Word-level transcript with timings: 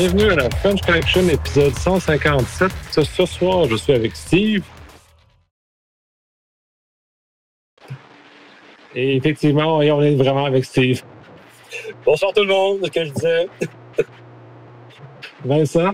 bienvenue 0.00 0.30
à 0.30 0.36
la 0.36 0.48
French 0.48 0.80
Connection 0.80 1.28
épisode 1.28 1.74
157. 1.74 2.72
Ce, 2.90 3.02
ce 3.02 3.26
soir, 3.26 3.68
je 3.68 3.76
suis 3.76 3.92
avec 3.92 4.16
Steve. 4.16 4.64
Et 8.94 9.16
effectivement, 9.16 9.76
on 9.76 10.00
est 10.00 10.14
vraiment 10.14 10.46
avec 10.46 10.64
Steve. 10.64 11.02
Bonsoir 12.02 12.32
tout 12.32 12.44
le 12.44 12.48
monde, 12.48 12.78
ce 12.82 12.90
que 12.90 13.04
je 13.04 13.10
disais? 13.10 13.48
Vincent? 15.44 15.92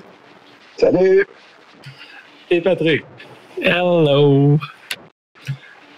Salut! 0.76 1.26
et 2.48 2.60
Patrick, 2.60 3.02
Hello! 3.60 4.56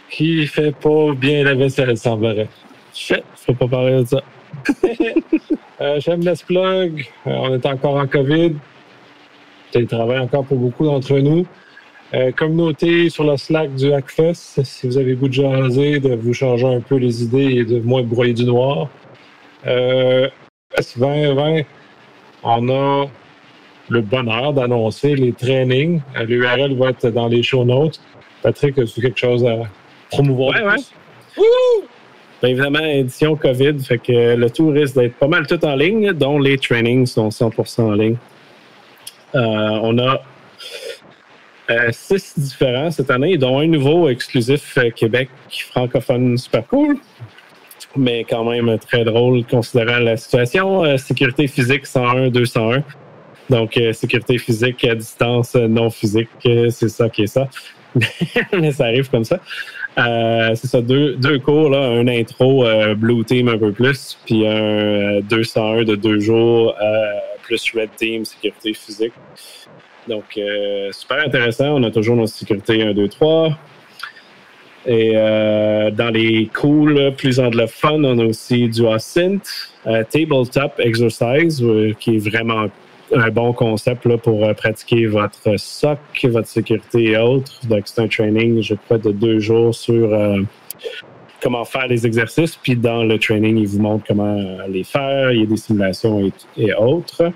qui 0.09 0.47
fait 0.47 0.73
pas 0.73 1.13
bien 1.13 1.45
la 1.45 1.53
vaisselle, 1.53 1.99
semblerait. 1.99 2.49
Shit, 2.95 3.23
faut 3.37 3.53
pas 3.53 3.69
parler 3.69 4.01
de 4.01 4.07
ça. 4.07 4.23
Euh, 5.81 6.01
Shameless 6.01 6.43
Plug, 6.43 7.07
euh, 7.29 7.31
on 7.31 7.55
est 7.55 7.65
encore 7.65 7.95
en 7.95 8.07
COVID. 8.09 8.57
Télétravail 9.71 10.19
encore 10.19 10.45
pour 10.45 10.57
beaucoup 10.57 10.85
d'entre 10.85 11.17
nous. 11.19 11.47
Euh, 12.15 12.33
communauté 12.33 13.09
sur 13.11 13.23
le 13.23 13.37
Slack 13.37 13.75
du 13.77 13.93
Hackfest, 13.93 14.65
si 14.65 14.89
vous 14.89 14.99
avez 14.99 15.11
le 15.11 15.17
goût 15.17 15.29
de 15.29 15.35
jaser, 15.35 16.01
de 16.01 16.17
vous 16.17 16.33
changer 16.33 16.67
un 16.67 16.81
peu 16.81 16.97
les 16.97 17.23
idées 17.23 17.59
et 17.59 17.65
de 17.65 17.79
moins 17.79 18.03
broyer 18.03 18.33
du 18.33 18.45
noir. 18.45 18.89
Euh, 19.69 20.29
S2020, 20.77 21.65
on 22.43 22.69
a 22.71 23.07
le 23.89 24.01
bonheur 24.01 24.55
d'annoncer 24.55 25.15
les 25.15 25.33
trainings. 25.33 26.01
L'URL 26.27 26.75
va 26.77 26.91
être 26.91 27.09
dans 27.11 27.29
les 27.29 27.45
show 27.45 27.65
notes. 27.65 28.01
Patrick, 28.43 28.79
as-tu 28.79 29.01
quelque 29.01 29.19
chose 29.19 29.45
à 29.47 29.63
promouvoir? 30.11 30.57
Ouais, 30.57 30.67
ouais. 30.67 31.45
Bien 32.41 32.51
évidemment, 32.51 32.85
édition 32.85 33.35
COVID, 33.35 33.81
fait 33.81 33.99
que 33.99 34.37
le 34.37 34.51
tout 34.51 34.69
risque 34.69 34.95
d'être 34.95 35.15
pas 35.15 35.27
mal 35.27 35.47
tout 35.47 35.65
en 35.65 35.75
ligne, 35.75 36.13
dont 36.13 36.39
les 36.39 36.57
trainings 36.57 37.07
sont 37.07 37.31
100% 37.31 37.81
en 37.83 37.93
ligne. 37.93 38.17
Euh, 39.35 39.81
on 39.83 39.99
a 39.99 40.23
euh, 41.71 41.89
six 41.91 42.39
différents 42.39 42.91
cette 42.91 43.11
année, 43.11 43.37
dont 43.37 43.59
un 43.59 43.67
nouveau 43.67 44.09
exclusif 44.09 44.79
euh, 44.79 44.91
Québec 44.91 45.29
francophone 45.71 46.39
super 46.39 46.67
cool, 46.67 46.97
mais 47.95 48.25
quand 48.25 48.45
même 48.45 48.79
très 48.79 49.05
drôle 49.05 49.45
considérant 49.45 49.99
la 49.99 50.17
situation. 50.17 50.97
Sécurité 50.97 51.47
physique 51.47 51.85
101-201. 51.85 52.83
Donc, 53.51 53.77
euh, 53.77 53.93
sécurité 53.93 54.39
physique 54.39 54.85
à 54.85 54.95
distance 54.95 55.55
non 55.55 55.91
physique, 55.91 56.29
c'est 56.43 56.89
ça 56.89 57.09
qui 57.09 57.23
est 57.23 57.27
ça. 57.27 57.49
mais 58.53 58.73
ça 58.73 58.85
arrive 58.85 59.11
comme 59.11 59.25
ça. 59.25 59.39
Euh, 59.99 60.55
c'est 60.55 60.69
ça, 60.69 60.81
deux, 60.81 61.39
cours, 61.45 61.71
là, 61.71 61.81
un 61.81 62.07
intro 62.07 62.65
euh, 62.65 62.95
Blue 62.95 63.25
Team 63.25 63.49
un 63.49 63.59
peu 63.59 63.73
plus, 63.73 64.17
puis 64.25 64.47
un 64.47 64.51
euh, 64.51 65.21
201 65.23 65.83
de 65.85 65.97
deux 65.97 66.21
jours, 66.21 66.77
euh, 66.81 67.05
plus 67.43 67.73
Red 67.75 67.91
Team, 67.97 68.25
sécurité 68.25 68.75
physique. 68.75 69.13
Donc, 70.07 70.25
euh, 70.39 70.91
super 70.93 71.19
intéressant. 71.27 71.75
On 71.75 71.83
a 71.83 71.91
toujours 71.91 72.17
nos 72.17 72.27
sécurités 72.27 72.83
1, 72.83 72.95
2, 72.95 73.09
3. 73.09 73.59
Et 74.87 75.13
euh, 75.15 75.91
dans 75.91 76.11
les 76.11 76.49
cool, 76.55 77.13
plus 77.17 77.41
anglophones, 77.41 78.07
on 78.07 78.19
a 78.21 78.25
aussi 78.25 78.69
du 78.69 78.87
Ascent, 78.87 79.41
euh, 79.87 80.05
Tabletop 80.09 80.79
Exercise, 80.79 81.63
euh, 81.63 81.93
qui 81.99 82.17
est 82.17 82.31
vraiment 82.31 82.69
un 83.15 83.31
bon 83.31 83.53
concept 83.53 84.05
là, 84.07 84.19
pour 84.19 84.45
euh, 84.45 84.55
pratiquer 84.55 85.07
votre 85.07 85.57
SOC, 85.57 85.99
votre 86.25 86.49
sécurité 86.49 87.13
et 87.13 87.19
autres. 87.19 87.67
Donc, 87.67 87.83
c'est 87.87 88.01
un 88.01 88.09
training, 88.09 88.63
je 88.63 88.75
crois, 88.75 88.99
de 88.99 89.11
deux 89.11 89.39
jours 89.39 89.75
sur 89.75 90.13
euh, 90.13 90.41
comment 91.43 91.65
faire 91.65 91.87
les 91.87 92.07
exercices. 92.07 92.57
Puis, 92.57 92.77
dans 92.77 93.05
le 93.05 93.19
training, 93.19 93.57
il 93.57 93.67
vous 93.67 93.81
montre 93.81 94.05
comment 94.07 94.37
les 94.69 94.85
faire. 94.85 95.33
Il 95.33 95.41
y 95.41 95.43
a 95.43 95.47
des 95.47 95.57
simulations 95.57 96.31
et, 96.57 96.75
autres. 96.75 97.33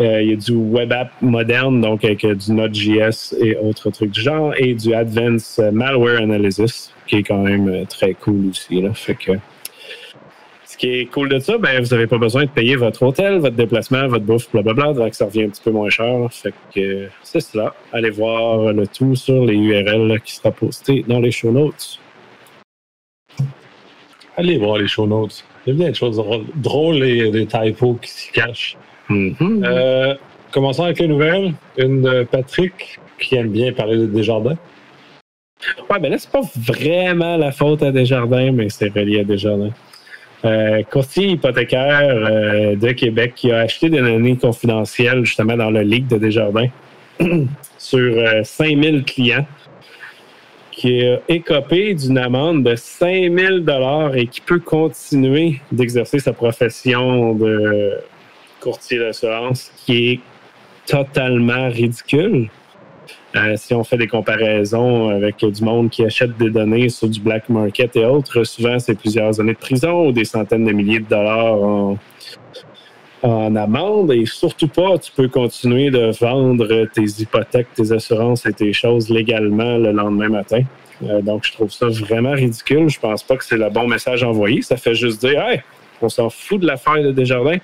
Euh, 0.00 0.22
il 0.22 0.30
y 0.30 0.32
a 0.32 0.36
du 0.36 0.52
web 0.52 0.92
app 0.92 1.10
moderne, 1.22 1.80
donc 1.80 2.04
avec 2.04 2.26
du 2.26 2.52
Node.js 2.52 3.34
et 3.40 3.56
autres 3.56 3.90
trucs 3.90 4.10
du 4.10 4.20
genre, 4.20 4.52
et 4.56 4.74
du 4.74 4.92
Advanced 4.92 5.72
Malware 5.72 6.20
Analysis, 6.20 6.92
qui 7.06 7.16
est 7.16 7.22
quand 7.22 7.38
même 7.38 7.86
très 7.86 8.14
cool 8.14 8.50
aussi. 8.50 8.80
Là. 8.80 8.92
Fait 8.92 9.14
que, 9.14 9.32
ce 10.74 10.78
qui 10.78 10.88
est 10.88 11.06
cool 11.06 11.28
de 11.28 11.38
ça, 11.38 11.56
ben, 11.56 11.80
vous 11.80 11.94
n'avez 11.94 12.08
pas 12.08 12.18
besoin 12.18 12.46
de 12.46 12.50
payer 12.50 12.74
votre 12.74 13.04
hôtel, 13.04 13.38
votre 13.38 13.54
déplacement, 13.54 14.08
votre 14.08 14.24
bouffe, 14.24 14.50
blablabla, 14.50 14.92
donc 14.92 15.14
ça 15.14 15.26
revient 15.26 15.44
un 15.44 15.48
petit 15.48 15.62
peu 15.62 15.70
moins 15.70 15.88
cher. 15.88 16.28
Fait 16.32 16.52
que 16.74 16.80
euh, 16.80 17.06
c'est 17.22 17.38
cela. 17.38 17.72
Allez 17.92 18.10
voir 18.10 18.72
le 18.72 18.84
tout 18.88 19.14
sur 19.14 19.44
les 19.44 19.54
URL 19.54 20.08
là, 20.08 20.18
qui 20.18 20.34
sera 20.34 20.50
posté 20.50 21.04
dans 21.06 21.20
les 21.20 21.30
show 21.30 21.52
notes. 21.52 22.00
Allez 24.36 24.58
voir 24.58 24.78
les 24.78 24.88
show 24.88 25.06
notes. 25.06 25.44
Il 25.64 25.74
y 25.74 25.76
a 25.76 25.78
bien 25.78 25.88
des 25.90 25.94
choses 25.94 26.20
drôles, 26.56 27.04
et 27.04 27.30
des 27.30 27.46
typos 27.46 27.96
qui 28.02 28.10
s'y 28.10 28.32
cachent. 28.32 28.76
Mhm. 29.08 29.62
Euh, 29.64 30.16
commençons 30.50 30.82
avec 30.82 30.98
les 30.98 31.06
nouvelles. 31.06 31.54
Une 31.78 32.02
de 32.02 32.24
Patrick 32.24 32.98
qui 33.20 33.36
aime 33.36 33.50
bien 33.50 33.72
parler 33.72 33.96
de 33.96 34.06
Desjardins. 34.06 34.58
Ouais, 35.88 36.00
ben 36.00 36.10
là, 36.10 36.18
c'est 36.18 36.32
pas 36.32 36.42
vraiment 36.56 37.36
la 37.36 37.52
faute 37.52 37.84
à 37.84 37.92
Desjardins, 37.92 38.50
mais 38.50 38.68
c'est 38.70 38.92
relié 38.92 39.20
à 39.20 39.24
Desjardins. 39.24 39.70
Euh, 40.44 40.82
courtier 40.82 41.28
hypothécaire 41.28 42.02
euh, 42.02 42.76
de 42.76 42.92
Québec 42.92 43.32
qui 43.34 43.50
a 43.50 43.60
acheté 43.60 43.88
des 43.88 44.02
données 44.02 44.36
confidentielles 44.36 45.24
justement 45.24 45.56
dans 45.56 45.70
le 45.70 45.80
leak 45.80 46.06
de 46.06 46.18
Desjardins 46.18 46.68
sur 47.78 48.18
euh, 48.18 48.42
5000 48.44 49.04
clients 49.04 49.46
qui 50.70 51.02
a 51.06 51.20
écopé 51.28 51.94
d'une 51.94 52.18
amende 52.18 52.62
de 52.62 52.76
5000 52.76 53.64
dollars 53.64 54.16
et 54.16 54.26
qui 54.26 54.42
peut 54.42 54.58
continuer 54.58 55.60
d'exercer 55.72 56.18
sa 56.18 56.34
profession 56.34 57.34
de 57.34 57.94
courtier 58.60 58.98
d'assurance 58.98 59.72
qui 59.86 60.10
est 60.10 60.20
totalement 60.86 61.70
ridicule. 61.70 62.50
Euh, 63.36 63.56
si 63.56 63.74
on 63.74 63.82
fait 63.82 63.96
des 63.96 64.06
comparaisons 64.06 65.08
avec 65.08 65.44
du 65.44 65.64
monde 65.64 65.90
qui 65.90 66.04
achète 66.04 66.36
des 66.36 66.50
données 66.50 66.88
sur 66.88 67.08
du 67.08 67.20
black 67.20 67.48
market 67.48 67.96
et 67.96 68.04
autres, 68.04 68.44
souvent 68.44 68.78
c'est 68.78 68.94
plusieurs 68.94 69.40
années 69.40 69.54
de 69.54 69.58
prison 69.58 70.06
ou 70.06 70.12
des 70.12 70.24
centaines 70.24 70.64
de 70.64 70.72
milliers 70.72 71.00
de 71.00 71.08
dollars 71.08 71.54
en, 71.54 71.98
en 73.22 73.56
amende. 73.56 74.12
Et 74.12 74.24
surtout 74.26 74.68
pas, 74.68 74.98
tu 74.98 75.10
peux 75.10 75.28
continuer 75.28 75.90
de 75.90 76.12
vendre 76.20 76.86
tes 76.94 77.22
hypothèques, 77.22 77.74
tes 77.74 77.90
assurances 77.90 78.46
et 78.46 78.52
tes 78.52 78.72
choses 78.72 79.10
légalement 79.10 79.78
le 79.78 79.90
lendemain 79.90 80.28
matin. 80.28 80.62
Euh, 81.02 81.20
donc, 81.20 81.44
je 81.44 81.52
trouve 81.52 81.70
ça 81.70 81.88
vraiment 81.88 82.32
ridicule. 82.32 82.88
Je 82.88 83.00
pense 83.00 83.22
pas 83.22 83.36
que 83.36 83.44
c'est 83.44 83.56
le 83.56 83.68
bon 83.68 83.88
message 83.88 84.22
envoyé. 84.22 84.62
Ça 84.62 84.76
fait 84.76 84.94
juste 84.94 85.20
dire, 85.20 85.42
hey, 85.42 85.60
on 86.00 86.08
s'en 86.08 86.30
fout 86.30 86.60
de 86.60 86.66
l'affaire 86.66 87.02
de 87.02 87.10
Desjardins. 87.10 87.58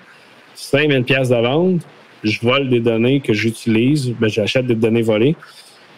5000 0.55 1.05
pièces 1.05 1.29
de 1.29 1.37
vente, 1.37 1.81
je 2.25 2.41
vole 2.41 2.69
des 2.69 2.81
données 2.81 3.21
que 3.21 3.33
j'utilise, 3.33 4.15
ben, 4.19 4.29
j'achète 4.29 4.67
des 4.67 4.75
données 4.75 5.03
volées, 5.03 5.37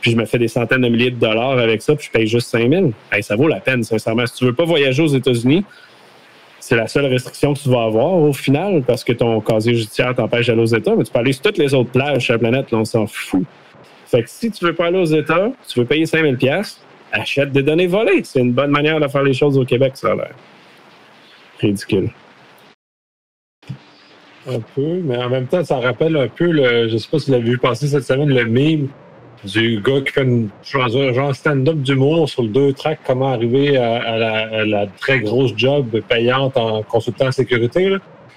puis 0.00 0.10
je 0.10 0.16
me 0.16 0.24
fais 0.24 0.38
des 0.38 0.48
centaines 0.48 0.82
de 0.82 0.88
milliers 0.88 1.10
de 1.10 1.18
dollars 1.18 1.58
avec 1.58 1.82
ça, 1.82 1.94
puis 1.94 2.06
je 2.06 2.10
paye 2.10 2.26
juste 2.26 2.48
5000. 2.48 2.92
Hey, 3.12 3.22
ça 3.22 3.36
vaut 3.36 3.48
la 3.48 3.60
peine, 3.60 3.82
sincèrement. 3.82 4.26
Si 4.26 4.34
tu 4.34 4.44
veux 4.44 4.54
pas 4.54 4.64
voyager 4.64 5.02
aux 5.02 5.08
États-Unis, 5.08 5.64
c'est 6.58 6.76
la 6.76 6.86
seule 6.86 7.06
restriction 7.06 7.54
que 7.54 7.58
tu 7.58 7.68
vas 7.68 7.84
avoir 7.84 8.14
au 8.14 8.32
final, 8.32 8.82
parce 8.86 9.04
que 9.04 9.12
ton 9.12 9.40
casier 9.40 9.74
judiciaire 9.74 10.14
t'empêche 10.14 10.46
d'aller 10.46 10.62
aux 10.62 10.66
États, 10.66 10.94
mais 10.94 11.04
tu 11.04 11.12
peux 11.12 11.18
aller 11.18 11.32
sur 11.32 11.42
toutes 11.42 11.58
les 11.58 11.74
autres 11.74 11.90
plages 11.90 12.24
sur 12.24 12.34
la 12.34 12.38
planète, 12.38 12.70
là, 12.70 12.78
on 12.78 12.84
s'en 12.84 13.06
fout. 13.06 13.44
Fait 14.06 14.22
que 14.22 14.30
si 14.30 14.50
tu 14.50 14.64
veux 14.64 14.74
pas 14.74 14.86
aller 14.86 14.98
aux 14.98 15.04
États, 15.04 15.50
tu 15.68 15.80
veux 15.80 15.86
payer 15.86 16.06
5000 16.06 16.36
pièces, 16.36 16.80
achète 17.10 17.52
des 17.52 17.62
données 17.62 17.86
volées. 17.86 18.22
C'est 18.24 18.40
une 18.40 18.52
bonne 18.52 18.70
manière 18.70 19.00
de 19.00 19.08
faire 19.08 19.22
les 19.22 19.34
choses 19.34 19.58
au 19.58 19.64
Québec, 19.64 19.92
ça 19.94 20.12
a 20.12 20.14
l'air. 20.14 20.34
Ridicule. 21.60 22.10
Un 24.48 24.58
peu, 24.74 25.00
mais 25.04 25.16
en 25.18 25.28
même 25.30 25.46
temps, 25.46 25.62
ça 25.64 25.78
rappelle 25.78 26.16
un 26.16 26.26
peu 26.26 26.46
le. 26.50 26.88
Je 26.88 26.96
sais 26.96 27.08
pas 27.08 27.18
si 27.20 27.26
vous 27.26 27.32
l'avez 27.32 27.50
vu 27.50 27.58
passer 27.58 27.86
cette 27.86 28.02
semaine, 28.04 28.28
le 28.28 28.44
meme 28.44 28.88
du 29.44 29.80
gars 29.80 30.00
qui 30.00 30.12
fait 30.12 30.22
une 30.22 30.48
genre, 30.64 30.88
genre 30.88 31.34
stand-up 31.34 31.76
d'humour 31.76 32.28
sur 32.28 32.42
le 32.42 32.48
deux 32.48 32.72
tracks, 32.72 32.98
comment 33.06 33.32
arriver 33.32 33.76
à, 33.76 34.16
la, 34.64 34.86
très 35.00 35.20
grosse 35.20 35.52
job 35.56 36.00
payante 36.08 36.56
en 36.56 36.82
consultant 36.82 37.26
en 37.26 37.32
sécurité. 37.32 37.96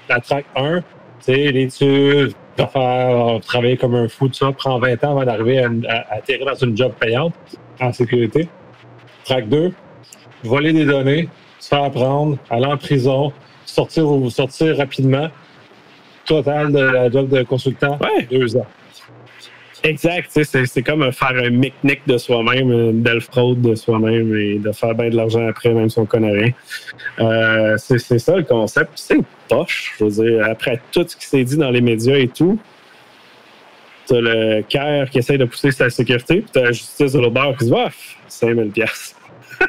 La 0.09 0.19
track 0.19 0.45
1, 0.55 0.81
c'est 1.19 1.51
l'étude, 1.51 2.33
faire 2.57 3.39
travailler 3.41 3.77
comme 3.77 3.95
un 3.95 4.07
fou, 4.07 4.27
tout 4.27 4.33
ça, 4.35 4.51
prend 4.51 4.77
20 4.79 5.03
ans 5.03 5.11
avant 5.11 5.25
d'arriver 5.25 5.59
à, 5.63 5.69
à- 5.87 6.13
à 6.13 6.17
atterrir 6.17 6.45
dans 6.45 6.55
une 6.55 6.77
job 6.77 6.91
payante 6.99 7.33
en 7.79 7.91
sécurité. 7.91 8.47
Track 9.25 9.49
2, 9.49 9.71
voler 10.43 10.71
des 10.73 10.85
données, 10.85 11.29
se 11.59 11.69
faire 11.69 11.89
prendre, 11.91 12.37
aller 12.49 12.65
en 12.67 12.77
prison, 12.77 13.31
sortir 13.65 14.07
ou 14.09 14.29
sortir 14.29 14.77
rapidement. 14.77 15.29
Total 16.25 16.71
de 16.71 16.79
la 16.79 17.09
job 17.11 17.29
de 17.29 17.43
consultant, 17.43 17.97
Ouais. 18.01 18.23
deux 18.29 18.55
ans. 18.57 18.65
Exact. 19.83 20.31
C'est, 20.33 20.81
comme 20.81 21.11
faire 21.11 21.35
un 21.35 21.51
mic-nic 21.51 22.01
de 22.07 22.17
soi-même, 22.17 22.71
une 22.71 23.01
belle 23.03 23.21
fraude 23.21 23.61
de 23.61 23.75
soi-même 23.75 24.35
et 24.35 24.57
de 24.57 24.71
faire 24.71 24.95
bien 24.95 25.09
de 25.09 25.15
l'argent 25.15 25.47
après, 25.47 25.69
même 25.69 25.89
si 25.91 25.99
on 25.99 26.07
connaît 26.07 26.31
rien. 26.31 26.51
Euh, 27.19 27.77
c'est, 27.77 27.99
ça 28.17 28.35
le 28.35 28.43
concept. 28.43 28.89
C'est 28.95 29.19
poche. 29.47 29.93
Je 29.99 30.05
veux 30.05 30.09
dire, 30.23 30.45
après 30.49 30.81
tout 30.91 31.05
ce 31.07 31.15
qui 31.15 31.27
s'est 31.27 31.43
dit 31.43 31.57
dans 31.57 31.69
les 31.69 31.81
médias 31.81 32.15
et 32.17 32.27
tout, 32.27 32.57
t'as 34.07 34.19
le 34.19 34.63
CAIR 34.67 35.07
qui 35.11 35.19
essaie 35.19 35.37
de 35.37 35.45
pousser 35.45 35.69
sa 35.71 35.91
sécurité, 35.91 36.37
puis 36.41 36.49
t'as 36.51 36.63
la 36.63 36.71
justice 36.71 37.11
de 37.11 37.19
l'autre 37.19 37.55
qui 37.59 37.65
se 37.65 37.69
dit 37.69 37.75
Ah, 37.77 37.89
5000 38.27 38.71
pièces. 38.71 39.15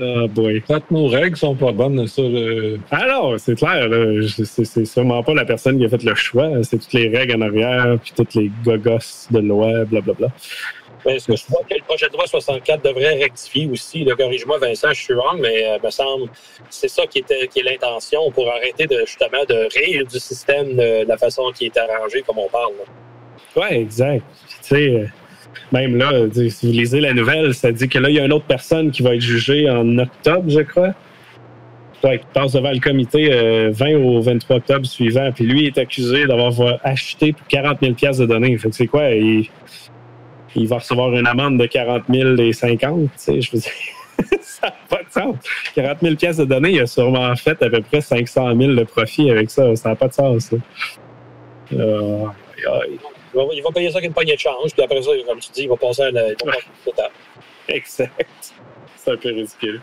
Oh 0.00 0.28
boy. 0.28 0.62
Nos 0.90 1.06
règles 1.08 1.36
sont 1.36 1.54
pas 1.54 1.72
bonnes, 1.72 2.06
ça. 2.06 2.22
je- 2.22 2.76
Ah 2.90 3.06
non, 3.08 3.38
c'est 3.38 3.54
clair. 3.56 3.88
C'est 4.36 4.84
sûrement 4.84 5.22
pas 5.22 5.32
la 5.34 5.44
personne 5.44 5.78
qui 5.78 5.84
a 5.86 5.88
fait 5.88 6.02
le 6.02 6.14
choix. 6.14 6.50
C'est 6.62 6.78
toutes 6.78 6.92
les 6.92 7.08
règles 7.16 7.36
en 7.36 7.46
arrière, 7.46 7.96
puis 8.02 8.12
toutes 8.14 8.34
les 8.34 8.50
gogos 8.64 8.98
de 9.30 9.38
loi, 9.38 9.84
blablabla. 9.86 10.28
Mais 11.04 11.18
ce 11.20 11.28
que 11.28 11.36
je 11.36 11.44
crois 11.44 11.62
que 11.70 11.74
le 11.76 11.82
projet 11.84 12.08
de 12.08 12.14
loi 12.14 12.26
64 12.26 12.82
devrait 12.84 13.14
rectifier 13.14 13.68
aussi, 13.70 14.02
le 14.04 14.16
corrige-moi 14.16 14.58
Vincent, 14.58 14.88
je 14.92 15.00
suis 15.02 15.14
wrong, 15.14 15.38
mais 15.40 15.64
euh, 15.68 15.78
me 15.82 15.90
semble 15.90 16.28
c'est 16.68 16.88
ça 16.88 17.06
qui 17.06 17.20
était 17.20 17.46
qui 17.46 17.60
est 17.60 17.62
l'intention 17.62 18.28
pour 18.32 18.50
arrêter 18.50 18.86
de 18.86 18.98
justement 19.06 19.44
de 19.48 19.68
rire 19.78 20.04
du 20.04 20.18
système 20.18 20.70
de, 20.74 21.04
de 21.04 21.08
la 21.08 21.16
façon 21.16 21.52
qui 21.54 21.66
est 21.66 21.76
arrangé 21.78 22.22
comme 22.22 22.38
on 22.38 22.48
parle. 22.48 22.72
là. 22.78 23.62
Ouais, 23.62 23.80
exact. 23.82 24.24
Tu 24.48 24.56
sais, 24.62 24.90
euh, 24.90 25.06
même 25.72 25.96
là, 25.96 26.12
si 26.32 26.66
vous 26.66 26.72
lisez 26.72 27.00
la 27.00 27.12
nouvelle, 27.12 27.54
ça 27.54 27.72
dit 27.72 27.88
que 27.88 27.98
là, 27.98 28.08
il 28.08 28.16
y 28.16 28.20
a 28.20 28.24
une 28.24 28.32
autre 28.32 28.46
personne 28.46 28.90
qui 28.90 29.02
va 29.02 29.14
être 29.14 29.20
jugée 29.20 29.68
en 29.68 29.98
octobre, 29.98 30.44
je 30.48 30.60
crois. 30.60 30.94
Ouais, 32.04 32.18
qui 32.18 32.26
passe 32.32 32.52
devant 32.52 32.70
le 32.70 32.78
comité 32.78 33.30
euh, 33.32 33.70
20 33.72 33.96
au 33.96 34.20
23 34.20 34.56
octobre 34.56 34.86
suivant. 34.86 35.32
Puis 35.32 35.44
lui 35.44 35.66
est 35.66 35.78
accusé 35.78 36.26
d'avoir 36.26 36.78
acheté 36.84 37.32
pour 37.32 37.46
40 37.48 37.80
000 37.80 37.94
pièces 37.94 38.18
de 38.18 38.26
données. 38.26 38.56
Fait 38.58 38.68
que 38.68 38.76
c'est 38.76 38.86
quoi? 38.86 39.10
Il, 39.10 39.48
va 40.68 40.76
recevoir 40.76 41.12
une 41.14 41.26
amende 41.26 41.58
de 41.58 41.66
40 41.66 42.04
000 42.08 42.36
et 42.36 42.52
50. 42.52 43.00
Tu 43.00 43.08
sais, 43.16 43.40
je 43.40 43.50
veux 43.50 43.58
dire, 43.58 43.72
ça 44.40 44.68
n'a 44.68 44.74
pas 44.88 45.02
de 45.02 45.10
sens. 45.10 45.36
40 45.74 45.98
000 46.00 46.14
pièces 46.14 46.36
de 46.36 46.44
données, 46.44 46.72
il 46.72 46.80
a 46.80 46.86
sûrement 46.86 47.34
fait 47.34 47.60
à 47.62 47.70
peu 47.70 47.80
près 47.80 48.00
500 48.00 48.56
000 48.56 48.74
de 48.74 48.84
profit 48.84 49.30
avec 49.30 49.50
ça. 49.50 49.74
Ça 49.74 49.88
n'a 49.88 49.96
pas 49.96 50.08
de 50.08 50.12
sens. 50.14 50.44
ça. 50.44 50.56
Euh, 51.72 52.26
va, 53.36 53.42
il 53.52 53.62
va 53.62 53.70
payer 53.70 53.90
ça 53.90 53.98
avec 53.98 54.08
une 54.08 54.14
poignée 54.14 54.34
de 54.34 54.40
change, 54.40 54.72
puis 54.72 54.82
après 54.82 55.02
ça, 55.02 55.10
comme 55.26 55.38
tu 55.38 55.50
dis, 55.52 55.62
il 55.62 55.68
va 55.68 55.76
passer 55.76 56.02
à 56.02 56.10
la. 56.10 56.22
Exact. 57.68 58.54
C'est 58.96 59.10
un 59.12 59.16
peu 59.16 59.28
ridicule. 59.28 59.80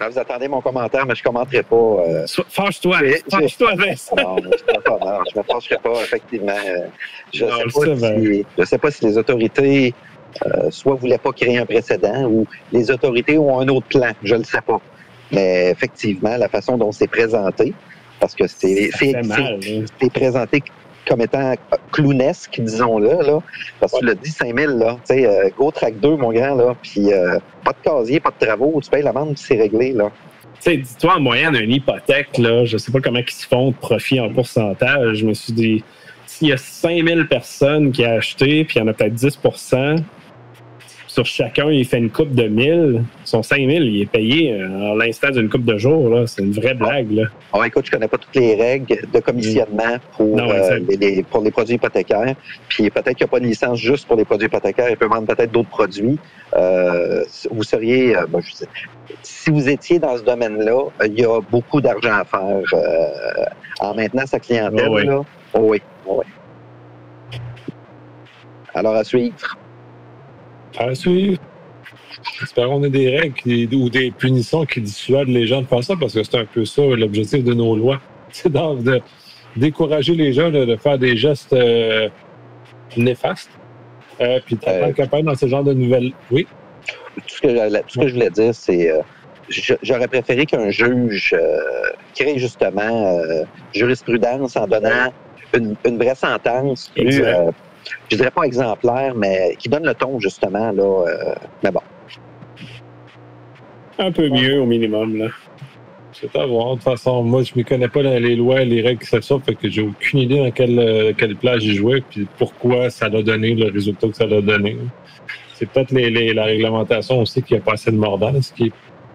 Ah, 0.00 0.08
vous 0.08 0.18
attendez 0.18 0.46
mon 0.46 0.60
commentaire, 0.60 1.04
mais 1.06 1.14
je 1.16 1.20
ne 1.22 1.24
commenterai 1.24 1.62
pas. 1.64 1.74
euh, 1.76 2.26
So- 2.26 2.44
Fâche-toi. 2.48 2.98
Vincent. 3.26 4.14
Non, 4.16 4.36
je 4.38 4.42
ne 4.46 5.38
me 5.38 5.42
pencherai 5.42 5.76
pas, 5.82 6.02
effectivement. 6.02 6.52
Euh, 6.52 6.86
Je 7.34 7.44
ne 7.44 7.50
si- 7.68 8.66
sais 8.70 8.78
pas 8.78 8.90
si 8.92 9.04
les 9.06 9.18
autorités 9.18 9.92
euh, 10.46 10.70
soit 10.70 10.94
ne 10.94 10.98
voulaient 10.98 11.18
pas 11.18 11.32
créer 11.32 11.58
un 11.58 11.66
précédent 11.66 12.24
ou 12.26 12.46
les 12.70 12.90
autorités 12.92 13.38
ont 13.38 13.58
un 13.58 13.66
autre 13.68 13.88
plan. 13.88 14.12
Je 14.22 14.34
ne 14.34 14.40
le 14.40 14.44
sais 14.44 14.60
pas. 14.60 14.80
Mais 15.32 15.70
effectivement, 15.70 16.36
la 16.36 16.48
façon 16.48 16.76
dont 16.78 16.92
c'est 16.92 17.08
présenté, 17.08 17.74
parce 18.20 18.34
que 18.34 18.46
c'est 18.46 18.90
présenté 20.12 20.62
comme 21.08 21.22
étant 21.22 21.54
clownesque, 21.90 22.60
disons-le, 22.60 23.26
là. 23.26 23.38
Parce 23.80 23.92
que 23.92 23.98
tu 24.00 24.04
l'as 24.04 24.14
dit, 24.14 24.30
5000, 24.30 24.66
là. 24.66 24.98
Tu 25.08 25.14
sais, 25.14 25.26
euh, 25.26 25.48
Go 25.56 25.70
Track 25.70 25.98
2, 26.00 26.16
mon 26.16 26.32
grand, 26.32 26.54
là. 26.54 26.76
Puis 26.82 27.12
euh, 27.12 27.38
pas 27.64 27.72
de 27.72 27.78
casier, 27.82 28.20
pas 28.20 28.30
de 28.38 28.46
travaux. 28.46 28.80
Tu 28.82 28.90
payes 28.90 29.02
l'amende, 29.02 29.34
puis 29.34 29.44
c'est 29.46 29.56
réglé, 29.56 29.92
là. 29.92 30.10
Tu 30.60 30.70
sais, 30.70 30.76
dis-toi, 30.76 31.16
en 31.16 31.20
moyenne, 31.20 31.54
une 31.56 31.72
hypothèque, 31.72 32.36
là, 32.36 32.64
je 32.64 32.76
sais 32.76 32.92
pas 32.92 33.00
comment 33.00 33.20
ils 33.20 33.30
se 33.30 33.46
font 33.46 33.70
de 33.70 33.76
profit 33.76 34.20
en 34.20 34.28
pourcentage. 34.28 35.18
Je 35.18 35.26
me 35.26 35.32
suis 35.32 35.52
dit, 35.52 35.84
s'il 36.26 36.48
y 36.48 36.52
a 36.52 36.56
5000 36.56 37.26
personnes 37.26 37.90
qui 37.90 38.04
ont 38.04 38.16
acheté, 38.16 38.64
puis 38.64 38.76
il 38.76 38.80
y 38.80 38.82
en 38.82 38.88
a 38.88 38.92
peut-être 38.92 39.14
10 39.14 39.38
sur 41.18 41.26
chacun, 41.26 41.68
il 41.70 41.84
fait 41.84 41.98
une 41.98 42.10
coupe 42.10 42.30
de 42.32 42.44
1000. 42.44 43.02
Son 43.24 43.42
5000, 43.42 43.82
il 43.82 44.02
est 44.02 44.06
payé 44.06 44.52
euh, 44.52 44.92
à 44.92 44.94
l'instant 44.94 45.30
d'une 45.30 45.48
coupe 45.48 45.64
de 45.64 45.76
jours. 45.76 46.08
là. 46.10 46.26
C'est 46.28 46.42
une 46.42 46.52
vraie 46.52 46.74
blague. 46.74 47.10
Là. 47.10 47.24
Bon, 47.52 47.64
écoute, 47.64 47.86
je 47.86 47.90
connais 47.90 48.06
pas 48.06 48.18
toutes 48.18 48.36
les 48.36 48.54
règles 48.54 48.98
de 49.12 49.18
commissionnement 49.20 49.96
pour, 50.16 50.36
Non, 50.36 50.48
euh, 50.50 50.78
les, 50.88 50.96
les- 50.96 51.22
pour 51.24 51.42
les 51.42 51.50
produits 51.50 51.74
hypothécaires. 51.74 52.34
Puis 52.68 52.88
peut-être 52.90 53.16
qu'il 53.16 53.24
n'y 53.24 53.30
a 53.30 53.32
pas 53.32 53.40
de 53.40 53.46
licence 53.46 53.78
juste 53.80 54.06
pour 54.06 54.16
les 54.16 54.24
produits 54.24 54.46
hypothécaires. 54.46 54.90
Il 54.90 54.96
peut 54.96 55.06
vendre 55.08 55.26
peut-être 55.26 55.50
d'autres 55.50 55.68
produits. 55.70 56.18
Euh, 56.56 57.24
vous 57.50 57.64
seriez, 57.64 58.16
euh, 58.16 58.24
je 58.40 58.52
sais- 58.52 58.66
si 59.22 59.50
vous 59.50 59.68
étiez 59.68 59.98
dans 59.98 60.16
ce 60.16 60.22
domaine-là, 60.22 60.82
il 61.04 61.18
y 61.18 61.24
a 61.24 61.40
beaucoup 61.50 61.80
d'argent 61.80 62.12
à 62.12 62.24
faire 62.24 62.62
en 63.80 63.94
maintenant 63.94 64.24
sa 64.26 64.38
clientèle. 64.38 64.86
Oh 64.88 64.94
oui. 64.94 65.04
Là. 65.06 65.20
Oh 65.54 65.58
oui, 65.62 65.82
oh 66.06 66.20
oui. 66.20 67.38
Alors 68.74 68.94
à 68.94 69.02
suivre. 69.02 69.34
À 70.78 70.94
suivre. 70.94 71.38
Espérons 72.42 72.78
qu'on 72.78 72.84
ait 72.84 72.90
des 72.90 73.16
règles 73.16 73.34
qui- 73.34 73.68
ou 73.74 73.88
des 73.90 74.10
punitions 74.10 74.64
qui 74.64 74.80
dissuadent 74.80 75.28
les 75.28 75.46
gens 75.46 75.62
de 75.62 75.66
faire 75.66 75.82
ça, 75.82 75.94
parce 75.98 76.14
que 76.14 76.22
c'est 76.22 76.36
un 76.36 76.44
peu 76.44 76.64
ça 76.64 76.82
l'objectif 76.82 77.42
de 77.44 77.54
nos 77.54 77.76
lois. 77.76 78.00
C'est 78.30 78.52
de 78.52 79.00
décourager 79.56 80.14
les 80.14 80.32
gens 80.32 80.50
de, 80.50 80.64
de 80.64 80.76
faire 80.76 80.98
des 80.98 81.16
gestes 81.16 81.52
euh, 81.54 82.08
néfastes. 82.96 83.50
Euh, 84.20 84.38
puis 84.44 84.58
Euh, 84.66 84.80
t'entends 84.80 84.92
capable 84.92 85.22
dans 85.24 85.34
ce 85.34 85.46
genre 85.46 85.64
de 85.64 85.72
nouvelles. 85.72 86.12
Oui? 86.30 86.46
tout 87.16 87.22
ce 87.36 87.40
que, 87.40 87.54
j'allais- 87.54 87.80
tout 87.80 87.88
ce 87.88 87.98
que 88.00 88.08
je 88.08 88.14
voulais 88.14 88.30
dire, 88.30 88.54
c'est 88.54 88.90
euh, 88.92 89.00
j'aurais 89.82 90.06
préféré 90.06 90.46
qu'un 90.46 90.70
juge 90.70 91.34
euh, 91.36 91.58
crée 92.14 92.38
justement 92.38 93.18
euh, 93.18 93.42
jurisprudence 93.74 94.56
en 94.56 94.66
donnant 94.68 95.12
une, 95.54 95.74
une 95.84 95.96
vraie 95.96 96.14
sentence 96.14 96.92
plus, 96.94 97.20
euh, 97.22 97.50
je 98.10 98.16
dirais 98.16 98.30
pas 98.30 98.42
exemplaire, 98.42 99.14
mais 99.14 99.56
qui 99.58 99.68
donne 99.68 99.84
le 99.84 99.94
ton 99.94 100.18
justement 100.20 100.72
là. 100.72 100.82
euh, 101.08 101.34
mais 101.62 101.70
bon, 101.70 101.80
Un 103.98 104.12
peu 104.12 104.28
mieux 104.28 104.60
au 104.60 104.66
minimum. 104.66 105.16
Là. 105.16 105.26
C'est 106.12 106.34
à 106.36 106.46
voir. 106.46 106.70
De 106.70 106.74
toute 106.76 106.84
façon, 106.84 107.22
moi, 107.22 107.42
je 107.42 107.52
ne 107.52 107.58
m'y 107.58 107.64
connais 107.64 107.88
pas 107.88 108.02
dans 108.02 108.20
les 108.20 108.34
lois 108.36 108.62
et 108.62 108.64
les 108.64 108.80
règles 108.82 109.00
qui 109.00 109.06
ça, 109.06 109.20
fait 109.44 109.54
que 109.54 109.68
j'ai 109.68 109.82
aucune 109.82 110.20
idée 110.20 110.38
dans 110.38 110.50
quelle, 110.50 110.78
euh, 110.78 111.12
quelle 111.16 111.36
plage 111.36 111.62
j'y 111.62 111.74
jouais, 111.74 112.00
puis 112.08 112.26
pourquoi 112.38 112.90
ça 112.90 113.06
a 113.06 113.10
donné 113.22 113.54
le 113.54 113.70
résultat 113.70 114.08
que 114.08 114.16
ça 114.16 114.24
a 114.24 114.40
donné. 114.40 114.76
C'est 115.54 115.66
peut-être 115.68 115.90
les, 115.92 116.10
les- 116.10 116.32
la 116.34 116.44
réglementation 116.44 117.20
aussi 117.20 117.42
qui 117.42 117.54
a 117.56 117.60
pas 117.60 117.72
assez 117.72 117.90
de 117.90 117.96
mordant, 117.96 118.40
ce 118.40 118.52
qui 118.52 118.66
est 118.66 118.72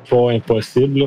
pas 0.10 0.32
impossible. 0.32 1.00
là. 1.00 1.06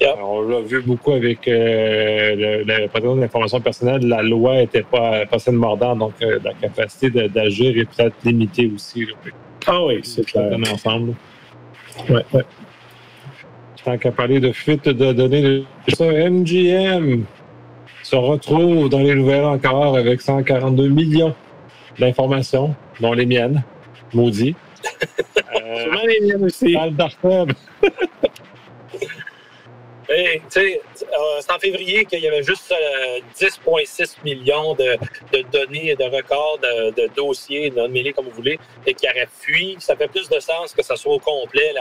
Yeah. 0.00 0.16
On 0.24 0.40
l'a 0.48 0.60
vu 0.62 0.80
beaucoup 0.80 1.12
avec 1.12 1.46
euh, 1.46 2.34
le, 2.34 2.62
le 2.64 2.86
protection 2.88 3.16
de 3.16 3.20
l'information 3.20 3.60
personnelle. 3.60 4.06
La 4.08 4.22
loi 4.22 4.56
n'était 4.56 4.82
pas, 4.82 5.26
pas 5.26 5.36
assez 5.36 5.50
de 5.50 5.56
mordant, 5.56 5.94
donc 5.94 6.14
euh, 6.22 6.38
la 6.42 6.54
capacité 6.54 7.10
d'agir 7.28 7.76
est 7.76 7.84
peut-être 7.84 8.14
limitée 8.24 8.70
aussi. 8.74 9.04
là. 9.04 9.12
Ah 9.66 9.84
oui, 9.84 10.00
c'est 10.02 10.24
clair. 10.24 10.56
ensemble. 10.72 11.14
Ouais, 12.08 12.24
ouais. 12.32 12.44
Tant 13.84 13.98
qu'à 13.98 14.10
parler 14.10 14.40
de 14.40 14.52
fuite 14.52 14.88
de 14.88 15.12
données, 15.12 15.42
de 15.42 15.64
ça, 15.94 16.04
MGM 16.06 17.24
se 18.02 18.16
retrouve 18.16 18.88
dans 18.88 19.00
les 19.00 19.14
nouvelles 19.14 19.44
encore 19.44 19.96
avec 19.98 20.22
142 20.22 20.88
millions 20.88 21.34
d'informations, 21.98 22.74
dont 23.00 23.12
les 23.12 23.26
miennes, 23.26 23.62
maudit. 24.14 24.54
Euh, 25.62 26.06
les 26.06 26.26
miennes 26.26 26.44
aussi. 26.44 26.72
dans 26.72 26.86
le 26.86 26.90
dark 26.92 27.16
web. 27.22 27.52
Hey, 30.12 30.42
euh, 30.56 30.74
c'est 31.40 31.52
en 31.52 31.58
février 31.60 32.04
qu'il 32.04 32.18
y 32.18 32.26
avait 32.26 32.42
juste 32.42 32.72
euh, 32.72 33.20
10,6 33.38 34.16
millions 34.24 34.74
de, 34.74 34.96
de 35.32 35.42
données 35.52 35.94
de 35.94 36.02
records 36.02 36.58
de, 36.60 36.90
de 37.00 37.08
dossiers, 37.14 37.70
non-mêlés 37.70 38.12
comme 38.12 38.24
vous 38.24 38.32
voulez, 38.32 38.58
et 38.88 38.94
qui 38.94 39.06
auraient 39.08 39.28
fui. 39.38 39.76
Ça 39.78 39.94
fait 39.94 40.08
plus 40.08 40.28
de 40.28 40.40
sens 40.40 40.74
que 40.74 40.82
ça 40.82 40.96
soit 40.96 41.14
au 41.14 41.20
complet 41.20 41.72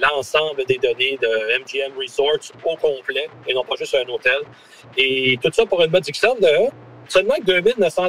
l'ensemble 0.00 0.64
des 0.64 0.78
données 0.78 1.16
de 1.22 1.60
MGM 1.60 1.96
Resorts 1.96 2.50
au 2.64 2.74
complet, 2.74 3.28
et 3.46 3.54
non 3.54 3.62
pas 3.62 3.76
juste 3.76 3.94
un 3.94 4.08
hôtel. 4.08 4.40
Et 4.96 5.38
tout 5.40 5.52
ça 5.52 5.64
pour 5.64 5.80
une 5.80 5.92
modique 5.92 6.16
somme 6.16 6.40
de 6.40 6.70
seulement 7.08 7.36
que 7.36 7.60
2900 7.60 8.08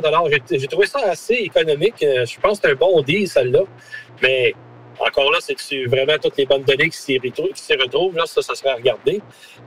J'ai 0.50 0.60
j'ai 0.60 0.68
trouvé 0.68 0.88
ça 0.88 1.02
assez 1.02 1.36
économique. 1.36 2.02
Euh, 2.02 2.26
Je 2.26 2.40
pense 2.40 2.60
que 2.60 2.68
c'est 2.68 2.74
un 2.74 2.76
bon 2.76 3.02
deal, 3.02 3.28
celle-là. 3.28 3.62
Mais 4.24 4.56
encore 5.00 5.32
là, 5.32 5.40
c'est 5.42 5.86
vraiment 5.86 6.18
toutes 6.22 6.38
les 6.38 6.46
bonnes 6.46 6.64
données 6.64 6.90
qui 6.90 6.98
s'y 6.98 7.18
retrouvent. 7.18 8.16
Là, 8.16 8.26
ça, 8.26 8.42
ça 8.42 8.56
serait 8.56 8.70
à 8.72 8.76
regarder. 8.76 9.22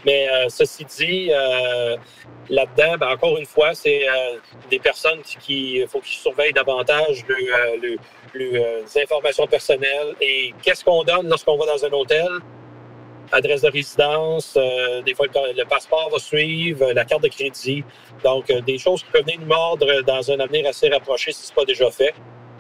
Mais 0.05 0.29
euh, 0.29 0.47
ceci 0.49 0.85
dit, 0.85 1.31
euh, 1.33 1.97
là-dedans, 2.51 2.97
ben, 2.99 3.09
encore 3.13 3.37
une 3.39 3.47
fois, 3.47 3.75
c'est 3.75 4.09
euh, 4.09 4.37
des 4.71 4.79
personnes 4.79 5.21
qui 5.23 5.83
faut 5.89 6.01
qu'ils 6.01 6.19
surveillent 6.19 6.53
davantage 6.53 7.25
le, 7.29 7.35
euh, 7.37 7.77
le- 7.83 7.97
le, 8.35 8.61
euh, 8.61 8.83
les 8.95 9.03
informations 9.03 9.47
personnelles. 9.47 10.15
Et 10.21 10.53
qu'est-ce 10.63 10.85
qu'on 10.85 11.03
donne 11.05 11.29
lorsqu'on 11.29 11.57
va 11.57 11.67
dans 11.67 11.85
un 11.85 11.91
hôtel? 11.93 12.29
Adresse 13.35 13.63
de 13.63 13.71
résidence, 13.71 14.55
euh, 14.59 15.01
des 15.01 15.15
fois 15.15 15.27
le, 15.35 15.65
passeport 15.65 16.11
va 16.11 16.19
suivre, 16.19 16.93
la 16.93 17.05
carte 17.07 17.23
de 17.23 17.29
crédit. 17.29 17.83
Donc, 18.23 18.51
euh, 18.51 18.61
des 18.61 18.77
choses 18.77 19.03
qui 19.03 19.11
peuvent 19.11 19.23
venir 19.23 19.41
nous 19.41 19.47
mordre 19.47 20.03
dans 20.03 20.31
un 20.31 20.39
avenir 20.41 20.69
assez 20.69 20.91
rapproché 20.91 21.33
si 21.33 21.43
ce 21.47 21.49
n'est 21.51 21.55
pas 21.55 21.65
déjà 21.65 21.91
fait. 21.91 22.13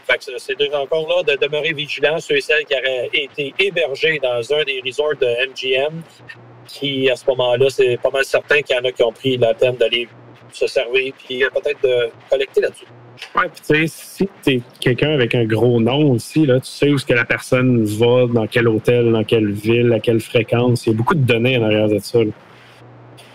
Fait 0.06 0.18
que 0.18 0.38
c'est 0.38 0.59
deux 0.59 0.71
encore 0.75 1.09
là 1.09 1.23
de 1.23 1.38
demeurer 1.40 1.73
vigilants, 1.73 2.18
ceux 2.18 2.37
et 2.37 2.40
celles 2.40 2.64
qui 2.64 2.75
auraient 2.75 3.09
été 3.12 3.54
hébergés 3.59 4.18
dans 4.23 4.40
un 4.52 4.64
des 4.64 4.82
resorts 4.85 5.16
de 5.21 5.26
MGM, 5.49 6.02
qui 6.66 7.11
à 7.11 7.16
ce 7.16 7.25
moment-là, 7.28 7.66
c'est 7.71 7.97
pas 8.02 8.11
mal 8.11 8.25
certain 8.25 8.61
qu'il 8.62 8.76
y 8.76 8.78
en 8.78 8.85
a 8.85 8.92
qui 8.92 9.02
ont 9.02 9.12
pris 9.12 9.37
la 9.37 9.54
peine 9.54 9.76
d'aller 9.76 10.09
se 10.52 10.66
servir, 10.66 11.12
puis 11.25 11.44
peut-être 11.52 11.82
de 11.82 12.11
collecter 12.30 12.61
là-dessus. 12.61 12.87
Ouais, 13.37 13.49
puis 13.52 13.62
tu 13.66 13.87
sais, 13.87 13.87
si 13.87 14.28
t'es 14.42 14.61
quelqu'un 14.80 15.12
avec 15.12 15.35
un 15.35 15.44
gros 15.44 15.80
nom 15.80 16.12
aussi, 16.12 16.44
là, 16.44 16.61
tu 16.61 16.66
sais 16.66 16.90
où 16.90 16.97
est-ce 16.97 17.06
que 17.06 17.14
la 17.14 17.25
personne 17.25 17.85
va, 17.85 18.26
dans 18.26 18.47
quel 18.47 18.68
hôtel, 18.68 19.12
dans 19.12 19.25
quelle 19.25 19.50
ville, 19.50 19.92
à 19.92 20.00
quelle 20.00 20.21
fréquence. 20.21 20.87
Il 20.87 20.90
y 20.90 20.94
a 20.94 20.97
beaucoup 20.97 21.14
de 21.14 21.25
données 21.25 21.56
en 21.56 21.64
arrière 21.64 21.88
de 21.88 21.99
ça. 21.99 22.18
là. 22.18 22.30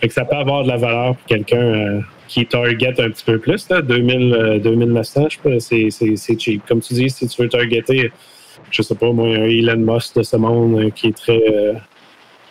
Fait 0.00 0.08
que 0.08 0.14
ça 0.14 0.24
peut 0.24 0.36
avoir 0.36 0.62
de 0.64 0.68
la 0.68 0.76
valeur 0.76 1.16
pour 1.16 1.26
quelqu'un 1.26 1.56
euh, 1.60 2.00
qui 2.28 2.46
target 2.46 2.94
un 3.00 3.10
petit 3.10 3.24
peu 3.24 3.38
plus. 3.38 3.68
Là, 3.68 3.82
2000, 3.82 4.32
euh, 4.34 4.58
2900, 4.58 5.28
je 5.30 5.36
sais 5.36 5.42
pas, 5.42 5.60
c'est, 5.60 5.88
c'est, 5.90 6.16
c'est 6.16 6.38
cheap. 6.38 6.62
Comme 6.66 6.80
tu 6.80 6.94
dis, 6.94 7.10
si 7.10 7.26
tu 7.26 7.42
veux 7.42 7.48
targeter 7.48 8.10
je 8.70 8.82
sais 8.82 8.94
pas, 8.94 9.10
moi, 9.12 9.26
un 9.28 9.44
Elon 9.48 9.76
Musk 9.94 10.16
de 10.16 10.22
ce 10.22 10.36
monde 10.36 10.78
euh, 10.78 10.90
qui 10.90 11.06
est 11.08 11.16
très, 11.16 11.40
euh, 11.50 11.72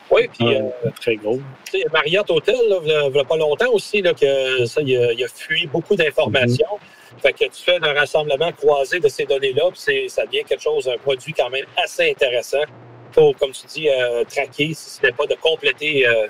Oui, 0.10 0.28
puis 0.36 0.48
euh, 0.48 0.62
euh, 0.86 0.90
très 1.00 1.16
gros. 1.16 1.40
tu 1.72 1.80
sais, 1.80 1.86
Marriott 1.94 2.30
Hotel, 2.32 2.56
là, 2.70 2.78
il 2.84 3.16
y 3.16 3.20
a- 3.20 3.24
pas 3.24 3.38
longtemps 3.38 3.72
aussi, 3.72 4.02
là, 4.02 4.14
que 4.14 4.66
ça, 4.66 4.82
il 4.82 4.98
a, 4.98 5.14
il 5.14 5.24
a 5.24 5.28
fui 5.28 5.68
beaucoup 5.68 5.96
d'informations. 5.96 6.66
Fait 7.22 7.34
que 7.34 7.44
tu 7.46 7.62
fais 7.64 7.78
un 7.84 7.94
rassemblement 7.94 8.52
croisé 8.54 9.00
de 9.00 9.08
ces 9.10 9.26
données-là, 9.26 9.64
puis 9.70 9.80
c'est- 9.80 10.08
ça 10.08 10.26
devient 10.26 10.44
quelque 10.44 10.64
chose, 10.64 10.88
un 10.88 10.98
produit 10.98 11.34
quand 11.34 11.50
même 11.52 11.66
assez 11.84 12.10
intéressant 12.10 12.64
pour, 13.12 13.36
comme 13.38 13.52
tu 13.52 13.68
dis, 13.68 13.90
euh, 13.90 14.24
traquer, 14.24 14.74
si 14.74 14.90
ce 15.00 15.06
n'est 15.06 15.12
pas 15.12 15.28
de 15.28 15.36
compléter 15.36 16.08
euh, 16.08 16.26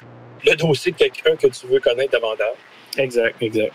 le 0.45 0.55
dossier 0.55 0.91
de 0.91 0.97
quelqu'un 0.97 1.35
que 1.35 1.47
tu 1.47 1.67
veux 1.67 1.79
connaître 1.79 2.11
davantage. 2.11 2.55
Exact, 2.97 3.35
exact. 3.41 3.71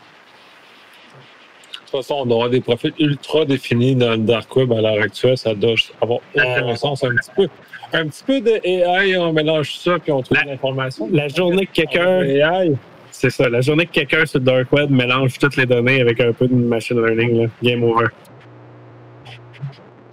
De 1.72 1.78
toute 1.98 2.06
façon, 2.06 2.22
on 2.26 2.30
aura 2.30 2.48
des 2.48 2.60
profils 2.60 2.92
ultra 2.98 3.44
définis 3.44 3.94
dans 3.94 4.12
le 4.12 4.18
dark 4.18 4.54
web 4.56 4.72
à 4.72 4.80
l'heure 4.80 5.02
actuelle. 5.02 5.36
Ça 5.36 5.54
doit 5.54 5.74
avoir 6.00 6.20
aucun 6.34 6.68
Euh, 6.68 6.74
sens. 6.74 7.04
Un 7.04 7.14
petit 7.16 7.30
peu, 7.36 7.48
un 7.92 8.06
petit 8.06 8.24
peu 8.24 8.40
de 8.40 8.60
AI, 8.66 9.16
on 9.18 9.32
mélange 9.32 9.74
ça 9.76 9.98
puis 9.98 10.10
on 10.10 10.22
trouve 10.22 10.38
La- 10.38 10.44
l'information. 10.44 11.08
La 11.12 11.28
journée 11.28 11.66
que 11.66 11.72
quelqu'un, 11.72 12.22
AI, 12.22 12.72
c'est 13.10 13.28
ça, 13.28 13.48
la 13.50 13.60
journée 13.60 13.84
que 13.84 13.92
quelqu'un 13.92 14.24
sur 14.24 14.38
le 14.38 14.46
dark 14.46 14.72
web 14.72 14.90
mélange 14.90 15.38
toutes 15.38 15.56
les 15.56 15.66
données 15.66 16.00
avec 16.00 16.18
un 16.20 16.32
peu 16.32 16.48
de 16.48 16.54
machine 16.54 16.96
learning, 17.04 17.42
là, 17.42 17.48
game 17.62 17.84
over. 17.84 18.06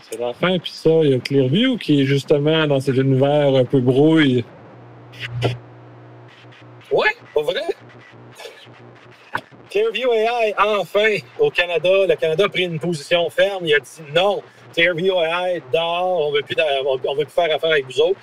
c'est 0.01 0.20
la 0.20 0.34
fin. 0.34 0.58
Puis 0.60 0.72
ça, 0.72 0.89
il 1.03 1.12
y 1.12 1.13
a 1.13 1.20
Clearview 1.20 1.77
qui 1.77 2.01
est 2.01 2.06
justement 2.06 2.68
dans 2.68 2.79
cet 2.82 2.98
univers 2.98 3.56
un 3.56 3.63
peu 3.63 3.79
brouille. 3.79 4.44
Ouais, 6.91 7.15
pas 7.34 7.41
vrai? 7.41 7.62
Clearview 9.69 10.12
AI, 10.12 10.55
enfin, 10.58 11.17
au 11.38 11.51
Canada, 11.51 12.08
le 12.08 12.15
Canada 12.15 12.46
a 12.46 12.50
pris 12.50 12.63
une 12.63 12.79
position 12.79 13.29
ferme. 13.29 13.65
Il 13.65 13.75
a 13.75 13.79
dit 13.79 14.01
non. 14.15 14.41
Clearview 14.74 15.13
AI, 15.19 15.62
dehors, 15.72 16.27
on 16.27 16.31
ne 16.31 16.38
veut 16.38 16.43
plus 16.43 17.34
faire 17.34 17.55
affaire 17.55 17.72
avec 17.72 17.86
vous 17.86 18.01
autres. 18.01 18.19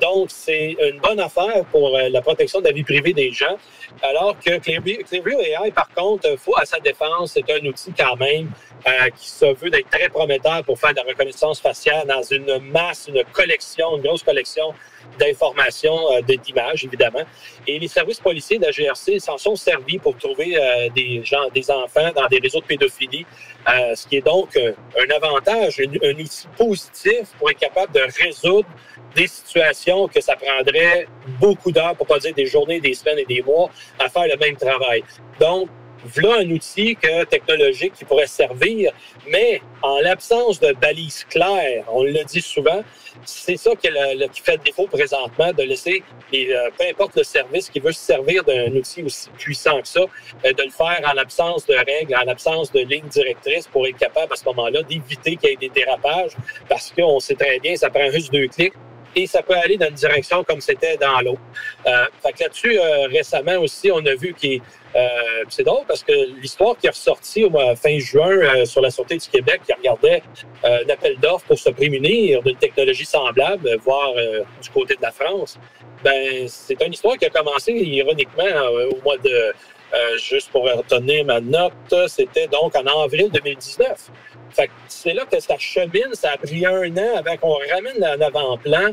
Donc, 0.00 0.28
c'est 0.30 0.76
une 0.80 0.98
bonne 0.98 1.20
affaire 1.20 1.64
pour 1.70 1.96
euh, 1.96 2.08
la 2.08 2.20
protection 2.20 2.60
de 2.60 2.66
la 2.66 2.72
vie 2.72 2.82
privée 2.82 3.12
des 3.12 3.30
gens. 3.30 3.56
Alors 4.02 4.36
que 4.38 4.58
Clearview, 4.58 5.00
AI, 5.12 5.70
par 5.70 5.88
contre, 5.90 6.28
euh, 6.28 6.36
faut, 6.36 6.56
à 6.56 6.64
sa 6.64 6.80
défense, 6.80 7.32
c'est 7.34 7.50
un 7.52 7.64
outil 7.66 7.92
quand 7.96 8.16
même 8.16 8.50
euh, 8.86 9.10
qui 9.16 9.28
se 9.28 9.46
veut 9.54 9.70
d'être 9.70 9.90
très 9.90 10.08
prometteur 10.08 10.64
pour 10.64 10.78
faire 10.78 10.90
de 10.90 10.96
la 10.96 11.02
reconnaissance 11.02 11.60
faciale 11.60 12.06
dans 12.06 12.22
une 12.22 12.58
masse, 12.72 13.08
une 13.08 13.22
collection, 13.32 13.96
une 13.96 14.02
grosse 14.02 14.22
collection 14.22 14.74
d'informations, 15.18 15.98
d'images, 16.22 16.84
évidemment. 16.84 17.22
Et 17.66 17.78
les 17.78 17.88
services 17.88 18.20
policiers 18.20 18.58
de 18.58 18.66
la 18.66 18.70
GRC 18.70 19.18
s'en 19.18 19.38
sont 19.38 19.56
servis 19.56 19.98
pour 19.98 20.16
trouver 20.16 20.56
des 20.94 21.22
enfants 21.70 22.10
dans 22.14 22.26
des 22.26 22.38
réseaux 22.38 22.60
de 22.60 22.66
pédophilie, 22.66 23.24
ce 23.66 24.06
qui 24.06 24.16
est 24.18 24.20
donc 24.20 24.56
un 24.56 25.10
avantage, 25.14 25.80
un 25.80 26.12
outil 26.12 26.46
positif 26.56 27.30
pour 27.38 27.50
être 27.50 27.58
capable 27.58 27.92
de 27.92 28.02
résoudre 28.22 28.68
des 29.14 29.26
situations 29.26 29.59
que 30.12 30.20
ça 30.20 30.36
prendrait 30.36 31.06
beaucoup 31.40 31.72
d'heures, 31.72 31.96
pour 31.96 32.06
pas 32.06 32.18
dire 32.18 32.34
des 32.34 32.46
journées, 32.46 32.80
des 32.80 32.94
semaines 32.94 33.18
et 33.18 33.24
des 33.24 33.42
mois, 33.42 33.70
à 33.98 34.08
faire 34.08 34.26
le 34.26 34.36
même 34.36 34.56
travail. 34.56 35.02
Donc, 35.38 35.68
voilà 36.04 36.40
un 36.40 36.50
outil 36.50 36.96
que, 36.96 37.24
technologique 37.24 37.92
qui 37.94 38.04
pourrait 38.04 38.26
servir, 38.26 38.92
mais 39.28 39.60
en 39.82 40.00
l'absence 40.00 40.60
de 40.60 40.72
balises 40.72 41.24
claires, 41.28 41.84
on 41.88 42.04
le 42.04 42.24
dit 42.24 42.40
souvent, 42.40 42.82
c'est 43.24 43.56
ça 43.56 43.72
qui, 43.76 43.88
fait 44.42 44.62
défaut 44.64 44.86
présentement, 44.86 45.52
de 45.52 45.62
laisser, 45.62 46.02
euh, 46.34 46.70
peu 46.78 46.84
importe 46.88 47.16
le 47.16 47.22
service 47.22 47.68
qui 47.68 47.80
veut 47.80 47.92
se 47.92 48.00
servir 48.00 48.44
d'un 48.44 48.72
outil 48.72 49.02
aussi 49.02 49.28
puissant 49.36 49.80
que 49.82 49.88
ça, 49.88 50.00
euh, 50.00 50.52
de 50.52 50.62
le 50.62 50.70
faire 50.70 51.00
en 51.04 51.18
absence 51.18 51.66
de 51.66 51.74
règles, 51.74 52.14
en 52.14 52.28
absence 52.28 52.72
de 52.72 52.80
lignes 52.80 53.08
directrices 53.08 53.66
pour 53.66 53.86
être 53.86 53.98
capable 53.98 54.32
à 54.32 54.36
ce 54.36 54.44
moment-là 54.46 54.82
d'éviter 54.82 55.36
qu'il 55.36 55.50
y 55.50 55.52
ait 55.52 55.56
des 55.56 55.68
dérapages, 55.68 56.32
parce 56.68 56.92
qu'on 56.92 57.20
sait 57.20 57.34
très 57.34 57.58
bien, 57.58 57.76
ça 57.76 57.90
prend 57.90 58.10
juste 58.10 58.32
deux 58.32 58.48
clics 58.48 58.74
et 59.16 59.26
ça 59.26 59.42
peut 59.42 59.54
aller 59.56 59.76
dans 59.76 59.88
une 59.88 59.94
direction 59.94 60.44
comme 60.44 60.60
c'était 60.60 60.96
dans 60.96 61.20
l'autre. 61.20 61.40
Euh, 61.86 62.04
fait 62.22 62.32
que 62.32 62.42
là-dessus, 62.44 62.78
euh, 62.78 63.06
récemment 63.08 63.56
aussi, 63.58 63.90
on 63.90 64.04
a 64.06 64.14
vu 64.14 64.34
qu'il 64.34 64.60
euh, 64.96 64.98
c'est 65.48 65.62
drôle 65.62 65.84
parce 65.86 66.02
que 66.02 66.12
l'histoire 66.40 66.76
qui 66.76 66.86
est 66.88 66.90
ressortie 66.90 67.44
au 67.44 67.50
mois- 67.50 67.76
fin 67.76 67.96
juin 68.00 68.30
euh, 68.30 68.64
sur 68.64 68.80
la 68.80 68.90
Sûreté 68.90 69.16
du 69.18 69.28
Québec 69.28 69.60
qui 69.66 69.72
regardait 69.72 70.22
euh, 70.64 70.78
un 70.84 70.90
appel 70.90 71.16
d'offres 71.18 71.46
pour 71.46 71.58
se 71.58 71.70
prémunir 71.70 72.42
d'une 72.42 72.56
technologie 72.56 73.04
semblable, 73.04 73.68
euh, 73.68 73.76
voire 73.84 74.12
euh, 74.16 74.40
du 74.60 74.68
côté 74.70 74.96
de 74.96 75.02
la 75.02 75.12
France, 75.12 75.58
ben 76.02 76.48
c'est 76.48 76.80
une 76.82 76.92
histoire 76.92 77.16
qui 77.18 77.26
a 77.26 77.30
commencé 77.30 77.72
ironiquement 77.72 78.42
euh, 78.44 78.90
au 78.90 79.00
mois 79.04 79.16
de 79.18 79.52
juste 80.18 80.50
pour 80.52 80.62
retenir 80.62 81.24
ma 81.24 81.40
note, 81.40 81.72
c'était 82.06 82.46
donc 82.46 82.76
en 82.76 83.02
avril 83.02 83.28
2019. 83.32 83.88
C'est 84.88 85.12
là 85.12 85.24
que 85.24 85.40
ça 85.40 85.58
chemine, 85.58 86.14
ça 86.14 86.32
a 86.32 86.36
pris 86.36 86.66
un 86.66 86.96
an 86.96 87.16
avant 87.16 87.36
qu'on 87.36 87.58
ramène 87.72 88.04
en 88.04 88.20
avant-plan 88.20 88.90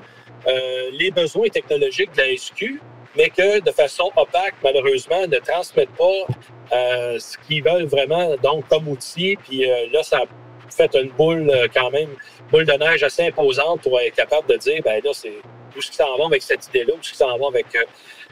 euh, 0.48 0.90
les 0.94 1.12
besoins 1.12 1.50
technologiques 1.50 2.14
de 2.16 2.22
la 2.22 2.38
SQ, 2.38 2.80
mais 3.16 3.30
que 3.30 3.60
de 3.60 3.72
façon 3.72 4.12
opaque, 4.16 4.56
malheureusement, 4.64 5.26
ne 5.28 5.38
transmettent 5.40 5.96
pas 5.98 6.36
euh, 6.72 7.20
ce 7.20 7.38
qu'ils 7.40 7.64
veulent 7.64 7.88
vraiment, 7.88 8.36
donc 8.42 8.68
comme 8.68 8.88
outil. 8.88 9.38
Puis 9.44 9.70
euh, 9.70 9.88
là, 9.92 10.04
ça 10.04 10.20
a 10.20 10.26
fait 10.70 10.94
une 10.96 11.10
boule 11.10 11.50
euh, 11.50 11.68
quand 11.74 11.90
même, 11.90 12.10
boule 12.52 12.66
de 12.66 12.74
neige 12.74 13.04
assez 13.04 13.26
imposante 13.28 13.82
pour 13.82 14.00
être 14.00 14.16
capable 14.16 14.48
de 14.48 14.58
dire, 14.58 14.82
ben 14.84 15.02
là, 15.04 15.12
c'est 15.14 15.30
où 15.30 15.80
est-ce 15.80 15.88
qu'ils 15.88 15.96
s'en 15.96 16.18
vont 16.18 16.28
avec 16.28 16.44
cette 16.44 16.66
idée-là, 16.68 16.94
où 16.94 17.00
est-ce 17.00 17.10
qu'ils 17.10 17.18
s'en 17.18 17.38
vont 17.38 17.50
avec 17.50 17.68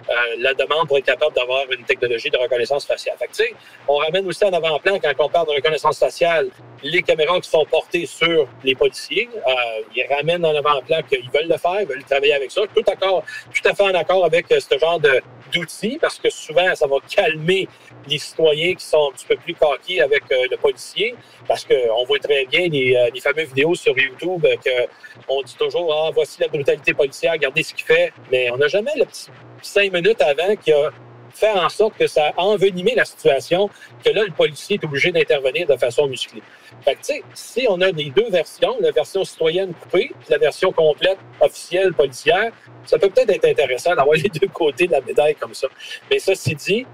euh, 0.09 0.13
la 0.39 0.53
demande 0.53 0.87
pour 0.87 0.97
être 0.97 1.05
capable 1.05 1.35
d'avoir 1.35 1.63
une 1.71 1.83
technologie 1.83 2.29
de 2.29 2.37
reconnaissance 2.37 2.85
faciale. 2.85 3.15
Fait 3.17 3.27
que, 3.27 3.53
on 3.87 3.97
ramène 3.97 4.27
aussi 4.27 4.43
en 4.43 4.53
avant-plan, 4.53 4.99
quand 4.99 5.13
on 5.19 5.29
parle 5.29 5.47
de 5.47 5.53
reconnaissance 5.53 5.99
faciale, 5.99 6.49
les 6.83 7.01
caméras 7.01 7.39
qui 7.39 7.49
sont 7.49 7.65
portées 7.65 8.05
sur 8.05 8.47
les 8.63 8.75
policiers. 8.75 9.29
Euh, 9.35 9.51
ils 9.95 10.05
ramènent 10.13 10.45
en 10.45 10.55
avant-plan 10.55 11.01
qu'ils 11.03 11.29
veulent 11.31 11.49
le 11.49 11.57
faire, 11.57 11.81
ils 11.81 11.87
veulent 11.87 12.03
travailler 12.03 12.33
avec 12.33 12.51
ça. 12.51 12.61
Tout, 12.73 12.83
à 12.87 13.73
fait 13.73 13.83
en 13.83 13.93
accord 13.95 14.25
avec 14.25 14.51
euh, 14.51 14.59
ce 14.59 14.77
genre 14.77 14.99
d'outils, 14.99 15.97
parce 15.99 16.19
que 16.19 16.29
souvent, 16.29 16.73
ça 16.75 16.87
va 16.87 16.97
calmer 17.09 17.67
les 18.07 18.19
citoyens 18.19 18.75
qui 18.75 18.85
sont 18.85 19.09
un 19.09 19.15
petit 19.15 19.25
peu 19.25 19.35
plus 19.35 19.55
coqués 19.55 20.01
avec 20.01 20.23
le 20.29 20.55
policier, 20.57 21.15
parce 21.47 21.65
qu'on 21.65 22.05
voit 22.05 22.19
très 22.19 22.45
bien 22.45 22.67
les, 22.67 23.09
les 23.11 23.19
fameuses 23.19 23.47
vidéos 23.47 23.75
sur 23.75 23.97
YouTube 23.97 24.45
euh, 24.45 24.55
que 24.63 24.87
on 25.27 25.41
dit 25.41 25.55
toujours 25.55 25.93
Ah, 25.93 26.11
voici 26.13 26.41
la 26.41 26.47
brutalité 26.47 26.93
policière, 26.93 27.33
regardez 27.33 27.63
ce 27.63 27.73
qu'il 27.73 27.85
fait. 27.85 28.11
Mais 28.31 28.51
on 28.51 28.57
n'a 28.57 28.67
jamais 28.67 28.91
le 28.95 29.05
petit 29.05 29.29
cinq 29.61 29.93
minutes 29.93 30.21
avant 30.21 30.55
qui 30.55 30.71
a 30.71 30.91
fait 31.35 31.51
en 31.51 31.67
sorte 31.69 31.97
que 31.97 32.07
ça 32.07 32.31
a 32.37 32.41
envenimé 32.41 32.95
la 32.95 33.03
situation, 33.03 33.69
que 34.03 34.09
là, 34.09 34.23
le 34.23 34.31
policier 34.31 34.79
est 34.81 34.85
obligé 34.85 35.11
d'intervenir 35.11 35.67
de 35.67 35.75
façon 35.75 36.07
musclée. 36.07 36.41
Fait 36.83 36.95
que, 36.95 37.01
si 37.33 37.65
on 37.69 37.81
a 37.81 37.91
les 37.91 38.09
deux 38.09 38.29
versions, 38.29 38.77
la 38.79 38.91
version 38.91 39.23
citoyenne 39.23 39.73
coupée, 39.73 40.11
puis 40.19 40.29
la 40.29 40.37
version 40.37 40.71
complète 40.71 41.17
officielle 41.41 41.93
policière, 41.93 42.51
ça 42.85 42.97
peut 42.97 43.09
peut-être 43.09 43.31
être 43.31 43.45
intéressant 43.45 43.95
d'avoir 43.95 44.15
les 44.23 44.29
deux 44.29 44.47
côtés 44.47 44.87
de 44.87 44.93
la 44.93 45.01
médaille 45.01 45.35
comme 45.35 45.53
ça. 45.53 45.67
Mais 46.09 46.19
ceci 46.19 46.55
dit, 46.55 46.85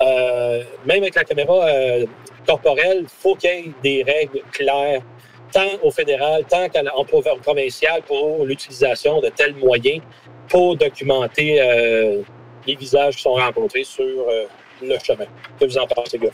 euh, 0.00 0.62
même 0.86 1.02
avec 1.02 1.14
la 1.14 1.24
caméra 1.24 1.66
euh, 1.66 2.06
corporelle, 2.46 3.04
faut 3.06 3.34
qu'il 3.34 3.50
y 3.50 3.52
ait 3.52 3.72
des 3.82 4.02
règles 4.02 4.40
claires, 4.52 5.02
tant 5.52 5.68
au 5.82 5.90
fédéral, 5.90 6.44
tant 6.48 6.66
qu'en 6.68 7.04
provincial, 7.42 8.02
pour 8.02 8.44
l'utilisation 8.46 9.20
de 9.20 9.28
tels 9.28 9.54
moyens 9.54 10.00
pour 10.52 10.76
documenter 10.76 11.60
euh, 11.62 12.20
les 12.66 12.74
visages 12.76 13.16
qui 13.16 13.22
sont 13.22 13.32
rencontrés 13.32 13.84
sur 13.84 14.04
euh, 14.04 14.44
le 14.82 14.98
chemin. 15.02 15.24
Que 15.58 15.64
vous 15.64 15.78
en 15.78 15.86
pensez, 15.86 16.18
gars? 16.18 16.28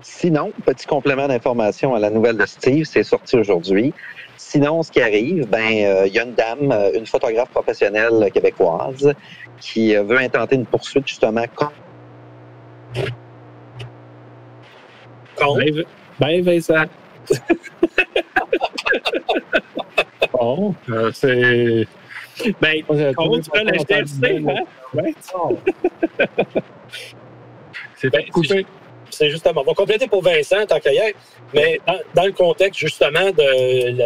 Sinon, 0.00 0.52
petit 0.64 0.86
complément 0.86 1.28
d'information 1.28 1.94
à 1.94 1.98
la 1.98 2.08
nouvelle 2.08 2.38
de 2.38 2.46
Steve, 2.46 2.86
c'est 2.86 3.02
sorti 3.02 3.36
aujourd'hui. 3.36 3.92
Sinon, 4.38 4.82
ce 4.82 4.90
qui 4.90 5.02
arrive, 5.02 5.46
ben, 5.48 5.84
euh, 5.84 6.06
il 6.06 6.14
y 6.14 6.18
a 6.18 6.22
une 6.22 6.32
dame, 6.32 6.72
une 6.94 7.04
photographe 7.04 7.50
professionnelle 7.50 8.30
québécoise, 8.32 9.12
qui 9.60 9.94
euh, 9.94 10.02
veut 10.02 10.18
intenter 10.18 10.54
une 10.54 10.64
poursuite 10.64 11.06
justement 11.06 11.44
contre 11.54 11.72
Contre? 15.36 15.84
Ben, 16.18 16.42
ben 16.42 16.42
Vincent. 16.42 16.84
Bon, 20.32 20.74
euh, 20.90 21.10
c'est. 21.12 21.86
Ben, 22.60 22.82
contre, 23.14 23.50
la 23.54 23.72
GRC, 23.72 24.44
hein? 24.48 24.64
Ouais. 24.94 25.14
C'est 27.96 28.10
Ben, 28.10 28.24
coupé. 28.30 28.64
C'est 29.10 29.30
justement, 29.30 29.62
on 29.62 29.64
va 29.64 29.74
compléter 29.74 30.06
pour 30.06 30.22
Vincent, 30.22 30.66
tant 30.66 30.78
qu'à 30.80 30.90
mais 31.54 31.80
dans, 32.14 32.24
le 32.24 32.32
contexte 32.32 32.78
justement 32.80 33.30
de 33.30 33.96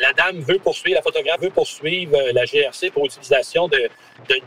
la, 0.00 0.12
dame 0.12 0.40
veut 0.40 0.58
poursuivre, 0.58 0.96
la 0.96 1.02
photographe 1.02 1.40
veut 1.40 1.50
poursuivre 1.50 2.16
euh, 2.16 2.32
la 2.32 2.44
GRC 2.44 2.90
pour 2.90 3.06
utilisation 3.06 3.68
de 3.68 3.88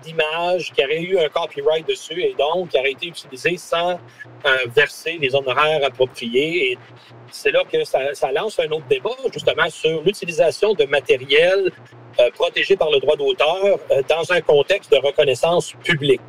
d'images 0.03 0.72
qui 0.72 0.83
auraient 0.83 1.01
eu 1.01 1.17
un 1.17 1.29
copyright 1.29 1.88
dessus 1.88 2.22
et 2.22 2.36
donc 2.38 2.69
qui 2.69 2.77
auraient 2.77 2.91
été 2.91 3.07
utilisées 3.07 3.57
sans 3.57 3.93
euh, 3.93 4.57
verser 4.67 5.17
les 5.19 5.33
honoraires 5.36 5.83
appropriés. 5.83 6.72
Et 6.72 6.77
c'est 7.31 7.51
là 7.51 7.63
que 7.69 7.83
ça, 7.83 8.31
lance 8.31 8.60
un 8.60 8.69
autre 8.72 8.86
débat 8.89 9.15
justement 9.31 9.69
sur 9.69 10.01
l'utilisation 10.03 10.74
de 10.74 10.86
matériel 10.86 11.72
euh, 12.19 12.29
protégé 12.31 12.75
par 12.75 12.91
le 12.91 13.00
droit 13.00 13.15
d'auteur 13.15 13.79
dans 14.07 14.31
un 14.31 14.41
contexte 14.41 14.91
de 14.91 14.98
reconnaissance 14.98 15.74
publique. 15.83 16.22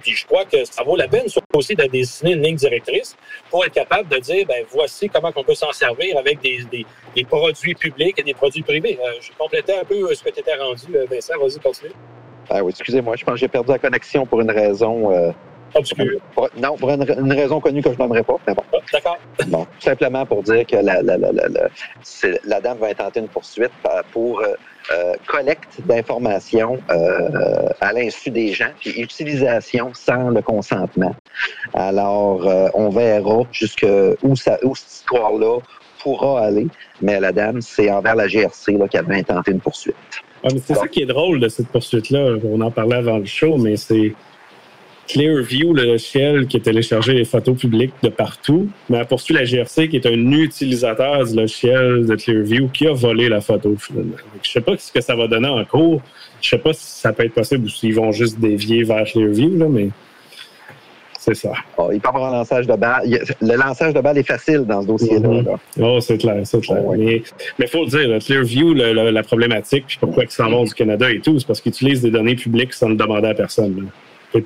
Puis 0.00 0.12
je 0.12 0.26
crois 0.26 0.44
que 0.44 0.64
ça 0.64 0.82
vaut 0.82 0.96
la 0.96 1.08
peine 1.08 1.26
aussi 1.54 1.74
de 1.74 1.84
dessiner 1.84 2.32
une 2.32 2.42
ligne 2.42 2.56
directrice 2.56 3.16
pour 3.50 3.64
être 3.64 3.72
capable 3.72 4.08
de 4.08 4.18
dire, 4.18 4.46
ben 4.46 4.64
voici 4.70 5.08
comment 5.08 5.32
on 5.34 5.44
peut 5.44 5.54
s'en 5.54 5.72
servir 5.72 6.18
avec 6.18 6.40
des, 6.40 6.60
des, 7.14 7.24
produits 7.24 7.74
publics 7.74 8.18
et 8.18 8.22
des 8.22 8.34
produits 8.34 8.62
privés. 8.62 8.98
Euh, 9.02 9.12
je 9.20 9.30
complétais 9.36 9.78
un 9.78 9.84
peu 9.84 10.14
ce 10.14 10.22
que 10.22 10.30
tu 10.30 10.40
étais 10.40 10.54
rendu, 10.54 10.86
Vincent. 11.10 11.34
Vas-y, 11.40 11.60
continue. 11.60 11.92
Ah 12.50 12.64
oui, 12.64 12.70
excusez-moi, 12.70 13.16
je 13.16 13.24
pense 13.24 13.34
que 13.34 13.40
j'ai 13.40 13.48
perdu 13.48 13.70
la 13.70 13.78
connexion 13.78 14.24
pour 14.24 14.40
une 14.40 14.50
raison. 14.50 15.12
Euh, 15.12 15.32
non, 16.56 16.76
pour 16.76 16.90
une, 16.90 17.32
raison 17.32 17.60
connue 17.60 17.82
que 17.82 17.92
je 17.92 17.98
n'aimerais 17.98 18.22
pas. 18.22 18.36
Mais 18.46 18.54
bon. 18.54 18.62
D'accord. 18.92 19.18
Bon, 19.46 19.66
simplement 19.78 20.24
pour 20.26 20.42
dire 20.42 20.66
que 20.66 20.76
la, 20.76 21.02
la, 21.02 21.16
la, 21.16 21.30
la 22.44 22.60
dame 22.60 22.78
va 22.78 22.88
intenter 22.88 23.20
une 23.20 23.28
poursuite 23.28 23.70
pour 24.12 24.40
euh, 24.40 24.54
euh, 24.92 25.14
collecte 25.26 25.80
d'informations 25.86 26.78
euh, 26.90 27.68
à 27.80 27.92
l'insu 27.92 28.30
des 28.30 28.52
gens, 28.52 28.70
puis 28.80 28.90
utilisation 28.90 29.92
sans 29.94 30.30
le 30.30 30.42
consentement. 30.42 31.14
Alors, 31.74 32.46
on 32.74 32.88
verra 32.88 33.42
jusque 33.52 33.86
où, 34.22 34.36
ça, 34.36 34.58
où 34.62 34.74
cette 34.74 34.90
histoire-là 34.90 35.58
pourra 36.02 36.46
aller, 36.46 36.68
mais 37.02 37.20
la 37.20 37.32
dame, 37.32 37.60
c'est 37.60 37.90
envers 37.90 38.14
la 38.14 38.28
GRC 38.28 38.78
qu'elle 38.90 39.04
va 39.04 39.14
intenter 39.14 39.50
une 39.50 39.60
poursuite. 39.60 39.96
Ah, 40.44 40.48
c'est 40.50 40.74
ça 40.74 40.86
qui 40.86 41.02
est 41.02 41.06
drôle 41.06 41.40
de 41.40 41.48
cette 41.48 41.68
poursuite-là. 41.68 42.36
On 42.44 42.60
en 42.60 42.70
parlait 42.70 42.96
avant 42.96 43.18
le 43.18 43.26
show, 43.26 43.56
mais 43.56 43.76
c'est 43.76 44.14
Clearview, 45.08 45.72
le 45.72 45.84
logiciel 45.84 46.46
qui 46.46 46.58
a 46.58 46.60
téléchargé 46.60 47.14
les 47.14 47.24
photos 47.24 47.56
publiques 47.58 47.94
de 48.02 48.10
partout, 48.10 48.68
mais 48.90 48.98
a 48.98 49.04
poursuivi 49.06 49.40
la 49.40 49.44
GRC, 49.46 49.88
qui 49.88 49.96
est 49.96 50.06
un 50.06 50.32
utilisateur 50.32 51.24
du 51.24 51.34
logiciel 51.34 52.06
de 52.06 52.14
Clearview, 52.14 52.68
qui 52.68 52.86
a 52.86 52.92
volé 52.92 53.28
la 53.28 53.40
photo 53.40 53.74
finalement. 53.78 54.16
Je 54.42 54.50
sais 54.50 54.60
pas 54.60 54.76
ce 54.76 54.92
que 54.92 55.00
ça 55.00 55.16
va 55.16 55.26
donner 55.26 55.48
en 55.48 55.64
cours. 55.64 56.02
Je 56.40 56.50
sais 56.50 56.58
pas 56.58 56.72
si 56.72 56.84
ça 56.84 57.12
peut 57.12 57.24
être 57.24 57.34
possible 57.34 57.64
ou 57.64 57.68
s'ils 57.68 57.94
vont 57.94 58.12
juste 58.12 58.38
dévier 58.38 58.84
vers 58.84 59.04
Clearview, 59.04 59.56
là, 59.56 59.66
mais 59.68 59.88
c'est 61.18 61.34
ça. 61.34 61.52
Oh, 61.76 61.90
il 61.92 62.00
peut 62.00 62.08
avoir 62.08 62.32
un 62.32 62.38
lançage 62.38 62.66
de 62.66 62.74
balle. 62.74 63.02
Le 63.40 63.56
lançage 63.56 63.92
de 63.92 64.00
balle 64.00 64.18
est 64.18 64.22
facile 64.26 64.64
dans 64.66 64.82
ce 64.82 64.86
dossier-là. 64.86 65.28
Mm-hmm. 65.28 65.58
Oh, 65.80 66.00
c'est 66.00 66.18
clair, 66.18 66.40
c'est 66.44 66.60
clair. 66.60 66.82
Mais 66.96 67.22
il 67.58 67.68
faut 67.68 67.84
le 67.84 67.90
dire, 67.90 68.18
Clearview, 68.24 68.74
la 68.74 69.22
problématique, 69.22 69.84
puis 69.88 69.98
pourquoi 70.00 70.24
ils 70.24 70.30
s'en 70.30 70.50
vont 70.50 70.64
du 70.64 70.74
Canada 70.74 71.10
et 71.10 71.20
tout, 71.20 71.38
c'est 71.38 71.46
parce 71.46 71.60
qu'ils 71.60 71.72
utilisent 71.72 72.02
des 72.02 72.10
données 72.10 72.36
publiques 72.36 72.74
sans 72.74 72.90
le 72.90 72.94
demander 72.96 73.28
à 73.28 73.34
personne 73.34 73.88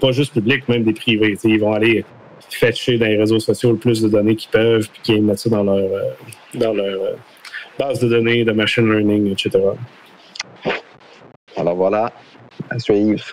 pas 0.01 0.13
juste 0.13 0.33
public, 0.33 0.69
même 0.69 0.85
des 0.85 0.93
privés. 0.93 1.37
ils 1.45 1.61
vont 1.61 1.73
aller 1.73 2.05
fetcher 2.51 2.99
dans 2.99 3.07
les 3.07 3.17
réseaux 3.17 3.41
sociaux 3.41 3.73
le 3.73 3.79
plus 3.79 4.03
de 4.03 4.09
données 4.09 4.37
qu'ils 4.37 4.51
peuvent, 4.51 4.89
puis 4.93 5.03
qu'ils 5.03 5.23
mettent 5.23 5.39
ça 5.39 5.51
dans 5.51 5.65
leur, 5.65 5.77
euh, 5.77 6.11
dans 6.55 6.73
leur 6.73 7.03
euh, 7.03 7.17
base 7.79 8.01
de 8.01 8.09
données 8.09 8.45
de 8.45 8.53
machine 8.53 8.91
learning, 8.91 9.33
etc. 9.33 9.59
Alors 11.57 11.77
voilà, 11.77 12.13
à 12.71 12.79
suivre. 12.79 13.25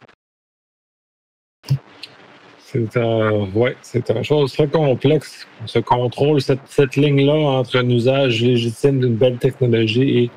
C'est 2.59 2.97
euh, 2.97 3.45
ouais, 3.55 3.75
c'est 3.81 4.09
une 4.11 4.23
chose 4.23 4.53
très 4.53 4.67
complexe, 4.67 5.47
ce 5.65 5.79
contrôle, 5.79 6.39
cette, 6.39 6.59
cette 6.65 6.95
ligne-là 6.95 7.33
entre 7.33 7.79
un 7.79 7.89
usage 7.89 8.41
légitime 8.41 8.99
d'une 8.99 9.15
belle 9.15 9.37
technologie 9.37 10.19
et 10.19 10.31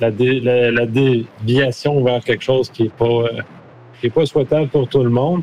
la, 0.00 0.70
la, 0.70 0.86
déviation 0.86 2.02
vers 2.02 2.24
quelque 2.24 2.42
chose 2.42 2.70
qui 2.70 2.84
n'est 2.84 2.88
pas, 2.88 3.24
qui 4.00 4.06
est 4.06 4.10
pas 4.10 4.24
souhaitable 4.24 4.68
pour 4.68 4.88
tout 4.88 5.04
le 5.04 5.10
monde. 5.10 5.42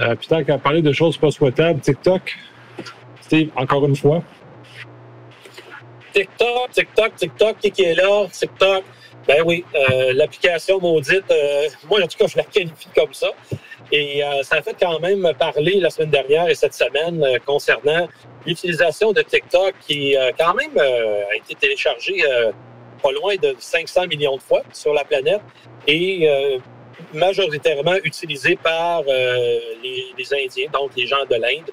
Euh, 0.00 0.14
puis 0.14 0.28
tant 0.28 0.42
qu'à 0.42 0.58
parler 0.58 0.82
de 0.82 0.92
choses 0.92 1.16
pas 1.16 1.30
souhaitables, 1.30 1.80
TikTok, 1.80 2.36
Steve, 3.20 3.50
encore 3.56 3.86
une 3.86 3.96
fois. 3.96 4.22
TikTok, 6.12 6.70
TikTok, 6.72 7.16
TikTok, 7.16 7.56
qui 7.58 7.82
est 7.82 7.94
là? 7.94 8.26
TikTok. 8.30 8.84
Ben 9.26 9.42
oui, 9.46 9.64
euh, 9.74 10.12
l'application 10.14 10.80
maudite, 10.80 11.30
euh, 11.30 11.68
moi 11.88 12.00
en 12.02 12.06
tout 12.08 12.18
cas, 12.18 12.26
je 12.26 12.36
la 12.36 12.42
qualifie 12.42 12.88
comme 12.94 13.12
ça. 13.14 13.28
Et 13.94 14.22
ça 14.42 14.56
a 14.56 14.62
fait 14.62 14.74
quand 14.80 14.98
même 15.00 15.30
parler 15.38 15.78
la 15.78 15.90
semaine 15.90 16.08
dernière 16.08 16.48
et 16.48 16.54
cette 16.54 16.72
semaine 16.72 17.22
concernant 17.44 18.08
l'utilisation 18.46 19.12
de 19.12 19.20
TikTok 19.20 19.74
qui 19.86 20.16
quand 20.38 20.54
même 20.54 20.78
a 20.78 21.36
été 21.36 21.54
téléchargée 21.54 22.22
pas 23.02 23.12
loin 23.12 23.34
de 23.34 23.54
500 23.58 24.06
millions 24.06 24.36
de 24.38 24.40
fois 24.40 24.62
sur 24.72 24.94
la 24.94 25.04
planète. 25.04 25.42
Et 25.86 26.26
majoritairement 27.12 27.96
utilisé 28.04 28.56
par 28.56 29.02
euh, 29.08 29.58
les, 29.82 30.32
Indiens, 30.32 30.68
donc 30.72 30.92
les 30.96 31.06
gens 31.06 31.24
de 31.28 31.36
l'Inde. 31.36 31.70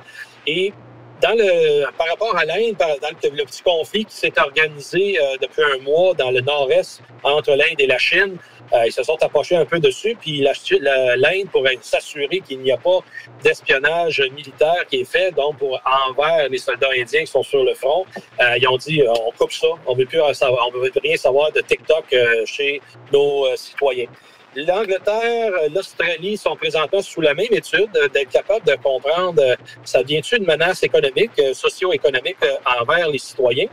Et 0.47 0.73
par 1.21 2.07
rapport 2.07 2.35
à 2.37 2.45
l'Inde, 2.45 2.75
dans 2.77 3.09
le, 3.09 3.43
petit 3.45 3.61
conflit 3.61 4.05
qui 4.05 4.15
s'est 4.15 4.33
organisé 4.37 5.19
euh, 5.19 5.35
depuis 5.41 5.63
un 5.63 5.81
mois 5.83 6.13
dans 6.13 6.31
le 6.31 6.39
nord-est 6.39 7.01
entre 7.23 7.51
l'Inde 7.51 7.79
et 7.79 7.87
la 7.87 7.97
Chine, 7.97 8.37
euh, 8.71 8.85
ils 8.85 8.91
se 8.91 9.03
sont 9.03 9.17
approchés 9.21 9.55
un 9.55 9.65
peu 9.65 9.79
dessus, 9.79 10.15
puis 10.19 10.39
l'Inde, 10.41 11.49
pour 11.51 11.67
s'assurer 11.81 12.39
qu'il 12.39 12.59
n'y 12.59 12.71
a 12.71 12.77
pas 12.77 12.99
d'espionnage 13.43 14.21
militaire 14.33 14.85
qui 14.89 15.01
est 15.01 15.11
fait, 15.11 15.31
donc 15.31 15.57
pour 15.57 15.81
envers 16.07 16.47
les 16.49 16.57
soldats 16.57 16.89
indiens 16.95 17.21
qui 17.21 17.27
sont 17.27 17.43
sur 17.43 17.63
le 17.63 17.73
front, 17.73 18.05
ils 18.39 18.67
ont 18.67 18.77
dit 18.77 19.03
on 19.07 19.31
coupe 19.31 19.51
ça, 19.51 19.67
on 19.87 19.95
ne 19.95 19.99
veut 19.99 20.05
plus 20.05 20.21
rien 20.21 21.17
savoir 21.17 21.51
de 21.51 21.61
TikTok 21.61 22.15
chez 22.45 22.79
nos 23.11 23.55
citoyens. 23.55 24.07
L'Angleterre, 24.55 25.51
l'Australie 25.73 26.35
sont 26.35 26.55
présentement 26.55 27.01
sous 27.01 27.21
la 27.21 27.35
même 27.35 27.51
étude 27.51 27.91
d'être 28.13 28.29
capable 28.29 28.65
de 28.65 28.75
comprendre 28.75 29.41
euh, 29.43 29.55
ça 29.83 30.01
devient-tu 30.01 30.37
une 30.37 30.45
menace 30.45 30.81
économique, 30.81 31.31
euh, 31.39 31.53
socio-économique 31.53 32.37
euh, 32.43 32.55
envers 32.81 33.09
les 33.09 33.19
citoyens, 33.19 33.67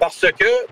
parce 0.00 0.20
que 0.20 0.66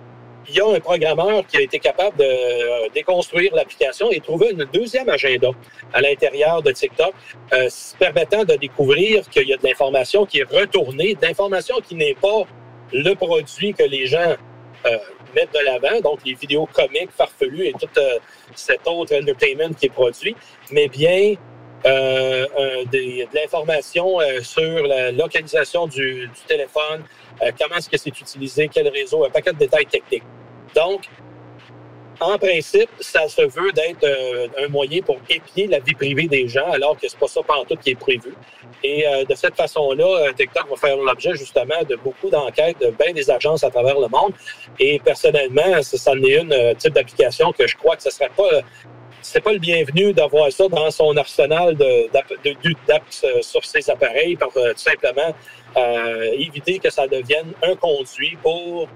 il 0.49 0.57
y 0.57 0.61
a 0.61 0.67
un 0.67 0.81
programmeur 0.81 1.47
qui 1.47 1.57
a 1.57 1.61
été 1.63 1.79
capable 1.79 2.19
de 2.19 2.93
déconstruire 2.93 3.55
l'application 3.55 4.11
et 4.11 4.21
trouver 4.21 4.51
un 4.51 4.67
deuxième 4.71 5.09
agenda 5.09 5.49
à 5.95 6.03
l'intérieur 6.03 6.61
de 6.61 6.71
TikTok, 6.71 7.15
permettant 7.99 8.45
de 8.45 8.55
découvrir 8.57 9.27
qu'il 9.31 9.49
y 9.49 9.55
a 9.55 9.57
de 9.57 9.67
l'information 9.67 10.27
qui 10.27 10.41
est 10.41 10.53
retournée, 10.53 11.15
de 11.15 11.27
l'information 11.27 11.77
qui 11.81 11.95
n'est 11.95 12.15
pas 12.15 12.43
le 12.93 13.15
produit 13.15 13.73
que 13.73 13.85
les 13.85 14.07
gens 14.07 14.35
mettre 15.35 15.53
de 15.53 15.65
l'avant, 15.65 16.01
donc 16.01 16.21
les 16.25 16.35
vidéos 16.35 16.67
comiques, 16.67 17.11
farfelues 17.17 17.67
et 17.67 17.73
tout 17.73 17.89
euh, 17.99 18.19
cet 18.55 18.87
autre 18.87 19.17
entertainment 19.17 19.75
qui 19.75 19.87
est 19.87 19.91
produit, 19.91 20.35
mais 20.71 20.89
bien 20.89 21.35
euh, 21.87 22.47
de 22.91 23.35
l'information 23.35 24.21
euh, 24.21 24.41
sur 24.41 24.87
la 24.87 25.11
localisation 25.11 25.87
du, 25.87 26.29
du 26.29 26.41
téléphone, 26.47 27.03
comment 27.59 27.77
est-ce 27.77 27.91
que 27.91 27.99
c'est 27.99 28.17
utilisé, 28.19 28.69
quel 28.73 28.89
réseau, 28.89 29.25
un 29.25 29.31
paquet 29.31 29.53
de 29.53 29.59
détails 29.59 29.87
techniques. 29.87 30.23
Donc, 30.75 31.03
en 32.25 32.39
principe, 32.39 32.89
ça 33.01 33.29
se 33.29 33.43
veut 33.43 33.73
d'être 33.73 34.05
euh, 34.05 34.49
un 34.65 34.69
moyen 34.69 35.01
pour 35.03 35.19
épier 35.29 35.67
la 35.67 35.79
vie 35.79 35.95
privée 35.95 36.27
des 36.27 36.49
gens, 36.49 36.71
alors 36.71 36.99
que 36.99 37.09
c'est 37.09 37.19
pas 37.19 37.29
ça 37.29 37.41
tout 37.69 37.77
qui 37.77 37.91
est 37.91 37.95
prévu. 37.99 38.35
Et 38.83 39.07
euh, 39.07 39.25
de 39.25 39.35
cette 39.35 39.55
façon-là, 39.55 40.05
euh, 40.05 40.33
TikTok 40.33 40.69
va 40.71 40.77
faire 40.77 40.97
l'objet 40.97 41.35
justement 41.35 41.83
de 41.89 41.97
beaucoup 41.97 42.31
d'enquêtes 42.31 42.81
de 42.81 42.91
bien 42.91 43.13
des 43.13 43.31
agences 43.31 43.63
à 43.65 43.71
travers 43.71 43.99
le 44.01 44.09
monde. 44.09 44.33
Et 44.79 44.99
personnellement, 44.99 45.83
ça, 45.83 46.13
en 46.13 46.23
est 46.23 46.41
une 46.41 46.75
type 46.77 46.95
d'application 46.95 47.53
que 47.53 47.67
je 47.67 47.77
crois 47.77 47.97
que 47.97 48.03
ce 48.03 48.11
serait 48.11 48.31
pas 48.37 48.63
c'est 49.23 49.41
pas 49.41 49.55
le 49.55 49.59
bienvenu 49.59 50.13
d'avoir 50.13 50.53
ça 50.53 50.69
dans 50.69 50.91
son 50.91 51.17
arsenal 51.17 51.75
d'apps 51.77 53.25
sur 53.41 53.65
ses 53.65 53.89
appareils 53.89 54.37
pour 54.37 54.53
tout 54.53 54.61
simplement 54.77 55.35
éviter 56.35 56.79
que 56.79 56.91
ça 56.91 57.07
devienne 57.07 57.53
un 57.63 57.75
conduit 57.75 58.37
pour 58.43 58.87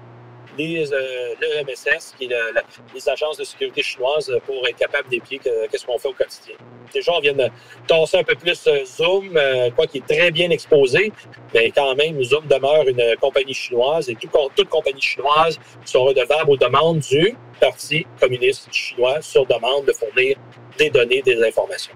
les, 0.57 0.91
euh, 0.91 1.33
le 1.41 1.63
MSS, 1.63 2.15
qui 2.17 2.27
les 2.27 3.09
agences 3.09 3.37
de 3.37 3.43
sécurité 3.43 3.81
chinoises, 3.81 4.31
pour 4.45 4.67
être 4.67 4.77
capable 4.77 5.09
d'épier 5.09 5.39
qu'est-ce 5.39 5.85
qu'on 5.85 5.97
fait 5.97 6.09
au 6.09 6.13
quotidien. 6.13 6.55
Déjà, 6.93 7.11
on 7.13 7.19
vient 7.19 7.33
de 7.33 7.47
tasser 7.87 8.17
un 8.17 8.23
peu 8.23 8.35
plus 8.35 8.67
euh, 8.67 8.83
Zoom, 8.85 9.35
euh, 9.35 9.69
quoi 9.71 9.85
qui 9.87 9.99
est 9.99 10.07
très 10.07 10.31
bien 10.31 10.49
exposé, 10.49 11.11
mais 11.53 11.71
quand 11.71 11.95
même, 11.95 12.21
Zoom 12.23 12.47
demeure 12.47 12.87
une 12.87 13.15
compagnie 13.21 13.53
chinoise 13.53 14.09
et 14.09 14.15
toute, 14.15 14.31
toute 14.55 14.69
compagnie 14.69 15.01
chinoise 15.01 15.59
sont 15.85 16.03
redevables 16.03 16.49
aux 16.49 16.57
demandes 16.57 16.99
du 16.99 17.35
Parti 17.59 18.05
communiste 18.19 18.69
chinois 18.71 19.21
sur 19.21 19.45
demande 19.45 19.85
de 19.85 19.91
fournir 19.91 20.37
des 20.77 20.89
données, 20.89 21.21
des 21.21 21.43
informations. 21.43 21.93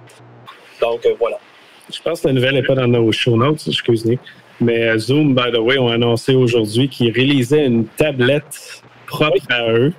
Donc, 0.81 1.07
voilà. 1.17 1.39
Je 1.91 2.01
pense 2.01 2.21
que 2.21 2.27
la 2.27 2.33
nouvelle 2.33 2.55
n'est 2.55 2.63
pas 2.63 2.75
dans 2.75 2.87
nos 2.87 3.11
show 3.11 3.37
notes, 3.37 3.63
excusez-moi. 3.67 4.19
Mais 4.63 4.97
Zoom, 4.97 5.35
by 5.35 5.51
the 5.51 5.59
way, 5.59 5.77
ont 5.77 5.89
annoncé 5.89 6.35
aujourd'hui 6.35 6.87
qu'ils 6.87 7.11
réalisaient 7.11 7.65
une 7.65 7.85
tablette 7.85 8.81
propre 9.05 9.45
à 9.49 9.71
eux. 9.71 9.93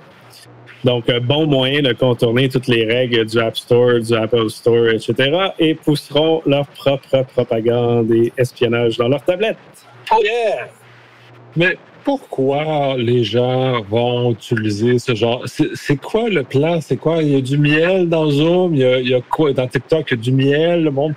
Donc, 0.84 1.08
un 1.08 1.20
bon 1.20 1.46
moyen 1.46 1.80
de 1.82 1.92
contourner 1.92 2.48
toutes 2.48 2.68
les 2.68 2.84
règles 2.84 3.24
du 3.24 3.38
App 3.38 3.56
Store, 3.56 4.00
du 4.00 4.14
Apple 4.14 4.50
Store, 4.50 4.88
etc. 4.88 5.14
et 5.58 5.74
pousseront 5.74 6.42
leur 6.46 6.66
propre 6.66 7.24
propagande 7.32 8.10
et 8.12 8.32
espionnage 8.36 8.98
dans 8.98 9.08
leur 9.08 9.22
tablette. 9.22 9.56
Oh 10.12 10.20
yeah! 10.22 10.68
Mais 11.56 11.78
pourquoi 12.04 12.96
les 12.98 13.24
gens 13.24 13.80
vont 13.82 14.32
utiliser 14.32 14.98
ce 14.98 15.14
genre. 15.14 15.44
C'est 15.46 15.96
quoi 15.96 16.28
le 16.28 16.42
plan? 16.42 16.80
C'est 16.80 16.96
quoi? 16.96 17.22
Il 17.22 17.30
y 17.30 17.36
a 17.36 17.40
du 17.40 17.56
miel 17.58 18.08
dans 18.08 18.30
Zoom? 18.30 18.74
Il 18.74 19.08
y 19.08 19.14
a, 19.14 19.20
quoi? 19.22 19.52
Dans 19.52 19.66
TikTok, 19.66 20.06
il 20.10 20.16
y 20.16 20.20
a 20.20 20.22
du 20.22 20.32
miel, 20.32 20.84
le 20.84 20.90
monde. 20.90 21.14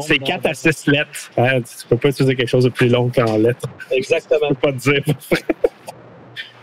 c'est 0.00 0.18
4 0.18 0.46
à 0.46 0.54
6 0.54 0.86
lettres. 0.86 1.30
Tu 1.36 1.42
tu 1.80 1.86
peux 1.88 1.96
pas 1.96 2.08
utiliser 2.08 2.34
quelque 2.34 2.48
chose 2.48 2.64
de 2.64 2.70
plus 2.70 2.88
long 2.88 3.10
qu'en 3.14 3.36
lettres. 3.36 3.68
Exactement. 3.90 4.48
Je 4.48 4.54
peux 4.54 4.60
pas 4.60 4.72
te 4.72 4.78
dire. 4.78 5.02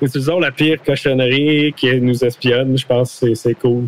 Utilisons 0.02 0.40
la 0.42 0.52
pire 0.52 0.82
cochonnerie 0.84 1.74
qui 1.78 2.02
nous 2.02 2.24
espionne. 2.26 2.78
Je 2.78 2.86
pense 2.86 3.20
que 3.20 3.34
c'est 3.36 3.56
cool. 3.56 3.86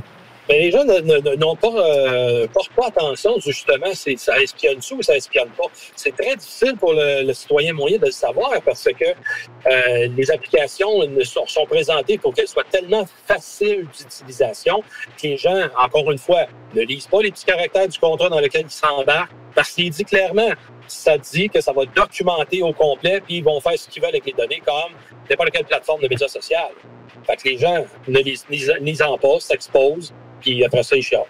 Mais 0.49 0.59
les 0.59 0.71
gens 0.71 0.83
n'ont 0.83 1.55
pas, 1.55 1.67
euh, 1.67 2.47
portent 2.47 2.73
pas 2.73 2.87
attention, 2.87 3.39
justement, 3.39 3.93
ça 3.93 4.41
espionne-tu 4.41 4.95
ou 4.95 5.03
ça 5.03 5.15
espionne 5.15 5.49
pas. 5.49 5.65
C'est 5.95 6.15
très 6.17 6.35
difficile 6.35 6.75
pour 6.75 6.93
le, 6.93 7.31
citoyen 7.33 7.73
moyen 7.73 7.99
de 7.99 8.07
le 8.07 8.11
savoir 8.11 8.59
parce 8.65 8.83
que 8.85 9.05
euh, 9.05 10.07
les 10.17 10.31
applications 10.31 10.89
sont, 11.23 11.45
sont 11.45 11.65
présentées 11.65 12.17
pour 12.17 12.33
qu'elles 12.33 12.47
soient 12.47 12.63
tellement 12.63 13.05
faciles 13.27 13.85
d'utilisation 13.95 14.81
que 15.21 15.27
les 15.27 15.37
gens, 15.37 15.67
encore 15.77 16.11
une 16.11 16.17
fois, 16.17 16.45
ne 16.73 16.81
lisent 16.81 17.05
pas 17.05 17.21
les 17.21 17.31
petits 17.31 17.45
caractères 17.45 17.87
du 17.87 17.99
contrat 17.99 18.29
dans 18.29 18.39
lequel 18.39 18.65
ils 18.65 18.71
s'embarquent 18.71 19.31
parce 19.53 19.71
qu'il 19.71 19.91
dit 19.91 20.05
clairement, 20.05 20.49
ça 20.87 21.17
dit 21.17 21.49
que 21.49 21.61
ça 21.61 21.73
va 21.73 21.85
documenter 21.85 22.63
au 22.63 22.73
complet, 22.73 23.21
puis 23.21 23.37
ils 23.37 23.43
vont 23.43 23.59
faire 23.59 23.77
ce 23.77 23.87
qu'ils 23.87 24.01
veulent 24.01 24.09
avec 24.09 24.25
les 24.25 24.33
données, 24.33 24.61
comme 24.65 24.93
n'importe 25.29 25.51
quelle 25.51 25.65
plateforme 25.65 26.01
de 26.01 26.07
médias 26.07 26.27
sociaux. 26.27 26.57
Fait 27.25 27.35
que 27.35 27.49
les 27.49 27.57
gens 27.57 27.85
ne 28.07 28.19
lisent 28.19 29.01
en 29.01 29.17
pas, 29.17 29.39
s'exposent, 29.39 30.13
puis 30.41 30.63
après 30.63 30.83
ça, 30.83 30.95
ils 30.95 31.03
chialent. 31.03 31.23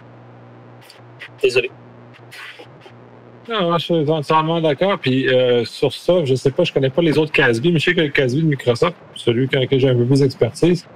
Désolé. 1.42 1.70
Non, 3.48 3.76
je 3.78 3.84
suis 3.84 4.10
entièrement 4.10 4.60
d'accord. 4.60 4.98
Puis 5.00 5.28
euh, 5.28 5.64
sur 5.64 5.92
ça, 5.92 6.24
je 6.24 6.34
sais 6.34 6.50
pas, 6.52 6.62
je 6.62 6.72
connais 6.72 6.90
pas 6.90 7.02
les 7.02 7.18
autres 7.18 7.32
CASB, 7.32 7.66
mais 7.66 7.78
je 7.78 7.86
sais 7.86 7.94
que 7.94 8.00
le 8.00 8.08
CASB 8.08 8.38
de 8.38 8.46
Microsoft, 8.46 8.94
celui 9.16 9.48
avec 9.52 9.62
lequel 9.62 9.80
j'ai 9.80 9.88
un 9.88 9.96
peu 9.96 10.04
plus 10.04 10.20
d'expertise, 10.20 10.86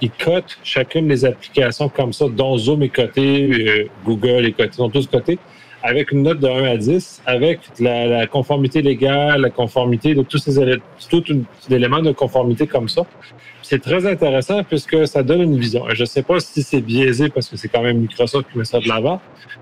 il 0.00 0.10
cote 0.10 0.58
chacune 0.62 1.08
des 1.08 1.24
applications 1.24 1.88
comme 1.88 2.12
ça, 2.12 2.26
dont 2.28 2.56
Zoom 2.58 2.82
est 2.82 2.90
coté, 2.90 3.50
euh, 3.50 3.88
Google 4.04 4.46
est 4.46 4.52
coté, 4.52 4.70
ils 4.72 4.76
sont 4.76 4.90
tous 4.90 5.06
cotés 5.06 5.38
avec 5.86 6.10
une 6.10 6.22
note 6.22 6.40
de 6.40 6.48
1 6.48 6.64
à 6.64 6.76
10, 6.76 7.22
avec 7.26 7.60
la, 7.78 8.26
conformité 8.26 8.82
légale, 8.82 9.40
la 9.40 9.50
conformité 9.50 10.14
de 10.14 10.22
tous 10.22 10.38
ces 10.38 10.58
éléments, 11.70 12.02
de 12.02 12.10
conformité 12.10 12.66
comme 12.66 12.88
ça. 12.88 13.02
C'est 13.62 13.80
très 13.80 14.04
intéressant 14.04 14.64
puisque 14.64 15.06
ça 15.06 15.22
donne 15.22 15.42
une 15.42 15.58
vision. 15.58 15.84
Je 15.92 16.02
ne 16.02 16.06
sais 16.06 16.22
pas 16.22 16.40
si 16.40 16.62
c'est 16.62 16.80
biaisé 16.80 17.28
parce 17.28 17.48
que 17.48 17.56
c'est 17.56 17.68
quand 17.68 17.82
même 17.82 17.98
Microsoft 17.98 18.46
qui 18.50 18.58
met 18.58 18.64
ça 18.64 18.80
de 18.80 18.88
l'avant, 18.88 19.20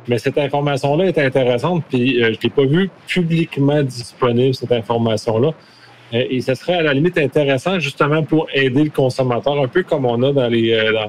mais 0.08 0.18
cette 0.18 0.38
information-là 0.38 1.06
est 1.06 1.18
intéressante. 1.18 1.84
Puis 1.90 2.22
euh, 2.22 2.32
je 2.32 2.38
ne 2.38 2.42
l'ai 2.42 2.50
pas 2.50 2.64
vu 2.64 2.90
publiquement 3.06 3.82
disponible, 3.82 4.54
cette 4.54 4.72
information-là. 4.72 5.52
Euh, 6.14 6.24
et 6.30 6.40
ce 6.40 6.54
serait 6.54 6.74
à 6.74 6.82
la 6.82 6.94
limite 6.94 7.18
intéressant 7.18 7.78
justement 7.78 8.22
pour 8.22 8.46
aider 8.54 8.84
le 8.84 8.90
consommateur, 8.90 9.60
un 9.60 9.68
peu 9.68 9.82
comme 9.82 10.06
on 10.06 10.22
a 10.22 10.32
dans 10.32 10.48
les, 10.48 10.72
euh, 10.72 11.06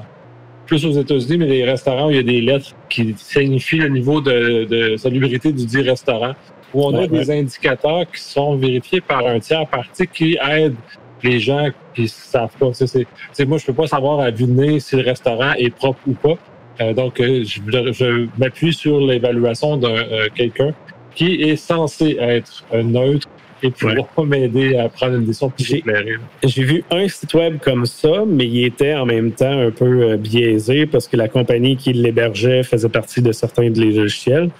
plus 0.66 0.84
aux 0.84 0.92
États-Unis, 0.92 1.38
mais 1.38 1.46
les 1.46 1.64
restaurants 1.64 2.08
où 2.08 2.10
il 2.10 2.16
y 2.16 2.20
a 2.20 2.22
des 2.22 2.40
lettres 2.40 2.74
qui 2.88 3.14
signifient 3.16 3.78
le 3.78 3.88
niveau 3.88 4.20
de, 4.20 4.96
salubrité 4.96 5.52
du 5.52 5.64
dit 5.64 5.82
restaurant, 5.82 6.34
où 6.74 6.84
on 6.84 6.94
a 6.94 7.06
des 7.06 7.30
indicateurs 7.30 8.04
qui 8.12 8.20
sont 8.20 8.56
vérifiés 8.56 9.00
par 9.00 9.26
un 9.26 9.38
tiers 9.38 9.66
parti 9.66 10.06
qui 10.06 10.36
aide 10.46 10.74
les 11.22 11.40
gens 11.40 11.68
qui 11.94 12.08
savent 12.08 12.56
pas. 12.58 12.72
C'est, 12.72 13.46
moi, 13.46 13.58
je 13.58 13.66
peux 13.66 13.72
pas 13.72 13.86
savoir 13.86 14.20
à 14.20 14.30
vue 14.30 14.80
si 14.80 14.96
le 14.96 15.02
restaurant 15.02 15.52
est 15.54 15.70
propre 15.70 16.00
ou 16.06 16.12
pas. 16.12 16.36
Euh, 16.80 16.92
donc, 16.92 17.20
euh, 17.20 17.42
je, 17.44 18.28
m'appuie 18.38 18.74
sur 18.74 19.00
l'évaluation 19.00 19.76
de 19.76 19.86
euh, 19.86 20.28
quelqu'un 20.34 20.74
qui 21.14 21.42
est 21.42 21.56
censé 21.56 22.18
être 22.20 22.64
neutre 22.74 23.26
et 23.66 23.70
pouvoir 23.70 24.06
m'aider 24.26 24.76
à 24.76 24.88
prendre 24.88 25.16
une 25.16 25.24
décision 25.24 25.50
plus 25.50 25.74
éclairée. 25.74 26.16
J'ai 26.44 26.64
vu 26.64 26.84
un 26.90 27.08
site 27.08 27.34
web 27.34 27.58
comme 27.62 27.86
ça, 27.86 28.24
mais 28.26 28.46
il 28.46 28.64
était 28.64 28.94
en 28.94 29.06
même 29.06 29.32
temps 29.32 29.60
un 29.66 29.70
peu 29.70 30.02
euh, 30.02 30.16
biaisé 30.16 30.86
parce 30.86 31.08
que 31.08 31.16
la 31.16 31.28
compagnie 31.28 31.76
qui 31.76 31.92
l'hébergeait 31.92 32.62
faisait 32.62 32.88
partie 32.88 33.22
de 33.22 33.32
certains 33.32 33.70
des 33.70 33.92
logiciels. 33.92 34.50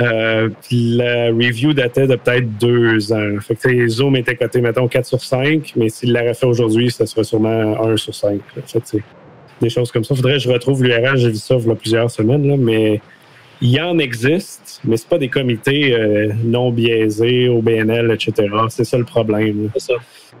Euh, 0.00 0.50
la 0.70 1.28
review 1.28 1.72
datait 1.72 2.06
de 2.06 2.16
peut-être 2.16 2.58
deux 2.58 3.12
ans. 3.12 3.40
Fait 3.40 3.54
que 3.56 3.88
Zoom 3.88 4.16
était 4.16 4.36
coté, 4.36 4.60
mettons, 4.60 4.88
4 4.88 5.06
sur 5.06 5.22
5, 5.22 5.72
mais 5.76 5.88
s'il 5.88 6.12
l'aurait 6.12 6.34
fait 6.34 6.46
aujourd'hui, 6.46 6.90
ça 6.90 7.06
serait 7.06 7.24
sûrement 7.24 7.82
1 7.82 7.96
sur 7.96 8.14
5. 8.14 8.40
Fait 8.66 9.02
des 9.60 9.70
choses 9.70 9.90
comme 9.90 10.04
ça. 10.04 10.14
Faudrait 10.14 10.34
que 10.34 10.40
je 10.40 10.50
retrouve 10.50 10.82
l'URL, 10.82 11.16
j'ai 11.16 11.30
vu 11.30 11.36
ça 11.36 11.56
il 11.56 11.66
y 11.66 11.70
a 11.70 11.74
plusieurs 11.74 12.10
semaines, 12.10 12.46
là, 12.46 12.56
mais 12.58 13.00
il 13.60 13.70
y 13.70 13.80
en 13.80 13.98
existe, 13.98 14.80
mais 14.84 14.96
c'est 14.96 15.08
pas 15.08 15.18
des 15.18 15.28
comités 15.28 15.94
euh, 15.94 16.32
non 16.44 16.70
biaisés 16.70 17.48
au 17.48 17.62
BNL, 17.62 18.10
etc. 18.10 18.48
C'est 18.68 18.84
ça 18.84 18.98
le 18.98 19.04
problème. 19.04 19.70
C'est 19.74 19.92
ça. 19.92 19.94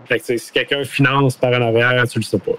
Fait 0.06 0.18
que, 0.18 0.36
si 0.36 0.52
quelqu'un 0.52 0.84
finance 0.84 1.36
par 1.36 1.52
en 1.52 1.62
arrière, 1.62 2.06
tu 2.08 2.18
le 2.18 2.24
sais 2.24 2.38
pas. 2.38 2.52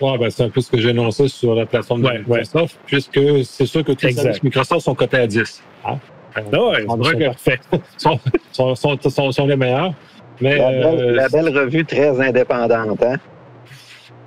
Ouais, 0.00 0.18
ben, 0.18 0.30
c'est 0.30 0.44
un 0.44 0.50
peu 0.50 0.60
ce 0.60 0.70
que 0.70 0.78
j'ai 0.78 0.90
annoncé 0.90 1.28
sur 1.28 1.54
la 1.54 1.66
plateforme 1.66 2.02
de 2.02 2.10
Microsoft, 2.10 2.78
puisque 2.86 3.20
c'est 3.44 3.66
sûr 3.66 3.82
que 3.82 3.92
tous 3.92 4.06
les 4.06 4.12
services 4.12 4.42
Microsoft 4.42 4.82
sont 4.82 4.94
cotés 4.94 5.18
à 5.18 5.26
10. 5.26 5.62
Hein? 5.86 5.98
Ah 6.34 6.40
ouais, 6.42 6.86
c'est 7.38 7.60
sont, 7.96 8.20
sont, 8.52 8.74
sont, 8.74 9.32
sont, 9.32 9.46
les 9.46 9.56
meilleurs. 9.56 9.94
Mais, 10.40 10.58
la, 10.58 10.70
belle, 10.70 11.00
euh, 11.00 11.12
la 11.12 11.28
belle 11.30 11.58
revue 11.58 11.84
très 11.86 12.20
indépendante, 12.20 13.02
hein? 13.02 13.16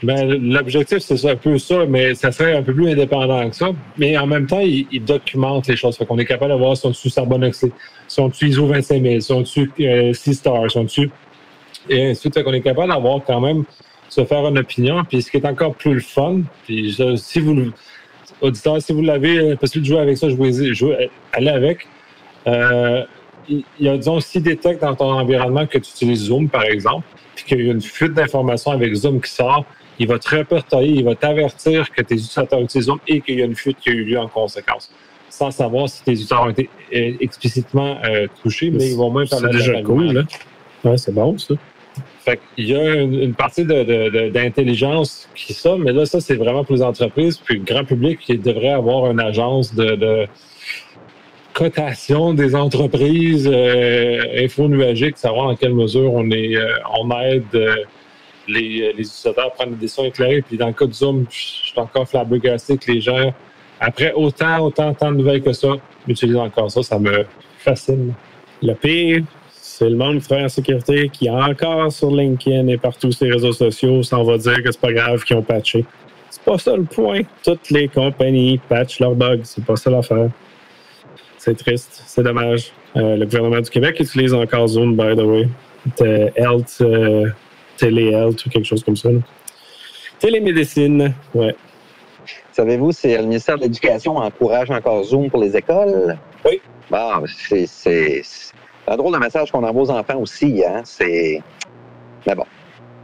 Ben, 0.01 0.25
l'objectif, 0.25 0.99
c'est 0.99 1.29
un 1.29 1.35
peu 1.35 1.57
ça, 1.57 1.85
mais 1.85 2.15
ça 2.15 2.31
serait 2.31 2.55
un 2.55 2.63
peu 2.63 2.73
plus 2.73 2.89
indépendant 2.89 3.49
que 3.49 3.55
ça. 3.55 3.69
Mais 3.97 4.17
en 4.17 4.27
même 4.27 4.47
temps, 4.47 4.61
il, 4.61 5.03
documente 5.03 5.67
les 5.67 5.75
choses. 5.75 5.97
Fait 5.97 6.05
qu'on 6.05 6.17
est 6.17 6.25
capable 6.25 6.53
de 6.53 6.57
voir 6.57 6.77
si 6.77 6.85
on 6.85 6.89
dessus 6.89 7.09
Sarbonoxy, 7.09 7.71
si 8.07 8.19
on 8.19 8.29
dessus 8.29 8.47
ISO 8.47 8.65
25000, 8.65 9.21
si 9.21 9.31
on 9.33 9.41
dessus 9.41 9.71
euh, 9.81 10.13
C-Star, 10.13 10.63
si. 10.87 11.09
Et 11.89 12.11
ensuite, 12.11 12.33
fait 12.33 12.43
qu'on 12.43 12.53
est 12.53 12.61
capable 12.61 12.89
d'avoir 12.89 13.23
quand 13.25 13.41
même, 13.41 13.65
se 14.07 14.23
faire 14.25 14.47
une 14.47 14.57
opinion. 14.57 15.03
Puis 15.03 15.21
ce 15.21 15.31
qui 15.31 15.37
est 15.37 15.45
encore 15.45 15.75
plus 15.75 15.95
le 15.95 15.99
fun, 15.99 16.41
puis 16.65 16.97
si 17.17 17.39
vous, 17.39 17.71
auditeur, 18.41 18.81
si 18.81 18.93
vous 18.93 19.01
l'avez, 19.01 19.55
parce 19.55 19.73
que 19.73 19.83
jouer 19.83 19.99
avec 19.99 20.17
ça, 20.17 20.29
jouez, 20.29 20.73
jouez, 20.73 21.09
allez 21.33 21.49
avec. 21.49 21.87
Euh, 22.47 23.03
il 23.49 23.63
y 23.79 23.89
a, 23.89 23.97
disons, 23.97 24.19
si 24.19 24.39
détecte 24.39 24.81
dans 24.81 24.95
ton 24.95 25.11
environnement 25.11 25.65
que 25.65 25.77
tu 25.77 25.89
utilises 25.91 26.25
Zoom, 26.25 26.49
par 26.49 26.63
exemple, 26.63 27.05
puis 27.35 27.45
qu'il 27.45 27.65
y 27.65 27.69
a 27.69 27.73
une 27.73 27.81
fuite 27.81 28.13
d'informations 28.13 28.71
avec 28.71 28.93
Zoom 28.93 29.19
qui 29.21 29.31
sort, 29.31 29.65
il 29.99 30.07
va 30.07 30.17
te 30.17 30.29
répertorier, 30.29 30.93
il 30.95 31.03
va 31.03 31.15
t'avertir 31.15 31.91
que 31.91 32.01
tes 32.01 32.15
utilisateurs 32.15 32.61
utilisent 32.61 32.87
Zoom 32.87 32.99
et 33.07 33.21
qu'il 33.21 33.39
y 33.39 33.41
a 33.41 33.45
une 33.45 33.55
fuite 33.55 33.77
qui 33.79 33.89
a 33.89 33.93
eu 33.93 34.03
lieu 34.03 34.17
en 34.17 34.27
conséquence, 34.27 34.91
sans 35.29 35.51
savoir 35.51 35.89
si 35.89 36.03
tes 36.03 36.11
utilisateurs 36.11 36.45
ont 36.45 36.49
été 36.49 36.69
euh, 36.95 37.13
explicitement 37.19 37.97
euh, 38.05 38.27
touchés, 38.41 38.71
mais 38.71 38.89
ils 38.89 38.97
vont 38.97 39.11
même 39.11 39.27
faire 39.27 39.39
C'est 39.39 39.51
déjà 39.51 39.81
cool, 39.81 40.11
là. 40.13 40.23
Ouais, 40.83 40.97
c'est 40.97 41.13
bon, 41.13 41.37
ça. 41.37 41.55
Fait 42.21 42.39
qu'il 42.55 42.67
y 42.67 42.75
a 42.75 42.95
une, 42.95 43.33
partie 43.33 43.65
d'intelligence 43.65 45.27
de, 45.33 45.37
qui 45.37 45.53
ça, 45.53 45.75
mais 45.77 45.91
là, 45.91 46.05
ça, 46.05 46.21
c'est 46.21 46.35
vraiment 46.35 46.63
pour 46.63 46.75
les 46.75 46.81
entreprises, 46.81 47.37
puis 47.37 47.57
le 47.57 47.63
grand 47.63 47.83
public 47.83 48.19
qui 48.19 48.37
devrait 48.37 48.69
avoir 48.69 49.11
une 49.11 49.19
agence 49.19 49.73
de, 49.73 50.27
cotation 51.53 52.33
des 52.33 52.55
entreprises 52.55 53.49
euh, 53.51 54.45
info-nuagiques, 54.45 55.17
savoir 55.17 55.47
en 55.47 55.55
quelle 55.55 55.73
mesure 55.73 56.13
on 56.13 56.29
est 56.31 56.55
euh, 56.55 56.69
on 56.97 57.09
aide 57.19 57.43
les, 58.49 58.93
les, 58.93 59.01
utilisateurs 59.01 59.51
prendre 59.53 59.71
des 59.71 59.77
décisions 59.77 60.05
éclairées. 60.05 60.41
Puis 60.41 60.57
dans 60.57 60.67
le 60.67 60.73
cas 60.73 60.85
de 60.85 60.93
Zoom, 60.93 61.25
je 61.29 61.37
suis 61.37 61.79
encore 61.79 62.07
flabbergasté 62.07 62.77
que 62.77 62.91
les 62.91 63.01
gens, 63.01 63.33
après 63.79 64.13
autant, 64.13 64.59
autant, 64.65 64.93
tant 64.93 65.11
de 65.11 65.17
nouvelles 65.17 65.41
que 65.41 65.53
ça, 65.53 65.69
utilisent 66.07 66.37
encore 66.37 66.71
ça. 66.71 66.83
Ça 66.83 66.99
me 66.99 67.25
fascine. 67.57 68.13
Le 68.61 68.73
pire, 68.73 69.23
c'est 69.51 69.89
le 69.89 69.95
monde 69.95 70.21
travaille 70.21 70.45
en 70.45 70.49
sécurité 70.49 71.09
qui 71.09 71.27
est 71.27 71.29
encore 71.29 71.91
sur 71.91 72.11
LinkedIn 72.11 72.67
et 72.67 72.77
partout 72.77 73.11
sur 73.11 73.25
les 73.25 73.33
réseaux 73.33 73.53
sociaux 73.53 74.03
s'en 74.03 74.23
va 74.23 74.37
dire 74.37 74.61
que 74.61 74.71
c'est 74.71 74.81
pas 74.81 74.91
grave 74.91 75.23
qu'ils 75.23 75.37
ont 75.37 75.41
patché. 75.41 75.85
C'est 76.29 76.43
pas 76.43 76.57
ça 76.57 76.75
le 76.75 76.83
point. 76.83 77.21
Toutes 77.43 77.69
les 77.69 77.87
compagnies 77.87 78.59
patchent 78.69 78.99
leurs 78.99 79.15
bugs. 79.15 79.39
C'est 79.43 79.63
pas 79.63 79.75
ça 79.75 79.89
l'affaire. 79.89 80.29
C'est 81.37 81.57
triste. 81.57 82.03
C'est 82.05 82.23
dommage. 82.23 82.71
Euh, 82.95 83.15
le 83.15 83.25
gouvernement 83.25 83.61
du 83.61 83.69
Québec 83.69 83.99
utilise 83.99 84.33
encore 84.33 84.67
Zoom, 84.67 84.95
by 84.95 85.15
the 85.15 85.21
way. 85.21 85.47
Health, 86.35 86.77
euh, 86.81 87.29
téléhealth 87.79 88.45
ou 88.45 88.49
quelque 88.49 88.65
chose 88.65 88.83
comme 88.83 88.97
ça. 88.97 89.09
Télémédecine, 90.19 91.13
ouais. 91.33 91.55
Savez-vous 92.51 92.91
si 92.91 93.15
le 93.15 93.23
ministère 93.23 93.57
de 93.57 93.63
l'Éducation 93.63 94.17
encourage 94.17 94.69
encore 94.69 95.03
Zoom 95.03 95.29
pour 95.29 95.41
les 95.41 95.55
écoles? 95.55 96.17
Oui. 96.45 96.61
Bon, 96.91 97.23
c'est 97.25 98.21
un 98.87 98.97
drôle 98.97 99.13
de 99.13 99.19
message 99.19 99.51
qu'on 99.51 99.63
envoie 99.63 99.83
aux 99.83 99.91
enfants 99.91 100.17
aussi. 100.17 100.63
Hein? 100.65 100.81
C'est. 100.83 101.41
Mais 102.27 102.35
bon, 102.35 102.45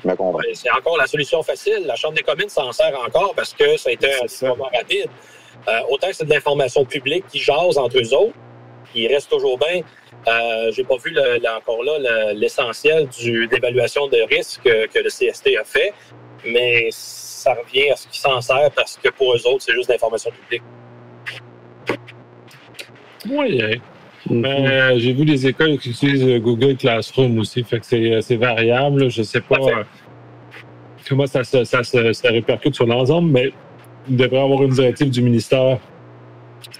je 0.03 0.09
me 0.09 0.15
comprends. 0.15 0.41
C'est 0.53 0.71
encore 0.71 0.97
la 0.97 1.07
solution 1.07 1.41
facile. 1.41 1.83
La 1.85 1.95
Chambre 1.95 2.15
des 2.15 2.23
communes 2.23 2.49
s'en 2.49 2.71
sert 2.71 2.99
encore 2.99 3.33
parce 3.35 3.53
que 3.53 3.77
ça 3.77 3.89
a 3.89 3.93
été 3.93 4.07
un 4.11 4.47
moment 4.49 4.69
rapide. 4.73 5.07
Euh, 5.67 5.79
autant 5.89 6.07
que 6.07 6.13
c'est 6.13 6.25
de 6.25 6.33
l'information 6.33 6.83
publique 6.83 7.25
qui 7.27 7.39
jase 7.39 7.77
entre 7.77 7.97
eux 7.97 8.13
autres, 8.13 8.35
il 8.93 9.07
reste 9.07 9.29
toujours 9.29 9.57
bien 9.57 9.81
euh, 10.27 10.71
J'ai 10.71 10.83
pas 10.83 10.97
vu 10.97 11.11
le, 11.11 11.39
encore 11.55 11.83
là 11.83 12.33
l'essentiel 12.33 13.07
d'évaluation 13.49 14.07
de 14.07 14.17
risque 14.29 14.63
que, 14.63 14.99
le 14.99 15.09
CST 15.09 15.57
a 15.59 15.63
fait, 15.63 15.93
mais 16.45 16.89
ça 16.91 17.53
revient 17.53 17.91
à 17.91 17.95
ce 17.95 18.07
qui 18.07 18.19
s'en 18.19 18.41
sert 18.41 18.71
parce 18.75 18.99
que 19.01 19.09
pour 19.09 19.33
eux 19.33 19.47
autres, 19.47 19.63
c'est 19.63 19.73
juste 19.73 19.89
l'information 19.89 20.31
publique. 20.31 20.63
Oui, 23.29 23.79
euh, 24.31 24.97
j'ai 24.97 25.13
vu 25.13 25.25
des 25.25 25.47
écoles 25.47 25.77
qui 25.77 25.91
utilisent 25.91 26.41
Google 26.41 26.75
Classroom 26.75 27.37
aussi, 27.39 27.63
fait 27.63 27.79
que 27.79 27.85
c'est 27.85 28.33
euh, 28.33 28.37
variable. 28.37 29.09
Je 29.09 29.21
sais 29.21 29.41
pas 29.41 29.57
euh, 29.59 29.83
comment 31.07 31.27
ça, 31.27 31.43
ça, 31.43 31.63
ça, 31.63 31.83
ça, 31.83 32.29
répercute 32.29 32.73
sur 32.73 32.87
l'ensemble, 32.87 33.31
mais 33.31 33.51
il 34.09 34.17
devrait 34.17 34.37
y 34.37 34.41
avoir 34.41 34.63
une 34.63 34.71
directive 34.71 35.09
du 35.09 35.21
ministère 35.21 35.79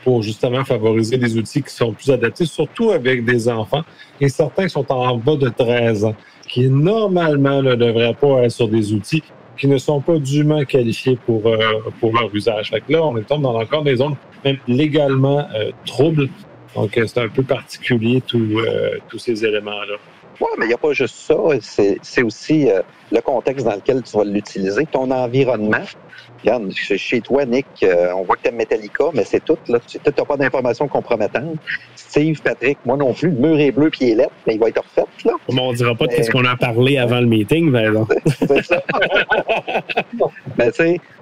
pour 0.04 0.22
justement 0.22 0.64
favoriser 0.64 1.18
des 1.18 1.38
outils 1.38 1.64
qui 1.64 1.74
sont 1.74 1.94
plus 1.94 2.12
adaptés, 2.12 2.46
surtout 2.46 2.92
avec 2.92 3.26
des 3.26 3.50
enfants 3.50 3.84
et 4.20 4.30
certains 4.30 4.68
sont 4.68 4.90
en 4.92 5.18
bas 5.18 5.36
de 5.36 5.50
13 5.50 6.06
ans, 6.06 6.16
qui 6.48 6.70
normalement 6.70 7.62
ne 7.62 7.76
devraient 7.76 8.14
pas 8.14 8.44
être 8.44 8.52
sur 8.52 8.68
des 8.68 8.94
outils 8.94 9.24
qui 9.58 9.68
ne 9.68 9.78
sont 9.78 10.02
pas 10.02 10.18
dûment 10.18 10.64
qualifiés 10.66 11.18
pour, 11.26 11.48
euh, 11.48 11.58
pour 12.00 12.14
leur 12.14 12.34
usage. 12.34 12.72
Là, 12.90 13.04
on 13.04 13.18
est 13.18 13.24
tombé 13.24 13.44
dans 13.44 13.60
encore 13.60 13.84
des 13.84 13.96
zones 13.96 14.16
même 14.44 14.58
légalement 14.68 15.48
euh, 15.56 15.72
troubles. 15.86 16.30
Donc, 16.76 16.98
euh, 16.98 17.06
c'est 17.08 17.22
un 17.22 17.30
peu 17.30 17.44
particulier 17.44 18.22
tous 18.22 18.58
tous 19.08 19.18
ces 19.18 19.46
éléments-là. 19.46 19.96
Oui, 20.42 20.48
mais 20.58 20.66
il 20.66 20.70
n'y 20.70 20.74
a 20.74 20.78
pas 20.78 20.94
juste 20.94 21.16
ça. 21.16 21.36
C'est 21.62 22.24
aussi 22.24 22.70
le 23.12 23.22
contexte 23.22 23.66
dans 23.66 23.76
lequel 23.76 24.02
tu 24.04 24.18
vas 24.18 24.24
l'utiliser, 24.24 24.86
ton 24.86 25.10
environnement. 25.12 25.84
Regarde, 26.42 26.72
chez 26.74 27.22
toi, 27.22 27.46
Nick, 27.46 27.66
euh, 27.84 28.12
on 28.16 28.24
voit 28.24 28.36
que 28.36 28.44
tu 28.44 28.50
aimes 28.50 28.56
Metallica, 28.56 29.06
mais 29.14 29.24
c'est 29.24 29.44
tout. 29.44 29.58
Là. 29.68 29.80
Tu 29.88 29.98
n'as 30.06 30.26
pas 30.26 30.38
d'informations 30.38 30.88
compromettantes. 30.88 31.58
Steve, 31.96 32.42
Patrick, 32.42 32.78
moi 32.86 32.98
non 32.98 33.14
plus, 33.14 33.30
le 33.30 33.38
mur 33.38 33.60
est 33.60 33.72
bleu 33.72 33.90
puis 33.90 34.06
il 34.06 34.12
est 34.12 34.16
lettre, 34.16 34.34
mais 34.46 34.56
il 34.56 34.60
va 34.60 34.68
être 34.70 34.84
refait. 34.84 35.08
Là. 35.24 35.34
Mais 35.52 35.60
on 35.60 35.72
ne 35.72 35.76
dira 35.76 35.96
pas 35.96 36.08
de 36.08 36.22
ce 36.22 36.30
qu'on 36.30 36.46
a 36.46 36.56
parlé 36.56 36.98
avant 36.98 37.20
le 37.20 37.26
meeting, 37.26 37.72
mais 37.72 37.88
c'est 38.48 38.64
ça. 38.64 38.84
ben, 40.58 40.72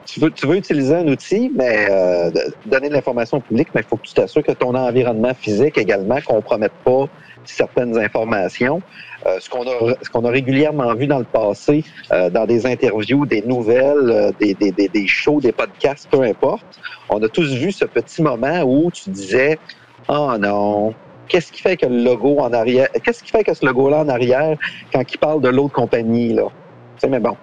tu 0.05 0.19
veux, 0.19 0.31
tu 0.31 0.47
veux 0.47 0.57
utiliser 0.57 0.95
un 0.95 1.07
outil, 1.07 1.51
mais 1.55 1.87
euh, 1.89 2.29
donner 2.65 2.89
de 2.89 2.93
l'information 2.93 3.39
publique, 3.39 3.69
mais 3.73 3.81
il 3.81 3.87
faut 3.87 3.97
que 3.97 4.07
tu 4.07 4.13
t'assures 4.13 4.43
que 4.43 4.51
ton 4.51 4.75
environnement 4.75 5.33
physique 5.33 5.77
également 5.77 6.15
ne 6.15 6.21
compromette 6.21 6.73
pas 6.83 7.05
certaines 7.45 7.97
informations. 7.97 8.81
Euh, 9.25 9.39
ce 9.39 9.49
qu'on 9.49 10.25
a, 10.25 10.29
régulièrement 10.29 10.93
vu 10.95 11.07
dans 11.07 11.19
le 11.19 11.23
passé, 11.23 11.83
euh, 12.11 12.29
dans 12.29 12.45
des 12.45 12.65
interviews, 12.65 13.25
des 13.25 13.41
nouvelles, 13.41 14.09
euh, 14.09 14.31
des, 14.39 15.07
shows, 15.07 15.39
des 15.39 15.53
podcasts, 15.53 16.09
peu 16.09 16.23
importe, 16.23 16.65
on 17.09 17.21
a 17.23 17.29
tous 17.29 17.53
vu 17.53 17.71
ce 17.71 17.85
petit 17.85 18.21
moment 18.21 18.63
où 18.63 18.91
tu 18.91 19.09
disais, 19.11 19.57
oh 20.09 20.33
non, 20.37 20.93
qu'est-ce 21.29 21.53
qui 21.53 21.61
fait 21.61 21.77
que 21.77 21.85
le 21.85 22.03
logo 22.03 22.39
en 22.39 22.51
arrière, 22.51 22.89
qu'est-ce 23.03 23.23
qui 23.23 23.31
fait 23.31 23.45
que 23.45 23.53
ce 23.53 23.65
logo-là 23.65 23.99
en 23.99 24.09
arrière 24.09 24.57
quand 24.91 25.03
il 25.09 25.17
parle 25.17 25.41
de 25.41 25.49
l'autre 25.49 25.73
compagnie 25.73 26.33
là, 26.33 26.47
tu 26.99 27.07
mais 27.07 27.19
bon, 27.19 27.37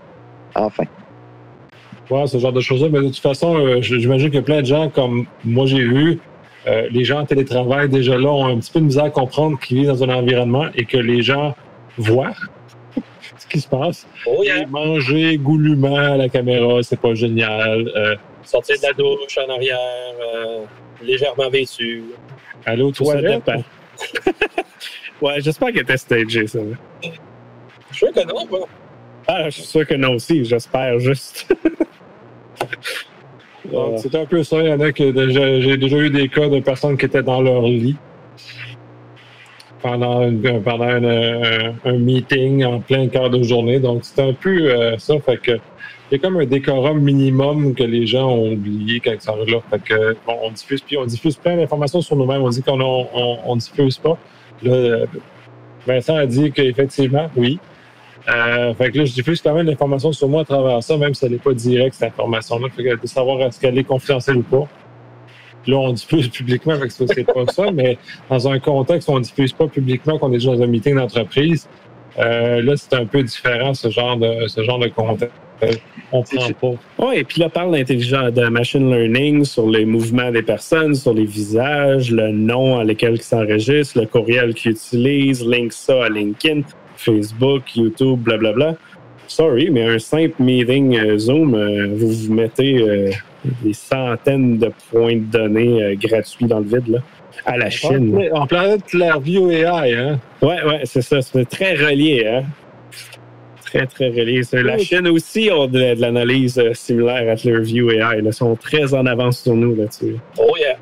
enfin. 0.54 0.84
Ouais, 2.10 2.26
ce 2.26 2.38
genre 2.38 2.52
de 2.52 2.60
choses-là. 2.60 2.88
Mais 2.90 3.00
de 3.00 3.06
toute 3.06 3.18
façon, 3.18 3.80
j'imagine 3.80 4.30
que 4.30 4.38
plein 4.38 4.60
de 4.60 4.66
gens, 4.66 4.90
comme 4.90 5.26
moi 5.44 5.64
j'ai 5.66 5.80
vu, 5.80 6.18
les 6.66 7.04
gens 7.04 7.20
en 7.20 7.26
télétravail 7.26 7.88
déjà 7.88 8.16
là 8.18 8.28
ont 8.28 8.46
un 8.46 8.58
petit 8.58 8.70
peu 8.70 8.80
de 8.80 8.84
misère 8.84 9.04
à 9.04 9.10
comprendre 9.10 9.58
qu'ils 9.58 9.78
vivent 9.78 9.88
dans 9.88 10.04
un 10.04 10.10
environnement 10.10 10.66
et 10.74 10.84
que 10.84 10.98
les 10.98 11.22
gens 11.22 11.54
voir 11.96 12.34
ce 13.40 13.46
qui 13.46 13.60
se 13.60 13.68
passe. 13.68 14.06
Oh, 14.26 14.44
manger 14.68 15.38
goulûment 15.38 15.96
à 15.96 16.16
la 16.16 16.28
caméra, 16.28 16.82
c'est 16.82 17.00
pas 17.00 17.14
génial. 17.14 17.90
Euh, 17.96 18.16
Sortir 18.42 18.76
de 18.78 18.86
la 18.86 18.92
douche 18.92 19.38
en 19.38 19.50
arrière, 19.52 19.78
euh, 20.20 20.64
légèrement 21.02 21.48
vêtu. 21.48 22.04
Aller 22.66 22.82
aux 22.82 22.92
toilettes. 22.92 23.42
ouais, 25.22 25.40
j'espère 25.40 25.68
qu'elle 25.68 25.82
était 25.82 25.96
stagée, 25.96 26.46
ça. 26.46 26.58
Je 27.02 27.08
suis 27.96 28.06
sûr 28.06 28.12
que 28.12 28.26
non, 28.26 28.46
moi. 28.50 28.68
Ah, 29.26 29.44
je 29.46 29.50
suis 29.50 29.62
sûr 29.62 29.86
que 29.86 29.94
non 29.94 30.14
aussi, 30.14 30.44
j'espère 30.44 30.98
juste. 30.98 31.46
C'est 33.96 34.14
un 34.14 34.24
peu 34.24 34.42
ça. 34.42 34.62
Il 34.62 34.68
y 34.68 34.72
en 34.72 34.80
a 34.80 34.92
que 34.92 35.12
j'ai 35.60 35.76
déjà 35.76 35.98
eu 35.98 36.10
des 36.10 36.28
cas 36.28 36.48
de 36.48 36.60
personnes 36.60 36.96
qui 36.96 37.06
étaient 37.06 37.22
dans 37.22 37.42
leur 37.42 37.62
lit 37.62 37.96
pendant, 39.82 40.30
pendant 40.64 40.84
un, 40.84 41.98
meeting 41.98 42.64
en 42.64 42.80
plein 42.80 43.08
quart 43.08 43.30
de 43.30 43.42
journée. 43.42 43.78
Donc, 43.78 44.00
c'est 44.04 44.22
un 44.22 44.32
peu 44.32 44.70
euh, 44.70 44.98
ça. 44.98 45.18
Fait 45.20 45.38
que 45.38 45.52
il 46.10 46.16
y 46.16 46.18
a 46.18 46.18
comme 46.18 46.38
un 46.38 46.44
décorum 46.44 46.98
minimum 47.00 47.72
que 47.72 47.84
les 47.84 48.04
gens 48.04 48.28
ont 48.30 48.52
oublié 48.52 48.98
quand 48.98 49.12
ils 49.12 49.20
sont 49.20 49.36
là. 49.36 49.58
Fait 49.70 49.80
que, 49.80 50.16
on 50.26 50.50
diffuse, 50.50 50.80
puis 50.80 50.96
on 50.96 51.04
diffuse 51.04 51.36
plein 51.36 51.56
d'informations 51.56 52.00
sur 52.00 52.16
nous-mêmes. 52.16 52.42
On 52.42 52.48
dit 52.48 52.62
qu'on 52.62 52.80
on, 52.80 53.56
diffuse 53.56 53.98
pas. 53.98 54.18
Vincent 55.86 56.16
a 56.16 56.26
dit 56.26 56.50
qu'effectivement, 56.50 57.30
oui. 57.36 57.60
Euh, 58.28 58.74
fait 58.74 58.90
que 58.90 58.98
là, 58.98 59.04
je 59.04 59.12
diffuse 59.12 59.40
quand 59.40 59.54
même 59.54 59.66
l'information 59.66 60.12
sur 60.12 60.28
moi 60.28 60.42
à 60.42 60.44
travers 60.44 60.82
ça, 60.82 60.96
même 60.96 61.14
si 61.14 61.24
elle 61.24 61.32
n'est 61.32 61.38
pas 61.38 61.52
directe, 61.52 61.94
cette 61.94 62.12
information-là. 62.12 62.68
Fait 62.76 62.84
que 62.84 63.00
de 63.00 63.06
savoir 63.06 63.40
est-ce 63.42 63.60
qu'elle 63.60 63.78
est 63.78 63.84
confidentielle 63.84 64.38
ou 64.38 64.42
pas. 64.42 64.68
Là, 65.66 65.76
on 65.76 65.92
diffuse 65.92 66.28
publiquement, 66.30 66.74
avec 66.74 66.88
que 66.88 67.06
c'est 67.06 67.24
pas 67.24 67.46
ça, 67.52 67.70
mais 67.72 67.98
dans 68.28 68.48
un 68.48 68.58
contexte 68.58 69.08
où 69.08 69.12
on 69.12 69.20
diffuse 69.20 69.52
pas 69.52 69.66
publiquement, 69.66 70.18
qu'on 70.18 70.28
est 70.30 70.38
déjà 70.38 70.54
dans 70.54 70.62
un 70.62 70.66
meeting 70.66 70.96
d'entreprise, 70.96 71.68
euh, 72.18 72.62
là, 72.62 72.74
c'est 72.76 72.94
un 72.94 73.06
peu 73.06 73.22
différent, 73.22 73.72
ce 73.74 73.88
genre 73.88 74.16
de, 74.16 74.46
ce 74.48 74.62
genre 74.62 74.78
de 74.78 74.88
contexte. 74.88 75.34
On 76.12 76.22
prend 76.22 76.52
pas. 76.60 77.06
Oui, 77.06 77.16
et 77.18 77.24
puis 77.24 77.40
là, 77.40 77.48
parle 77.48 77.72
d'intelligence, 77.72 78.32
de 78.32 78.48
machine 78.48 78.90
learning 78.90 79.44
sur 79.44 79.68
les 79.68 79.84
mouvements 79.84 80.30
des 80.30 80.42
personnes, 80.42 80.94
sur 80.94 81.12
les 81.12 81.26
visages, 81.26 82.10
le 82.10 82.32
nom 82.32 82.78
à 82.78 82.84
lequel 82.84 83.14
ils 83.14 83.22
s'enregistrent, 83.22 84.00
le 84.00 84.06
courriel 84.06 84.54
qu'ils 84.54 84.72
utilisent, 84.72 85.46
link 85.46 85.72
ça 85.72 86.04
à 86.04 86.08
LinkedIn, 86.08 86.62
Facebook, 87.00 87.76
YouTube, 87.76 88.20
blablabla. 88.20 88.76
Sorry, 89.26 89.70
mais 89.70 89.84
un 89.84 89.98
simple 89.98 90.42
meeting 90.42 90.96
euh, 90.96 91.18
Zoom, 91.18 91.54
euh, 91.54 91.88
vous 91.94 92.10
vous 92.10 92.32
mettez 92.32 93.12
des 93.44 93.72
centaines 93.72 94.58
de 94.58 94.70
points 94.90 95.16
de 95.16 95.24
données 95.24 95.82
euh, 95.82 95.94
gratuits 95.96 96.46
dans 96.46 96.60
le 96.60 96.66
vide, 96.66 96.88
là, 96.88 96.98
à 97.46 97.56
la 97.56 97.70
Chine. 97.70 98.28
En 98.32 98.46
planète 98.46 98.84
Clearview 98.86 99.50
AI, 99.50 99.94
hein? 99.94 100.20
Ouais, 100.42 100.62
ouais, 100.64 100.80
c'est 100.84 101.02
ça. 101.02 101.22
C'est 101.22 101.48
très 101.48 101.74
relié, 101.74 102.26
hein? 102.26 102.44
Très, 103.64 103.86
très 103.86 104.08
relié. 104.08 104.42
La 104.52 104.78
Chine 104.78 105.08
aussi 105.08 105.48
a 105.48 105.66
de, 105.66 106.00
l'analyse 106.00 106.58
euh, 106.58 106.74
similaire 106.74 107.30
à 107.30 107.36
Clearview 107.36 107.90
AI. 107.90 108.20
Ils 108.22 108.32
sont 108.32 108.56
très 108.56 108.92
en 108.94 109.06
avance 109.06 109.42
sur 109.42 109.54
nous 109.54 109.74
là-dessus. 109.74 110.16
Oh 110.38 110.54
yeah! 110.58 110.76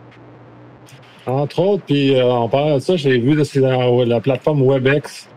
Entre 1.26 1.58
autres, 1.58 1.82
puis 1.84 2.14
euh, 2.14 2.24
on 2.24 2.48
parle 2.48 2.76
de 2.76 2.78
ça, 2.78 2.96
j'ai 2.96 3.18
vu 3.18 3.36
la 3.36 4.20
plateforme 4.20 4.62
WebEx 4.62 5.27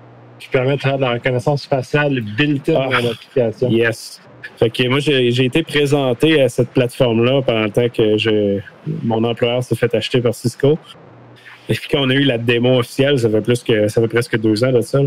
qui 0.41 0.49
permet 0.49 0.75
de 0.75 0.82
faire 0.82 0.97
de 0.97 1.04
la 1.04 1.12
reconnaissance 1.12 1.67
faciale 1.67 2.19
built-in 2.19 2.73
dans 2.73 2.91
ah, 2.91 3.01
l'application. 3.01 3.69
Yes. 3.69 4.19
Fait 4.58 4.71
que 4.71 4.88
moi, 4.88 4.99
j'ai 4.99 5.45
été 5.45 5.62
présenté 5.62 6.41
à 6.41 6.49
cette 6.49 6.69
plateforme-là 6.69 7.43
pendant 7.43 7.63
le 7.63 7.69
temps 7.69 7.89
que 7.89 8.17
je, 8.17 8.60
mon 9.04 9.23
employeur 9.23 9.63
s'est 9.63 9.75
fait 9.75 9.93
acheter 9.93 10.19
par 10.19 10.34
Cisco. 10.34 10.80
Et 11.69 11.73
puis 11.73 11.88
quand 11.91 11.99
on 12.01 12.10
a 12.10 12.15
eu 12.15 12.23
la 12.23 12.39
démo 12.39 12.80
officielle, 12.80 13.19
ça 13.19 13.30
fait 13.30 13.41
plus 13.41 13.63
que 13.63 13.88
ça 13.88 14.01
fait 14.01 14.08
presque 14.08 14.38
deux 14.39 14.63
ans 14.63 14.71
de 14.71 14.82
ça. 14.82 14.99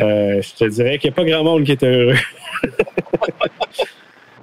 Euh, 0.00 0.40
je 0.40 0.54
te 0.54 0.64
dirais 0.68 0.98
qu'il 0.98 1.10
n'y 1.10 1.14
a 1.14 1.16
pas 1.16 1.24
grand 1.24 1.42
monde 1.42 1.64
qui 1.64 1.72
était 1.72 1.86
heureux. 1.86 2.14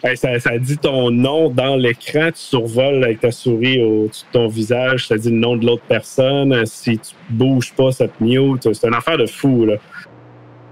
ça, 0.15 0.39
ça, 0.39 0.58
dit 0.58 0.78
ton 0.78 1.10
nom 1.10 1.50
dans 1.50 1.78
l'écran, 1.78 2.28
tu 2.28 2.39
survoles 2.39 3.04
avec 3.04 3.21
ta 3.21 3.32
souris 3.32 3.82
au-dessus 3.82 4.26
de 4.26 4.32
ton 4.34 4.47
visage, 4.47 5.08
ça 5.08 5.17
dit 5.17 5.30
le 5.30 5.38
nom 5.38 5.56
de 5.56 5.65
l'autre 5.65 5.84
personne. 5.88 6.65
Si 6.65 7.00
tu 7.00 7.15
bouges 7.30 7.74
pas, 7.74 7.91
ça 7.91 8.08
te 8.08 8.24
mute. 8.24 8.74
C'est 8.74 8.88
une 8.88 8.93
affaire 8.93 9.17
de 9.17 9.26
fou. 9.26 9.65
Là. 9.65 9.76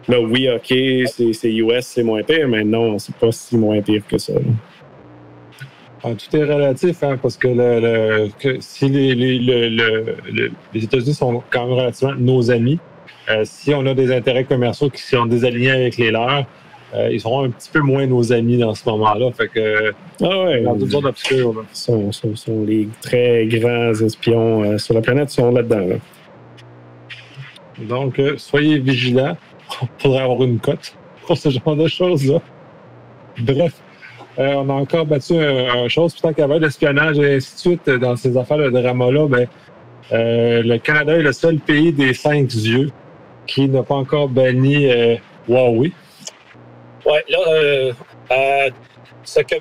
Là, 0.09 0.19
oui, 0.19 0.49
OK, 0.49 0.73
c'est 1.13 1.53
US, 1.53 1.85
c'est 1.85 2.03
moins 2.03 2.23
pire, 2.23 2.47
mais 2.47 2.63
non, 2.63 2.97
c'est 2.97 3.15
pas 3.15 3.31
si 3.31 3.55
moins 3.55 3.79
pire 3.79 4.01
que 4.07 4.17
ça. 4.17 4.33
Ah, 6.03 6.09
tout 6.15 6.35
est 6.35 6.43
relatif, 6.43 7.03
hein, 7.03 7.17
parce 7.21 7.37
que, 7.37 7.47
le, 7.47 8.29
si 8.59 8.89
les, 8.89 9.13
les, 9.13 9.39
les 10.73 10.83
États-Unis 10.83 11.13
sont 11.13 11.43
quand 11.51 11.67
même 11.67 11.77
relativement 11.77 12.15
nos 12.17 12.49
amis, 12.49 12.79
euh, 13.29 13.43
si 13.43 13.71
on 13.75 13.85
a 13.85 13.93
des 13.93 14.11
intérêts 14.11 14.45
commerciaux 14.45 14.89
qui 14.89 15.03
sont 15.03 15.27
désalignés 15.27 15.71
avec 15.71 15.97
les 15.97 16.09
leurs, 16.09 16.45
euh, 16.95 17.09
ils 17.11 17.21
seront 17.21 17.43
un 17.43 17.51
petit 17.51 17.69
peu 17.69 17.81
moins 17.81 18.07
nos 18.07 18.33
amis 18.33 18.57
dans 18.57 18.73
ce 18.73 18.89
moment-là. 18.89 19.31
Fait 19.33 19.47
que, 19.47 19.93
ah 20.23 20.43
ouais, 20.45 20.61
dans 20.61 20.75
toutes 20.75 20.91
sortes 20.91 21.17
Sont, 21.71 22.11
sont, 22.11 22.65
les 22.65 22.87
très 23.01 23.45
grands 23.45 23.93
espions 23.93 24.63
euh, 24.63 24.77
sur 24.79 24.95
la 24.95 25.01
planète 25.01 25.29
sont 25.29 25.51
là-dedans. 25.51 25.99
Donc, 27.87 28.19
soyez 28.37 28.79
vigilants 28.79 29.37
on 29.81 29.87
pourrait 29.97 30.21
avoir 30.21 30.43
une 30.43 30.59
cote 30.59 30.95
pour 31.25 31.37
ce 31.37 31.49
genre 31.49 31.75
de 31.75 31.87
choses-là. 31.87 32.39
Bref, 33.39 33.73
euh, 34.39 34.53
on 34.55 34.69
a 34.69 34.73
encore 34.73 35.05
battu 35.05 35.37
un, 35.37 35.87
chose. 35.87 36.13
Puis 36.13 36.21
tant 36.21 36.29
qu'il 36.29 36.39
y 36.39 36.43
avait 36.43 36.59
l'espionnage 36.59 37.19
et 37.19 37.35
ainsi 37.35 37.53
de 37.53 37.59
suite 37.59 37.89
dans 37.89 38.15
ces 38.15 38.35
affaires 38.37 38.57
de 38.57 38.69
drama-là, 38.69 39.27
ben, 39.27 39.47
euh, 40.11 40.61
le 40.63 40.77
Canada 40.77 41.15
est 41.15 41.21
le 41.21 41.33
seul 41.33 41.59
pays 41.59 41.93
des 41.93 42.13
cinq 42.13 42.53
yeux 42.53 42.91
qui 43.47 43.67
n'a 43.67 43.83
pas 43.83 43.95
encore 43.95 44.27
banni 44.27 44.91
euh, 44.91 45.15
Huawei. 45.47 45.91
Oui, 47.05 47.17
là, 47.29 47.91
ce, 49.23 49.39
que, 49.41 49.55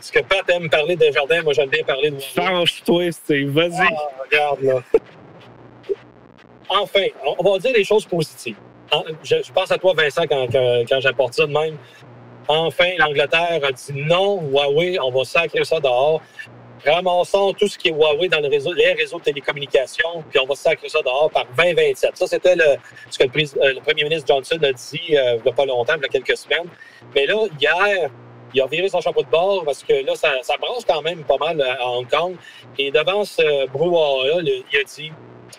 ce 0.00 0.12
que 0.12 0.20
Pat 0.20 0.48
aime 0.50 0.68
parler 0.68 0.96
de 0.96 1.10
jardin, 1.12 1.42
moi 1.42 1.52
j'aime 1.52 1.68
bien 1.68 1.84
parler 1.84 2.10
de 2.10 2.16
Huawei. 2.16 2.34
Change-toi, 2.34 3.12
Steve, 3.12 3.50
vas-y. 3.50 3.80
Ah, 3.80 4.22
regarde, 4.24 4.62
là. 4.62 4.82
enfin, 6.68 7.06
on 7.38 7.52
va 7.52 7.58
dire 7.58 7.72
des 7.72 7.84
choses 7.84 8.04
positives 8.06 8.56
je, 9.22 9.52
pense 9.52 9.70
à 9.70 9.78
toi, 9.78 9.92
Vincent, 9.96 10.22
quand, 10.28 11.00
j'apporte 11.00 11.34
ça 11.34 11.46
de 11.46 11.52
même. 11.52 11.76
Enfin, 12.48 12.90
l'Angleterre 12.98 13.60
a 13.62 13.72
dit 13.72 13.92
non, 13.92 14.40
Huawei, 14.42 14.98
on 15.00 15.10
va 15.10 15.24
sacrer 15.24 15.64
ça 15.64 15.80
dehors. 15.80 16.22
Ramassons 16.86 17.52
tout 17.52 17.68
ce 17.68 17.76
qui 17.76 17.88
est 17.88 17.92
Huawei 17.92 18.28
dans 18.28 18.40
le 18.40 18.48
réseau, 18.48 18.72
les 18.72 18.92
réseaux 18.92 19.18
de 19.18 19.24
télécommunications, 19.24 20.22
puis 20.30 20.38
on 20.38 20.46
va 20.46 20.54
sacrer 20.54 20.88
ça 20.88 21.02
dehors 21.02 21.30
par 21.30 21.44
2027. 21.56 22.16
Ça, 22.16 22.26
c'était 22.26 22.54
le, 22.54 22.76
ce 23.10 23.18
que 23.18 23.24
le, 23.24 23.78
euh, 23.78 23.80
premier 23.80 24.04
ministre 24.04 24.26
Johnson 24.28 24.58
a 24.62 24.72
dit 24.72 25.00
euh, 25.16 25.36
il 25.36 25.42
n'y 25.42 25.48
a 25.48 25.52
pas 25.52 25.66
longtemps, 25.66 25.94
il 25.96 26.02
y 26.02 26.04
a 26.04 26.08
quelques 26.08 26.36
semaines. 26.36 26.68
Mais 27.14 27.26
là, 27.26 27.34
hier, 27.60 28.08
il 28.54 28.60
a 28.62 28.66
viré 28.66 28.88
son 28.88 29.00
chapeau 29.00 29.22
de 29.22 29.28
bord 29.28 29.64
parce 29.64 29.82
que 29.82 29.92
là, 30.06 30.14
ça, 30.14 30.32
ça 30.42 30.54
branche 30.56 30.84
quand 30.86 31.02
même 31.02 31.24
pas 31.24 31.36
mal 31.36 31.60
à 31.60 31.86
Hong 31.86 32.08
Kong. 32.08 32.36
Et 32.78 32.90
devant 32.90 33.24
ce 33.24 33.66
brouhaha-là, 33.66 34.40
il 34.42 34.78
a 34.78 34.84
dit 34.84 35.12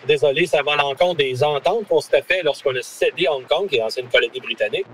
désolé, 0.06 0.46
ça 0.46 0.62
va 0.62 0.72
à 0.72 0.76
l'encontre 0.76 1.16
des 1.16 1.42
ententes 1.42 1.86
qu'on 1.88 2.00
s'était 2.00 2.22
fait 2.22 2.42
lorsqu'on 2.42 2.74
a 2.74 2.82
cédé 2.82 3.26
Hong 3.28 3.46
Kong, 3.46 3.68
qui 3.68 3.76
est 3.76 3.82
ancienne 3.82 4.08
colonie 4.08 4.40
britannique. 4.40 4.86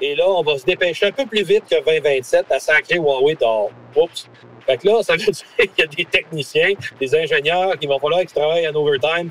Et 0.00 0.14
là, 0.14 0.28
on 0.28 0.42
va 0.42 0.56
se 0.56 0.64
dépêcher 0.64 1.06
un 1.06 1.12
peu 1.12 1.26
plus 1.26 1.42
vite 1.42 1.64
que 1.70 1.76
2027 1.84 2.46
à 2.50 2.58
sacrer 2.58 2.96
Huawei 2.96 3.34
dehors. 3.34 3.70
Oups. 3.96 4.28
Fait 4.66 4.78
que 4.78 4.86
là, 4.86 5.02
ça 5.02 5.14
veut 5.14 5.18
dire 5.24 5.34
qu'il 5.56 5.68
y 5.78 5.82
a 5.82 5.86
des 5.86 6.04
techniciens, 6.04 6.72
des 6.98 7.14
ingénieurs 7.14 7.78
qui 7.78 7.86
vont 7.86 7.98
falloir 7.98 8.20
qu'ils 8.20 8.30
travaillent 8.30 8.68
en 8.68 8.74
overtime 8.74 9.30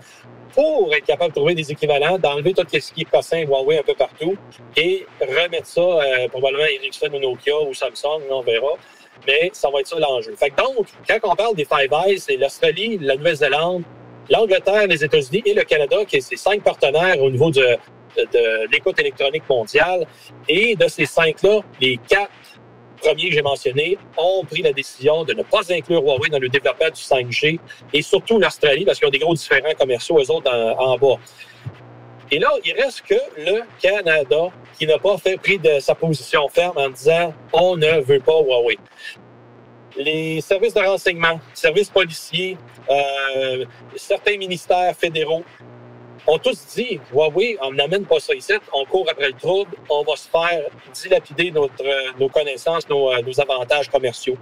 pour 0.53 0.93
être 0.93 1.05
capable 1.05 1.31
de 1.31 1.35
trouver 1.35 1.55
des 1.55 1.71
équivalents, 1.71 2.17
d'enlever 2.17 2.53
tout 2.53 2.65
ce 2.71 2.91
qui 2.91 3.01
est 3.01 3.05
cossin 3.05 3.43
Huawei 3.43 3.79
un 3.79 3.83
peu 3.83 3.93
partout 3.93 4.35
et 4.75 5.05
remettre 5.21 5.67
ça 5.67 5.81
euh, 5.81 6.27
probablement 6.27 6.65
Ericsson 6.65 7.09
ou 7.13 7.19
Nokia 7.19 7.59
ou 7.61 7.73
Samsung, 7.73 8.23
on 8.29 8.41
verra. 8.41 8.73
Mais 9.27 9.49
ça 9.53 9.69
va 9.69 9.79
être 9.79 9.87
ça 9.87 9.99
l'enjeu. 9.99 10.33
Fait 10.35 10.49
que 10.49 10.55
donc, 10.55 10.87
quand 11.07 11.31
on 11.31 11.35
parle 11.35 11.55
des 11.55 11.65
Five 11.65 11.91
Eyes, 11.91 12.19
c'est 12.19 12.37
l'Australie, 12.37 12.97
la 13.01 13.15
Nouvelle-Zélande, 13.15 13.83
l'Angleterre, 14.29 14.87
les 14.87 15.03
États-Unis 15.03 15.43
et 15.45 15.53
le 15.53 15.63
Canada, 15.63 15.97
qui 16.05 16.21
sont 16.21 16.29
ces 16.29 16.35
cinq 16.37 16.63
partenaires 16.63 17.21
au 17.21 17.29
niveau 17.29 17.51
de, 17.51 17.77
l'écoute 18.71 18.99
électronique 18.99 19.43
mondiale. 19.49 20.05
Et 20.47 20.75
de 20.75 20.87
ces 20.87 21.05
cinq-là, 21.05 21.61
les 21.79 21.97
quatre 22.07 22.31
premiers 23.01 23.29
que 23.29 23.35
j'ai 23.35 23.41
mentionnés 23.41 23.97
ont 24.17 24.43
pris 24.43 24.61
la 24.61 24.73
décision 24.73 25.23
de 25.23 25.33
ne 25.33 25.43
pas 25.43 25.61
inclure 25.71 26.03
Huawei 26.03 26.29
dans 26.29 26.39
le 26.39 26.49
développement 26.49 26.87
du 26.89 27.01
5G 27.01 27.59
et 27.93 28.01
surtout 28.01 28.39
l'Australie 28.39 28.83
parce 28.83 28.99
qu'ils 28.99 29.07
ont 29.07 29.11
des 29.11 29.19
gros 29.19 29.33
différents 29.33 29.73
commerciaux, 29.79 30.19
eux 30.19 30.31
autres, 30.31 30.51
en, 30.51 30.93
en 30.93 30.97
bas. 30.97 31.17
Et 32.31 32.39
là, 32.39 32.49
il 32.63 32.73
reste 32.73 33.03
que 33.03 33.15
le 33.37 33.61
Canada 33.81 34.49
qui 34.77 34.85
n'a 34.85 34.99
pas 34.99 35.17
fait 35.17 35.37
pris 35.37 35.57
de 35.57 35.79
sa 35.79 35.95
position 35.95 36.47
ferme 36.47 36.77
en 36.77 36.89
disant 36.89 37.33
on 37.53 37.75
ne 37.75 38.01
veut 38.01 38.19
pas 38.19 38.39
Huawei. 38.39 38.77
Les 39.97 40.41
services 40.41 40.73
de 40.73 40.81
renseignement, 40.81 41.39
services 41.53 41.89
policiers, 41.89 42.57
euh, 42.89 43.65
certains 43.95 44.37
ministères 44.37 44.95
fédéraux 44.95 45.43
ont 46.27 46.37
tous 46.37 46.65
dit 46.75 46.99
Huawei, 47.11 47.57
on 47.61 47.71
n'amène 47.71 48.05
pas 48.05 48.19
ça 48.19 48.33
ici, 48.35 48.53
on 48.73 48.85
court 48.85 49.07
après 49.09 49.27
le 49.27 49.33
trouble, 49.33 49.71
on 49.89 50.03
va 50.03 50.15
se 50.15 50.27
faire 50.27 50.69
dilapider 50.93 51.51
notre, 51.51 51.83
euh, 51.83 52.11
nos 52.19 52.29
connaissances, 52.29 52.87
nos, 52.87 53.11
euh, 53.11 53.21
avantages 53.39 53.89
commerciaux. 53.89 54.37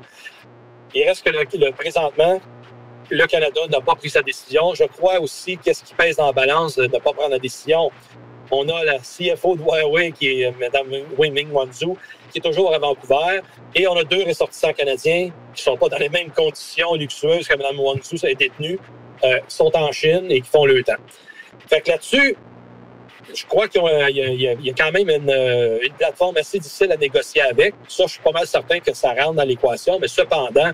Il 0.94 1.04
reste 1.08 1.24
que 1.24 1.58
le 1.58 1.72
présentement, 1.72 2.42
le 3.10 3.26
Canada 3.26 3.62
n'a 3.70 3.82
pas 3.82 3.96
pris 3.96 4.10
sa 4.10 4.22
décision. 4.22 4.74
Je 4.74 4.84
crois 4.86 5.20
aussi 5.20 5.58
qu'est-ce 5.58 5.84
qui 5.84 5.94
pèse 5.94 6.18
dans 6.18 6.26
la 6.26 6.34
balance 6.34 6.76
de 6.76 6.84
ne 6.84 7.00
pas 7.00 7.14
prendre 7.14 7.30
la 7.30 7.40
décision. 7.40 7.92
On 8.52 8.68
a 8.70 8.84
la 8.84 9.00
CFO 9.00 9.56
de 9.56 9.62
Huawei, 9.62 10.12
qui 10.12 10.42
est 10.42 10.52
Mme 10.52 11.04
Wing-Ming 11.18 11.52
Wanzhou, 11.52 11.98
qui 12.32 12.40
est 12.40 12.42
toujours 12.42 12.74
à 12.74 12.80
Vancouver. 12.80 13.42
Et 13.76 13.88
on 13.88 13.96
a 13.96 14.04
deux 14.04 14.24
ressortissants 14.24 14.74
canadiens 14.74 15.32
qui 15.54 15.62
ne 15.62 15.72
sont 15.72 15.78
pas 15.78 15.90
dans 15.90 15.98
les 15.98 16.10
mêmes 16.10 16.32
conditions 16.32 16.96
luxueuses 16.96 17.48
que 17.48 17.56
Mme 17.56 17.80
Wanzhou 17.80 18.16
est 18.24 18.36
détenue, 18.36 18.80
euh, 19.24 19.40
sont 19.48 19.76
en 19.76 19.92
Chine 19.92 20.28
et 20.30 20.42
qui 20.42 20.50
font 20.50 20.66
le 20.66 20.84
temps. 20.84 20.94
Fait 21.68 21.82
que 21.82 21.92
là-dessus, 21.92 22.36
je 23.34 23.46
crois 23.46 23.68
qu'il 23.68 23.82
y, 23.82 24.44
y, 24.64 24.70
a 24.70 24.74
quand 24.74 24.92
même 24.92 25.10
une, 25.10 25.30
une, 25.84 25.94
plateforme 25.94 26.38
assez 26.38 26.60
difficile 26.60 26.92
à 26.92 26.98
négocier 26.98 27.42
avec. 27.42 27.74
Ça, 27.88 28.06
je 28.06 28.14
suis 28.14 28.22
pas 28.22 28.32
mal 28.32 28.48
certain 28.48 28.80
que 28.80 28.94
ça 28.94 29.10
rentre 29.14 29.34
dans 29.34 29.44
l'équation, 29.44 30.00
mais 30.00 30.08
cependant, 30.08 30.72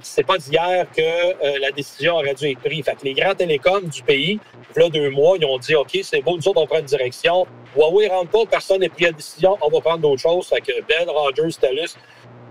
c'est 0.00 0.26
pas 0.26 0.38
d'hier 0.38 0.86
que 0.94 1.00
euh, 1.02 1.58
la 1.60 1.70
décision 1.70 2.14
aurait 2.14 2.34
dû 2.34 2.50
être 2.50 2.60
prise. 2.60 2.84
Fait 2.84 2.94
que 2.94 3.04
les 3.04 3.14
grands 3.14 3.34
télécoms 3.34 3.88
du 3.88 4.02
pays, 4.02 4.38
là 4.76 4.88
deux 4.88 5.10
mois, 5.10 5.36
ils 5.38 5.44
ont 5.44 5.58
dit 5.58 5.74
OK, 5.74 5.98
c'est 6.02 6.22
beau, 6.22 6.36
nous 6.36 6.48
autres, 6.48 6.60
on 6.60 6.66
prend 6.66 6.78
une 6.78 6.84
direction. 6.84 7.46
Huawei 7.76 8.08
rentre 8.08 8.30
pas, 8.30 8.46
personne 8.46 8.80
n'a 8.80 8.88
pris 8.88 9.04
la 9.04 9.12
décision, 9.12 9.56
on 9.60 9.68
va 9.68 9.80
prendre 9.80 9.98
d'autres 9.98 10.22
choses. 10.22 10.48
Fait 10.48 10.60
que 10.60 10.72
Bell, 10.82 11.08
Rogers, 11.08 11.56
TELUS, 11.60 11.96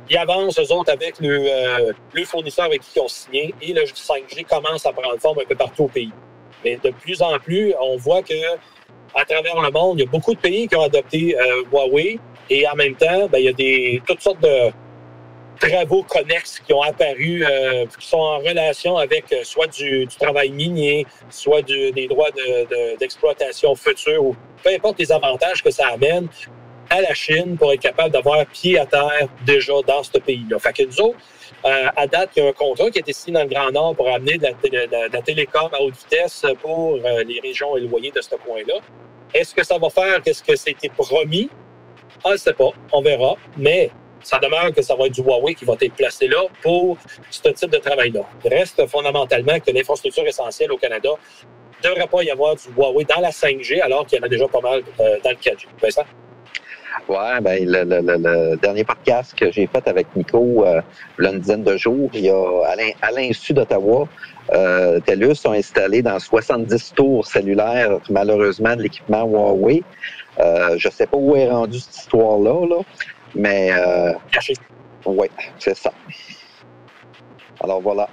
ils 0.10 0.18
avancent, 0.18 0.60
eux 0.60 0.72
autres, 0.72 0.92
avec 0.92 1.20
le, 1.20 1.46
euh, 1.48 1.94
le 2.14 2.26
fournisseur 2.26 2.66
avec 2.66 2.82
qui 2.82 2.92
ils 2.96 3.02
ont 3.02 3.08
signé 3.08 3.54
et 3.62 3.74
le 3.74 3.84
5G 3.84 4.46
commence 4.46 4.86
à 4.86 4.94
prendre 4.94 5.20
forme 5.20 5.40
un 5.40 5.46
peu 5.46 5.56
partout 5.56 5.84
au 5.84 5.88
pays. 5.88 6.12
Mais 6.64 6.78
de 6.84 6.90
plus 6.92 7.22
en 7.22 7.38
plus, 7.40 7.74
on 7.80 7.98
voit 7.98 8.24
que 8.24 8.34
à 9.16 9.26
travers 9.26 9.60
le 9.62 9.72
monde, 9.72 10.00
il 10.00 10.04
y 10.04 10.08
a 10.08 10.10
beaucoup 10.10 10.34
de 10.34 10.40
pays 10.40 10.68
qui 10.68 10.76
ont 10.76 10.82
adopté 10.82 11.38
euh, 11.38 11.64
Huawei 11.72 12.20
et 12.50 12.68
en 12.68 12.76
même 12.76 12.96
temps, 12.96 13.28
ben, 13.28 13.40
il 13.40 13.46
y 13.46 13.50
a 13.50 13.54
des, 13.54 14.02
toutes 14.06 14.22
sortes 14.22 14.42
de 14.42 14.72
travaux 15.58 16.04
connexes 16.04 16.60
qui 16.66 16.74
ont 16.74 16.82
apparu, 16.82 17.46
euh, 17.46 17.86
qui 18.00 18.08
sont 18.08 18.18
en 18.18 18.38
relation 18.40 18.98
avec 18.98 19.32
euh, 19.34 19.44
soit 19.44 19.68
du, 19.68 20.06
du, 20.06 20.16
travail 20.18 20.50
minier, 20.52 21.06
soit 21.30 21.62
du, 21.62 21.92
des 21.92 22.08
droits 22.08 22.30
d'exploitation 23.00 23.74
de, 23.74 23.78
futurs, 23.78 24.24
ou 24.24 24.36
peu 24.64 24.72
importe 24.74 25.00
les 25.00 25.12
avantages 25.12 25.64
que 25.64 25.72
ça 25.72 25.88
amène 25.88 26.28
à 26.90 27.02
la 27.02 27.14
Chine 27.14 27.58
pour 27.58 27.74
être 27.74 27.82
capable 27.82 28.12
d'avoir 28.12 28.46
pied 28.46 28.80
à 28.80 28.86
terre 28.86 29.28
déjà 29.46 29.74
dans 29.86 30.04
ce 30.04 30.18
pays-là. 30.18 30.60
Fait 30.60 30.74
que 30.74 30.84
nous 30.84 31.02
autres, 31.02 31.18
euh, 31.66 31.88
à 31.96 32.08
date, 32.08 32.32
il 32.36 32.44
y 32.44 32.46
a 32.46 32.50
un 32.50 32.54
contrat 32.54 32.90
qui 32.90 33.00
a 33.00 33.02
été 33.02 33.14
signé 33.14 33.34
dans 33.34 33.44
le 33.44 33.50
Grand 33.50 33.72
Nord 33.72 33.96
pour 33.96 34.08
amener 34.10 34.38
de 34.38 34.44
la, 34.44 34.52
la, 34.52 35.10
de 35.10 35.14
la 35.14 35.22
télécom 35.22 35.70
à 35.74 35.82
haute 35.82 35.96
vitesse 35.98 36.46
pour 36.62 36.96
euh, 36.96 37.24
les 37.24 37.40
régions 37.42 37.76
éloignées 37.76 38.12
de 38.12 38.22
ce 38.22 38.36
coin-là. 38.36 38.76
Est-ce 39.34 39.54
que 39.54 39.64
ça 39.64 39.78
va 39.78 39.90
faire? 39.90 40.22
Qu'est-ce 40.22 40.44
que 40.44 40.56
c'était 40.56 40.90
promis? 40.90 41.50
On 42.24 42.32
ne 42.32 42.38
sait 42.38 42.54
pas, 42.54 42.70
on 42.92 43.02
verra. 43.02 43.36
Mais 43.58 43.92
ça 44.24 44.40
demeure 44.40 44.74
que 44.74 44.82
ça 44.82 44.96
va 44.96 45.06
être 45.06 45.14
du 45.14 45.22
Huawei 45.22 45.54
qui 45.54 45.66
va 45.66 45.76
être 45.80 45.94
placé 45.94 46.28
là 46.28 46.42
pour 46.62 46.98
ce 47.30 47.50
type 47.50 47.70
de 47.70 47.78
travail-là. 47.78 48.22
Il 48.44 48.54
reste 48.54 48.86
fondamentalement 48.88 49.60
que 49.60 49.72
l'infrastructure 49.72 50.26
essentielle 50.26 50.72
au 50.72 50.78
Canada 50.78 51.10
ne 51.84 51.90
devrait 51.90 52.08
pas 52.08 52.24
y 52.24 52.32
avoir 52.32 52.56
du 52.56 52.64
Huawei 52.76 53.06
dans 53.06 53.22
la 53.22 53.30
5G 53.30 53.82
alors 53.82 54.06
qu'il 54.06 54.18
y 54.18 54.22
en 54.22 54.26
a 54.26 54.30
déjà 54.30 54.48
pas 54.48 54.62
mal 54.62 54.82
euh, 55.00 55.18
dans 55.24 55.30
le 55.30 55.36
4G. 55.36 55.66
Vincent? 55.82 56.06
Ouais, 57.08 57.40
ben 57.40 57.64
le, 57.66 58.56
dernier 58.58 58.84
podcast 58.84 59.34
que 59.38 59.50
j'ai 59.52 59.68
fait 59.68 59.88
avec 59.88 60.08
Nico, 60.16 60.66
euh, 60.66 60.82
il 61.20 61.24
y 61.24 61.28
a 61.28 61.32
une 61.32 61.40
dizaine 61.40 61.64
de 61.64 61.78
jours, 61.78 62.10
il 62.14 62.26
y 62.26 62.30
a 62.30 62.64
à 63.02 63.12
l'insu 63.12 63.54
d'Ottawa, 63.54 64.10
euh, 64.54 65.00
TELUS 65.02 65.46
ont 65.46 65.54
installé 65.54 66.02
dans 66.02 66.20
70 66.20 66.94
tours 66.96 67.26
cellulaires, 67.26 68.00
malheureusement, 68.10 68.76
de 68.76 68.84
l'équipement 68.84 69.24
Huawei. 69.26 69.84
Euh, 70.40 70.76
je 70.78 70.90
sais 70.90 71.08
pas 71.08 71.18
où 71.18 71.36
est 71.36 71.50
rendue 71.50 71.80
cette 71.80 71.96
histoire-là, 71.96 72.68
là, 72.68 72.82
mais 73.38 73.72
euh, 73.72 74.14
caché. 74.32 74.54
Oui, 75.06 75.28
c'est 75.58 75.76
ça. 75.76 75.92
Alors 77.62 77.82
voilà. 77.82 78.10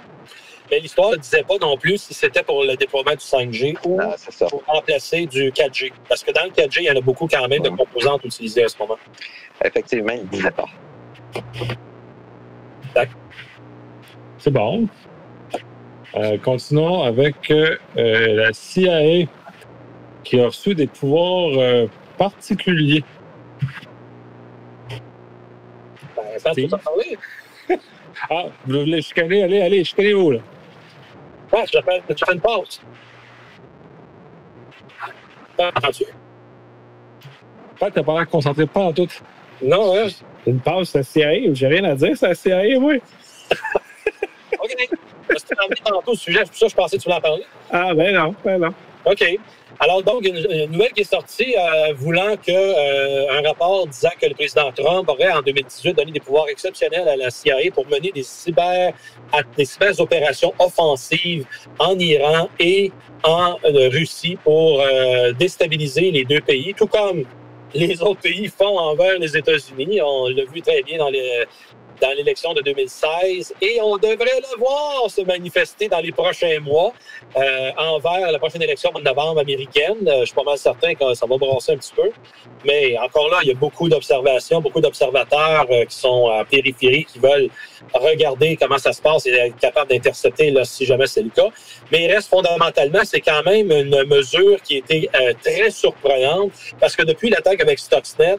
Mais 0.71 0.79
l'histoire 0.79 1.11
ne 1.11 1.17
disait 1.17 1.43
pas 1.43 1.57
non 1.61 1.77
plus 1.77 1.97
si 1.97 2.13
c'était 2.13 2.41
pour 2.41 2.63
le 2.63 2.75
déploiement 2.75 3.11
du 3.11 3.17
5G 3.17 3.77
ou 3.85 3.99
Ah, 4.01 4.15
pour 4.49 4.63
remplacer 4.65 5.25
du 5.27 5.51
4G. 5.51 5.91
Parce 6.09 6.23
que 6.23 6.31
dans 6.31 6.43
le 6.43 6.49
4G, 6.49 6.77
il 6.79 6.85
y 6.85 6.91
en 6.91 6.95
a 6.95 7.01
beaucoup 7.01 7.27
quand 7.27 7.47
même 7.47 7.61
de 7.61 7.69
composantes 7.69 8.23
utilisées 8.23 8.63
à 8.63 8.67
ce 8.67 8.77
moment. 8.79 8.97
Effectivement, 9.63 10.13
il 10.13 10.23
ne 10.23 10.27
disait 10.27 10.51
pas. 10.51 10.65
C'est 14.39 14.51
bon. 14.51 14.87
Euh, 16.15 16.37
continuons 16.37 17.03
avec 17.03 17.51
euh, 17.51 17.77
la 17.97 18.53
CIA 18.53 19.27
qui 20.23 20.39
a 20.39 20.45
reçu 20.45 20.73
des 20.73 20.87
pouvoirs 20.87 21.59
euh, 21.59 21.87
particuliers. 22.17 23.03
Ça, 26.37 26.51
tu 26.51 26.67
parler? 26.67 27.17
ah, 28.29 28.45
vous 28.65 28.79
voulez 28.79 29.01
chicaner? 29.01 29.43
Allez, 29.43 29.61
allez, 29.61 29.83
chicanez-vous, 29.83 30.31
là? 30.31 30.39
Ah, 31.53 31.63
je 31.65 31.79
fais, 31.79 32.03
je 32.09 32.25
fais 32.25 32.33
une 32.33 32.41
pause. 32.41 32.81
Ah, 35.57 35.71
entendu. 35.75 36.05
Ah, 37.81 37.91
t'as 37.91 38.03
pas 38.03 38.13
l'air 38.13 38.29
concentré 38.29 38.65
pas 38.65 38.81
en 38.81 38.93
tout. 38.93 39.07
Non, 39.61 39.95
hein? 39.97 40.07
Une 40.45 40.59
pause, 40.59 40.89
c'est 40.89 41.03
CIA. 41.03 41.53
J'ai 41.53 41.67
rien 41.67 41.83
à 41.85 41.95
dire, 41.95 42.15
c'est 42.15 42.35
CIA, 42.35 42.79
moi. 42.79 42.93
OK. 44.59 44.89
C'était 45.37 45.59
emmené 45.59 45.75
tantôt 45.83 46.11
au 46.11 46.15
sujet, 46.15 46.39
c'est 46.43 46.49
pour 46.49 46.57
ça 46.57 46.65
que 46.65 46.71
je 46.71 46.75
pensais 46.75 46.97
que 46.97 47.01
tu 47.01 47.09
voulais 47.09 47.17
en 47.17 47.21
parler. 47.21 47.45
Ah, 47.71 47.93
ben 47.93 48.13
non, 48.13 48.35
ben 48.43 48.59
non. 48.59 48.73
OK. 49.05 49.39
Alors, 49.79 50.01
donc, 50.03 50.25
une, 50.25 50.71
nouvelle 50.71 50.93
qui 50.93 51.01
est 51.01 51.11
sortie 51.11 51.53
euh, 51.57 51.93
voulant 51.93 52.37
que 52.37 52.51
euh, 52.51 53.37
un 53.37 53.41
rapport 53.45 53.85
disant 53.87 54.09
que 54.19 54.27
le 54.27 54.33
président 54.33 54.71
Trump 54.71 55.09
aurait, 55.09 55.31
en 55.31 55.41
2018, 55.41 55.93
donné 55.93 56.11
des 56.13 56.21
pouvoirs 56.21 56.47
exceptionnels 56.47 57.07
à 57.07 57.17
la 57.17 57.29
CIA 57.29 57.71
pour 57.73 57.85
mener 57.87 58.11
des 58.11 58.23
cyber, 58.23 58.93
des 59.57 59.65
cyber 59.65 59.99
opérations 59.99 60.53
offensives 60.59 61.45
en 61.77 61.99
Iran 61.99 62.49
et 62.57 62.91
en 63.23 63.57
euh, 63.65 63.89
Russie 63.89 64.37
pour 64.43 64.81
euh, 64.81 65.33
déstabiliser 65.33 66.11
les 66.11 66.23
deux 66.23 66.41
pays, 66.41 66.73
tout 66.73 66.87
comme 66.87 67.23
les 67.73 68.01
autres 68.01 68.21
pays 68.21 68.47
font 68.47 68.77
envers 68.77 69.19
les 69.19 69.35
États-Unis. 69.35 70.01
On 70.01 70.29
l'a 70.29 70.45
vu 70.45 70.61
très 70.61 70.83
bien 70.83 70.99
dans 70.99 71.09
les 71.09 71.43
dans 72.01 72.11
l'élection 72.15 72.53
de 72.53 72.61
2016 72.61 73.53
et 73.61 73.79
on 73.81 73.97
devrait 73.97 74.41
le 74.41 74.57
voir 74.59 75.09
se 75.09 75.21
manifester 75.21 75.87
dans 75.87 75.99
les 75.99 76.11
prochains 76.11 76.59
mois 76.59 76.93
euh, 77.37 77.71
envers 77.77 78.31
la 78.31 78.39
prochaine 78.39 78.61
élection 78.61 78.91
de 78.91 79.01
novembre 79.01 79.39
américaine. 79.39 80.07
Euh, 80.07 80.21
je 80.21 80.25
suis 80.25 80.35
pas 80.35 80.43
mal 80.43 80.57
certain 80.57 80.93
que 80.93 81.13
ça 81.13 81.25
va 81.25 81.37
brasser 81.37 81.73
un 81.73 81.77
petit 81.77 81.93
peu. 81.95 82.09
Mais 82.65 82.97
encore 82.97 83.29
là, 83.29 83.39
il 83.43 83.49
y 83.49 83.51
a 83.51 83.55
beaucoup 83.55 83.89
d'observations, 83.89 84.61
beaucoup 84.61 84.81
d'observateurs 84.81 85.67
euh, 85.69 85.85
qui 85.85 85.95
sont 85.95 86.29
en 86.29 86.43
périphérie, 86.45 87.05
qui 87.05 87.19
veulent 87.19 87.49
regarder 87.93 88.57
comment 88.57 88.77
ça 88.77 88.93
se 88.93 89.01
passe 89.01 89.25
et 89.27 89.31
être 89.31 89.57
capable 89.57 89.89
d'intercepter 89.89 90.53
si 90.63 90.85
jamais 90.85 91.07
c'est 91.07 91.21
le 91.21 91.29
cas. 91.29 91.49
Mais 91.91 92.03
il 92.05 92.11
reste 92.11 92.29
fondamentalement, 92.29 93.01
c'est 93.03 93.21
quand 93.21 93.43
même 93.43 93.71
une 93.71 94.03
mesure 94.05 94.61
qui 94.61 94.77
était 94.77 95.09
euh, 95.15 95.33
très 95.43 95.69
surprenante 95.69 96.51
parce 96.79 96.95
que 96.95 97.03
depuis 97.03 97.29
l'attaque 97.29 97.61
avec 97.61 97.79
Stuxnet, 97.79 98.37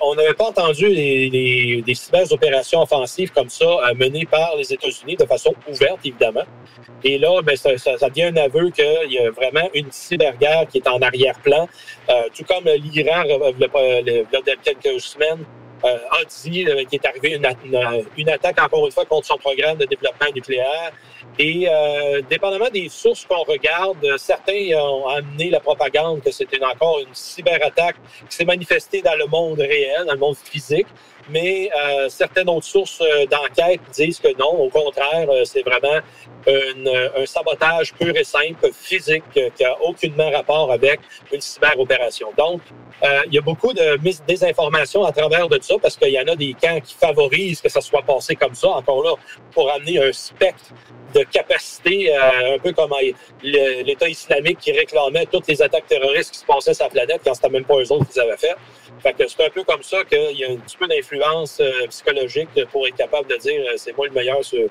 on 0.00 0.14
n'avait 0.14 0.34
pas 0.34 0.46
entendu 0.50 0.86
les, 0.86 1.28
les, 1.28 1.82
des 1.82 1.94
cyber 1.94 2.30
opérations 2.30 2.65
offensives 2.74 3.30
comme 3.32 3.48
ça 3.48 3.64
menées 3.94 4.26
par 4.26 4.56
les 4.56 4.72
États-Unis 4.72 5.16
de 5.16 5.24
façon 5.24 5.54
ouverte, 5.68 6.00
évidemment. 6.04 6.44
Et 7.04 7.18
là, 7.18 7.40
ben, 7.42 7.56
ça, 7.56 7.76
ça, 7.76 8.08
devient 8.08 8.24
un 8.24 8.36
aveu 8.36 8.70
qu'il 8.70 9.12
y 9.12 9.18
a 9.18 9.30
vraiment 9.30 9.68
une 9.74 9.92
cyberguerre 9.92 10.66
qui 10.68 10.78
est 10.78 10.88
en 10.88 10.98
arrière-plan, 10.98 11.68
tout 12.34 12.44
comme 12.44 12.64
l'Iran, 12.64 13.24
il 13.24 14.24
y 14.32 14.50
a 14.50 14.56
quelques 14.62 15.00
semaines, 15.00 15.44
a 15.84 16.24
dit 16.42 16.64
qu'il 16.64 16.98
est 17.00 17.06
arrivé 17.06 17.34
une, 17.34 17.46
une, 18.16 18.30
attaque, 18.30 18.60
encore 18.60 18.86
une 18.86 18.92
fois, 18.92 19.04
contre 19.04 19.26
son 19.26 19.36
programme 19.36 19.76
de 19.76 19.84
développement 19.84 20.28
nucléaire. 20.34 20.92
Et 21.38 21.68
euh, 21.68 22.22
dépendamment 22.30 22.70
des 22.70 22.88
sources 22.88 23.26
qu'on 23.26 23.42
regarde, 23.42 23.98
certains 24.16 24.74
ont 24.78 25.06
amené 25.06 25.50
la 25.50 25.60
propagande 25.60 26.22
que 26.22 26.30
c'était 26.30 26.62
encore 26.64 26.98
une 27.00 27.14
cyberattaque 27.14 27.96
qui 28.28 28.36
s'est 28.36 28.44
manifestée 28.46 29.02
dans 29.02 29.16
le 29.16 29.26
monde 29.26 29.58
réel, 29.58 30.04
dans 30.06 30.14
le 30.14 30.18
monde 30.18 30.36
physique. 30.36 30.86
Mais 31.28 31.70
euh, 31.76 32.08
certaines 32.08 32.48
autres 32.48 32.66
sources 32.66 33.00
euh, 33.00 33.26
d'enquête 33.26 33.80
disent 33.92 34.20
que 34.20 34.28
non, 34.38 34.52
au 34.60 34.68
contraire, 34.68 35.28
euh, 35.28 35.44
c'est 35.44 35.62
vraiment 35.62 36.00
un 36.48 37.26
sabotage 37.26 37.92
pur 37.94 38.16
et 38.16 38.22
simple, 38.22 38.70
physique, 38.72 39.24
qui 39.32 39.62
n'a 39.64 39.82
aucunement 39.82 40.30
rapport 40.30 40.70
avec 40.70 41.00
une 41.32 41.40
cyberopération. 41.40 42.28
Donc, 42.38 42.60
euh, 43.02 43.22
il 43.26 43.34
y 43.34 43.38
a 43.38 43.40
beaucoup 43.42 43.72
de 43.72 43.98
désinformation 44.26 45.04
à 45.04 45.12
travers 45.12 45.48
de 45.48 45.58
ça 45.60 45.74
parce 45.82 45.96
qu'il 45.96 46.10
y 46.10 46.20
en 46.20 46.26
a 46.28 46.36
des 46.36 46.54
camps 46.54 46.80
qui 46.80 46.94
favorisent 46.94 47.60
que 47.60 47.68
ça 47.68 47.80
soit 47.80 48.02
passé 48.02 48.36
comme 48.36 48.54
ça, 48.54 48.68
encore 48.68 49.02
là, 49.02 49.14
pour 49.52 49.70
amener 49.70 50.02
un 50.02 50.12
spectre 50.12 50.70
de 51.16 51.24
capacité, 51.24 52.14
euh, 52.14 52.56
un 52.56 52.58
peu 52.58 52.72
comme 52.72 52.92
l'État 53.42 54.08
islamique 54.08 54.58
qui 54.58 54.72
réclamait 54.72 55.26
toutes 55.26 55.48
les 55.48 55.62
attaques 55.62 55.86
terroristes 55.86 56.32
qui 56.32 56.38
se 56.38 56.44
passaient 56.44 56.74
sur 56.74 56.84
la 56.84 56.90
planète 56.90 57.20
quand 57.24 57.34
c'était 57.34 57.48
même 57.48 57.64
pas 57.64 57.76
eux 57.76 57.90
autres 57.92 58.06
qui 58.06 58.18
les 58.18 58.20
avaient 58.20 58.36
fait. 58.36 58.56
Que 59.16 59.26
c'est 59.26 59.46
un 59.46 59.50
peu 59.50 59.62
comme 59.64 59.82
ça 59.82 60.04
qu'il 60.04 60.36
y 60.36 60.44
a 60.44 60.50
un 60.50 60.56
petit 60.56 60.76
peu 60.76 60.86
d'influence 60.86 61.58
euh, 61.60 61.86
psychologique 61.88 62.48
pour 62.70 62.86
être 62.86 62.96
capable 62.96 63.28
de 63.30 63.36
dire 63.36 63.62
c'est 63.76 63.96
moi 63.96 64.06
le 64.06 64.12
meilleur 64.12 64.44
sur 64.44 64.68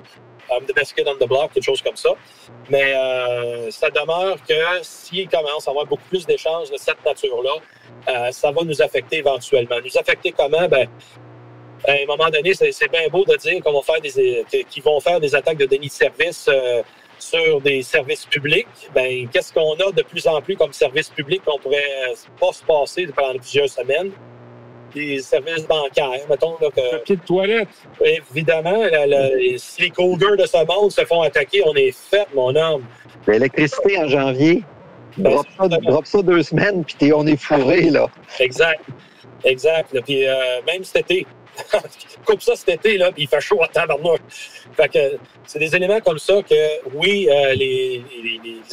I'm 0.52 0.64
the 0.68 0.76
best 0.76 0.96
kid 0.96 1.08
on 1.08 1.16
the 1.16 1.28
block, 1.28 1.54
quelque 1.54 1.64
chose 1.64 1.82
comme 1.82 1.96
ça. 1.96 2.12
Mais 2.70 2.93
ça 3.72 3.89
demeure 3.89 4.38
que 4.48 4.54
s'il 4.84 5.28
commence 5.28 5.68
à 5.68 5.72
avoir 5.72 5.88
beaucoup 5.88 6.08
plus 6.08 6.24
d'échanges 6.28 6.70
de 6.70 6.78
cette 6.78 7.04
nature-là, 7.04 7.60
euh, 8.08 8.32
ça 8.32 8.52
va 8.52 8.64
nous 8.64 8.82
affecter 8.82 9.18
éventuellement. 9.18 9.78
Nous 9.84 9.98
affecter 9.98 10.32
comment? 10.32 10.68
Ben, 10.68 10.88
à 11.88 11.92
un 11.94 12.06
moment 12.08 12.30
donné, 12.30 12.54
c'est 12.54 12.92
bien 12.92 13.08
beau 13.12 13.24
de 13.26 13.36
dire 13.38 13.62
qu'on 13.64 13.74
va 13.74 13.82
faire 13.82 14.02
des, 14.02 14.46
qu'ils 14.70 14.84
vont 14.84 15.00
faire 15.00 15.20
des 15.20 15.36
attaques 15.36 15.58
de 15.58 15.66
déni 15.66 15.88
de 15.88 15.92
service 15.92 16.48
euh, 16.50 16.82
sur 17.20 17.62
des 17.62 17.82
services 17.82 18.26
publics. 18.26 18.68
Ben, 18.94 19.28
qu'est-ce 19.30 19.54
qu'on 19.54 19.74
a 19.74 19.92
de 19.92 20.04
plus 20.04 20.28
en 20.28 20.42
plus 20.42 20.56
comme 20.56 20.74
service 20.74 21.10
public 21.10 21.44
qu'on 21.46 21.60
pourrait 21.60 21.84
euh, 22.10 22.16
pas 22.40 22.52
se 22.52 22.64
passer 22.64 23.08
pendant 23.08 23.38
plusieurs 23.38 23.70
semaines? 23.70 24.12
Des 24.94 25.20
services 25.20 25.68
bancaires, 25.68 26.22
mettons. 26.30 26.56
Là, 26.62 26.70
que, 26.74 26.92
Papier 26.92 27.16
de 27.18 27.22
toilette. 27.22 27.68
Évidemment, 28.32 28.82
si 29.58 29.82
les 29.82 29.90
Cougars 29.90 30.38
de 30.38 30.46
ce 30.46 30.66
monde 30.66 30.92
se 30.92 31.04
font 31.04 31.22
attaquer, 31.22 31.62
on 31.66 31.76
est 31.76 31.92
fait, 31.92 32.28
mon 32.34 32.56
homme. 32.56 32.86
L'électricité 33.28 34.00
en 34.00 34.08
janvier, 34.08 34.64
ben, 35.18 35.42
drop, 35.84 36.06
ça, 36.06 36.22
deux 36.22 36.44
semaines, 36.44 36.86
puis 36.86 37.12
on 37.12 37.28
est 37.28 37.36
fourré, 37.36 37.90
là. 37.90 38.08
Exact. 38.40 38.82
Exact. 39.44 40.02
Puis 40.02 40.26
euh, 40.26 40.62
même 40.66 40.84
cet 40.84 41.12
été, 41.12 41.26
coupe 42.26 42.41
ça 42.41 42.56
cet 42.56 42.70
été, 42.70 42.97
là, 42.97 43.12
puis 43.12 43.24
il 43.24 43.28
fait 43.28 43.41
chaud 43.41 43.62
à 43.64 43.68
tabarnouche. 43.68 44.20
Fait 44.76 44.89
que 44.89 45.18
c'est 45.45 45.60
des 45.60 45.76
éléments 45.76 45.99
comme 45.99 46.20
ça 46.20 46.41
que, 46.41 46.89
oui, 46.93 47.28
euh, 47.30 47.53
les, 47.53 48.03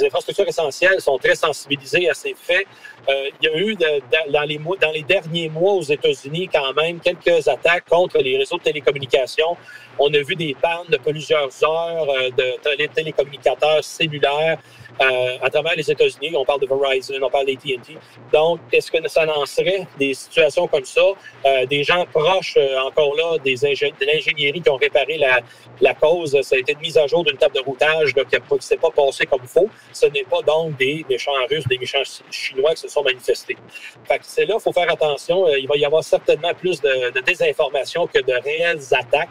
infrastructures 0.03 0.49
essentielles 0.49 1.01
sont 1.01 1.19
très 1.19 1.35
sensibilisées 1.35 2.09
à 2.09 2.15
ces 2.15 2.35
faits. 2.35 2.67
Euh, 3.09 3.29
il 3.41 3.49
y 3.49 3.53
a 3.53 3.59
eu 3.59 3.77
dans 3.77 4.91
les 4.93 5.03
derniers 5.03 5.49
mois 5.49 5.75
aux 5.75 5.83
États-Unis 5.83 6.49
quand 6.53 6.73
même 6.75 6.99
quelques 7.01 7.47
attaques 7.47 7.89
contre 7.89 8.19
les 8.19 8.39
réseaux 8.39 8.59
de 8.59 8.63
télécommunications. 8.63 9.57
On 9.99 10.13
a 10.13 10.19
vu 10.19 10.35
des 10.35 10.57
pannes 10.61 10.89
de 10.89 10.97
plusieurs 10.97 11.51
heures 11.65 12.07
de 12.37 12.87
télécommunicateurs 12.87 13.85
cellulaires. 13.85 14.59
Euh, 15.01 15.39
à 15.41 15.51
travers 15.51 15.75
les 15.75 15.91
États-Unis. 15.91 16.33
On 16.37 16.45
parle 16.45 16.61
de 16.61 16.67
Verizon, 16.67 17.15
on 17.23 17.31
parle 17.31 17.47
d'AT&T. 17.47 17.97
Donc, 18.33 18.61
est-ce 18.73 18.91
que 18.91 19.09
ça 19.09 19.25
lancerait 19.25 19.87
des 19.99 20.15
situations 20.15 20.69
comme 20.69 20.85
ça? 20.85 21.01
Euh, 21.47 21.67
des 21.67 21.83
gens 21.83 22.05
proches, 22.07 22.55
euh, 22.57 22.79
encore 22.79 23.15
là, 23.17 23.39
des 23.39 23.55
de 23.55 24.07
l'ingénierie 24.07 24.61
qui 24.61 24.71
ont 24.71 24.77
réparé 24.77 25.17
la, 25.19 25.41
la, 25.81 25.95
cause, 25.95 26.39
ça 26.43 26.57
a 26.57 26.59
été 26.59 26.73
une 26.73 26.81
mise 26.81 26.99
à 26.99 27.07
jour 27.07 27.25
d'une 27.25 27.37
table 27.37 27.55
de 27.55 27.61
routage 27.61 28.13
qui 28.13 28.21
ne 28.21 28.61
s'est 28.61 28.77
pas 28.77 28.91
passé 28.91 29.25
comme 29.27 29.41
il 29.43 29.49
faut. 29.49 29.69
Ce 29.93 30.07
n'est 30.07 30.25
pas 30.25 30.43
donc 30.43 30.77
des 30.77 31.05
méchants 31.09 31.33
russes, 31.51 31.67
des 31.69 31.79
méchants 31.79 32.03
chinois 32.31 32.71
qui 32.75 32.83
se 32.83 32.89
sont 32.89 33.03
manifestés. 33.03 33.57
Fait 34.05 34.21
c'est 34.23 34.45
là, 34.45 34.57
il 34.59 34.63
faut 34.63 34.73
faire 34.73 34.91
attention. 34.91 35.49
il 35.49 35.67
va 35.67 35.77
y 35.77 35.85
avoir 35.85 36.05
certainement 36.05 36.55
plus 36.55 36.81
de, 36.81 37.11
de 37.11 37.21
désinformation 37.21 38.07
que 38.07 38.21
de 38.21 38.33
réelles 38.33 38.83
attaques. 38.93 39.31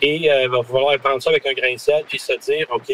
Et 0.00 0.16
il 0.26 0.48
va 0.48 0.62
falloir 0.62 0.98
prendre 0.98 1.20
ça 1.22 1.30
avec 1.30 1.46
un 1.46 1.52
grain 1.52 1.74
de 1.74 1.78
sel 1.78 2.04
puis 2.08 2.18
se 2.18 2.32
dire, 2.38 2.66
OK, 2.70 2.92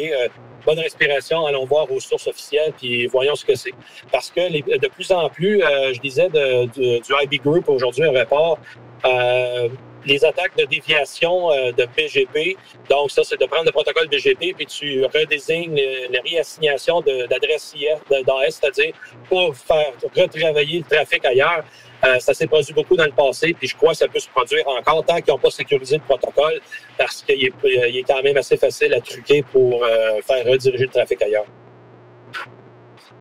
bonne 0.65 0.79
respiration, 0.79 1.47
allons 1.47 1.65
voir 1.65 1.91
aux 1.91 2.01
sources 2.01 2.27
officielles, 2.27 2.73
puis 2.77 3.07
voyons 3.07 3.35
ce 3.35 3.45
que 3.45 3.55
c'est. 3.55 3.75
Parce 4.11 4.31
que 4.31 4.79
de 4.79 4.89
plus 4.89 5.11
en 5.13 5.29
plus, 5.29 5.63
euh, 5.63 5.93
je 5.93 6.01
disais 6.01 6.29
du 6.29 7.15
IB 7.23 7.43
Group 7.43 7.69
aujourd'hui, 7.69 8.05
un 8.05 8.13
rapport, 8.13 8.59
euh, 9.05 9.69
les 10.07 10.25
attaques 10.25 10.57
de 10.57 10.65
déviation 10.65 11.51
euh, 11.51 11.73
de 11.73 11.87
BGP. 11.97 12.57
Donc, 12.91 13.11
ça, 13.11 13.23
c'est 13.25 13.41
de 13.41 13.47
prendre 13.47 13.65
le 13.65 13.73
protocole 13.73 14.09
BGP, 14.09 14.55
puis 14.55 14.67
tu 14.67 15.05
redésignes 15.05 15.75
les, 15.75 16.21
réassignations 16.25 17.01
d'adresses 17.01 17.75
d'AS, 18.11 18.51
c'est-à-dire 18.51 18.95
pour 19.29 19.57
faire 19.57 19.93
retravailler 20.17 20.79
le 20.79 20.85
trafic 20.85 21.25
ailleurs. 21.25 21.65
Euh, 22.05 22.19
ça 22.19 22.35
s'est 22.35 22.47
produit 22.47 22.75
beaucoup 22.75 22.97
dans 22.97 23.05
le 23.05 23.13
passé, 23.13 23.55
puis 23.59 23.67
je 23.67 23.77
crois 23.77 23.91
que 23.93 23.99
ça 23.99 24.09
peut 24.09 24.19
se 24.19 24.29
produire 24.29 24.67
encore 24.69 25.05
tant 25.05 25.21
qu'ils 25.21 25.33
n'ont 25.33 25.39
pas 25.39 25.51
sécurisé 25.51 25.97
le 25.97 26.03
protocole, 26.03 26.61
parce 26.99 27.23
qu'il 27.23 27.43
est, 27.45 27.53
il 27.65 27.97
est, 27.99 28.03
quand 28.03 28.23
même 28.23 28.37
assez 28.37 28.57
facile 28.57 28.93
à 28.93 29.01
truquer 29.01 29.43
pour 29.43 29.83
euh, 29.83 30.21
faire 30.23 30.45
rediriger 30.45 30.85
le 30.85 30.91
trafic 30.91 31.23
ailleurs. 31.23 31.47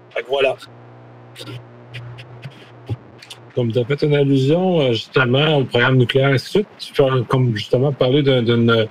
Fait 0.09 0.25
voilà. 0.27 0.57
Comme 3.55 3.71
tu 3.71 3.79
as 3.79 3.85
fait 3.85 4.01
une 4.01 4.15
allusion 4.15 4.81
euh, 4.81 4.91
justement 4.91 5.57
au 5.57 5.63
programme 5.63 5.97
nucléaire, 5.97 6.29
ainsi 6.29 6.65
tu 6.77 6.93
peux 6.93 7.23
comme 7.23 7.55
justement 7.55 7.93
parler 7.93 8.21
d'une 8.21 8.87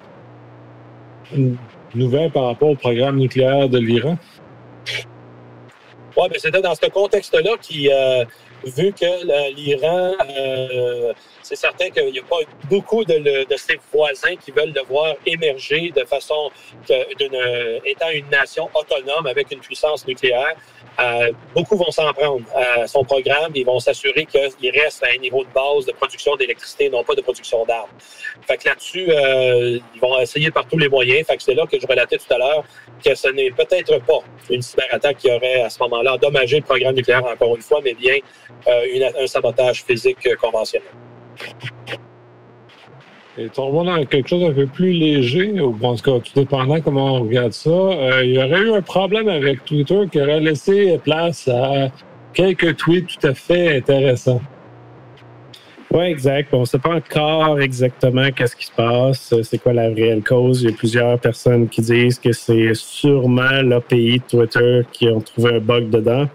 nouvelle 1.95 2.31
par 2.31 2.47
rapport 2.47 2.71
au 2.71 2.77
programme 2.77 3.17
nucléaire 3.19 3.69
de 3.69 3.79
l'Iran? 3.79 4.17
Oui, 6.17 6.29
mais 6.31 6.39
c'était 6.39 6.63
dans 6.63 6.75
ce 6.75 6.87
contexte-là 6.87 7.57
qui, 7.61 7.91
vu 8.65 8.93
que 8.93 9.55
l'Iran, 9.55 10.13
euh, 10.29 11.13
c'est 11.43 11.57
certain 11.57 11.91
qu'il 11.91 12.13
n'y 12.13 12.19
a 12.19 12.23
pas 12.23 12.37
beaucoup 12.69 13.05
de, 13.05 13.47
ses 13.57 13.79
voisins 13.93 14.37
qui 14.37 14.51
veulent 14.51 14.73
le 14.75 14.83
voir 14.83 15.15
émerger 15.27 15.93
de 15.95 16.05
façon 16.05 16.51
d'une 16.89 17.81
étant 17.85 18.11
une 18.11 18.29
nation 18.31 18.69
autonome 18.75 19.27
avec 19.27 19.51
une 19.51 19.61
puissance 19.61 20.07
nucléaire. 20.07 20.57
Euh, 21.01 21.33
beaucoup 21.55 21.77
vont 21.77 21.91
s'en 21.91 22.13
prendre 22.13 22.43
à 22.55 22.87
son 22.87 23.03
programme. 23.05 23.53
Ils 23.55 23.65
vont 23.65 23.81
s'assurer 23.81 24.27
qu'il 24.27 24.71
reste 24.71 25.03
à 25.03 25.09
un 25.15 25.19
niveau 25.19 25.43
de 25.43 25.49
base 25.49 25.87
de 25.87 25.93
production 25.93 26.37
d'électricité, 26.37 26.91
non 26.91 27.03
pas 27.03 27.15
de 27.15 27.23
production 27.23 27.65
d'armes. 27.65 27.89
Fait 28.47 28.57
que 28.59 28.69
là-dessus, 28.69 29.07
euh, 29.09 29.79
ils 29.95 30.01
vont 30.01 30.19
essayer 30.21 30.51
par 30.51 30.67
tous 30.67 30.79
les 30.79 30.89
moyens. 30.89 31.27
Fait 31.27 31.37
que 31.37 31.43
c'est 31.43 31.55
là 31.55 31.65
que 31.67 31.81
je 31.81 31.87
relatais 31.87 32.19
tout 32.19 32.33
à 32.33 32.39
l'heure 32.39 32.65
que 33.05 33.15
ce 33.15 33.29
n'est 33.29 33.51
peut-être 33.51 33.99
pas 34.05 34.21
une 34.51 34.63
cyberattaque 34.63 35.19
qui 35.19 35.31
aurait 35.31 35.63
à 35.63 35.71
ce 35.71 35.79
moment-là 35.83 36.15
endommagé 36.15 36.57
le 36.59 36.63
programme 36.63 36.95
nucléaire 36.95 37.25
encore 37.25 37.57
une 37.57 37.63
fois, 37.63 37.81
mais 37.83 37.95
bien 37.95 38.19
euh, 38.69 39.11
un 39.21 39.27
sabotage 39.27 39.85
physique 39.85 40.29
conventionnel. 40.41 40.89
Et 43.39 43.49
tombons 43.49 43.85
dans 43.85 44.05
quelque 44.05 44.29
chose 44.29 44.43
d'un 44.43 44.53
peu 44.53 44.67
plus 44.67 44.93
léger, 44.93 45.59
ou 45.61 45.75
en 45.83 45.97
tout 45.97 46.03
cas, 46.03 46.21
tout 46.21 46.33
dépendant 46.35 46.81
comment 46.83 47.15
on 47.15 47.23
regarde 47.23 47.53
ça, 47.53 47.71
euh, 47.71 48.25
il 48.25 48.33
y 48.33 48.39
aurait 48.39 48.61
eu 48.61 48.73
un 48.75 48.83
problème 48.83 49.29
avec 49.29 49.65
Twitter 49.65 50.01
qui 50.11 50.21
aurait 50.21 50.41
laissé 50.41 50.99
place 51.03 51.49
à 51.49 51.89
quelques 52.35 52.77
tweets 52.77 53.07
tout 53.07 53.27
à 53.27 53.33
fait 53.33 53.79
intéressants. 53.79 54.43
Oui, 55.91 56.05
exact. 56.05 56.49
On 56.53 56.61
ne 56.61 56.65
sait 56.65 56.79
pas 56.79 56.95
encore 56.95 57.61
exactement 57.61 58.31
qu'est-ce 58.31 58.57
qui 58.57 58.67
se 58.67 58.73
passe, 58.73 59.35
c'est 59.43 59.59
quoi 59.59 59.75
la 59.75 59.89
réelle 59.89 60.23
cause? 60.23 60.63
Il 60.63 60.71
y 60.71 60.73
a 60.73 60.77
plusieurs 60.77 61.19
personnes 61.19 61.69
qui 61.69 61.83
disent 61.83 62.19
que 62.19 62.33
c'est 62.33 62.73
sûrement 62.75 63.63
l'API 63.63 64.19
de 64.19 64.25
Twitter 64.25 64.83
qui 64.91 65.09
ont 65.09 65.21
trouvé 65.21 65.57
un 65.57 65.61
bug 65.61 65.91
dedans. 65.91 66.29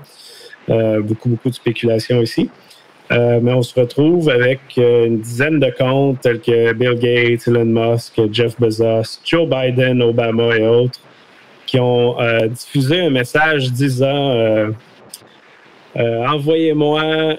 Euh, 0.70 1.02
beaucoup, 1.02 1.30
beaucoup 1.30 1.50
de 1.50 1.56
spéculation 1.56 2.22
ici. 2.22 2.50
Euh, 3.12 3.40
mais 3.42 3.54
on 3.54 3.62
se 3.62 3.80
retrouve 3.80 4.30
avec 4.30 4.60
euh, 4.78 5.06
une 5.06 5.22
dizaine 5.22 5.60
de 5.60 5.72
comptes 5.78 6.20
tels 6.22 6.42
que 6.42 6.74
Bill 6.74 6.96
Gates, 6.96 7.48
Elon 7.48 7.64
Musk, 7.66 8.20
Jeff 8.34 8.60
Bezos, 8.60 9.22
Joe 9.24 9.48
Biden, 9.48 10.02
Obama 10.02 10.58
et 10.58 10.68
autres, 10.68 11.00
qui 11.66 11.80
ont 11.80 12.18
diffusé 12.50 13.02
un 13.02 13.10
message 13.10 13.72
disant 13.72 14.72
envoyez-moi 15.96 17.36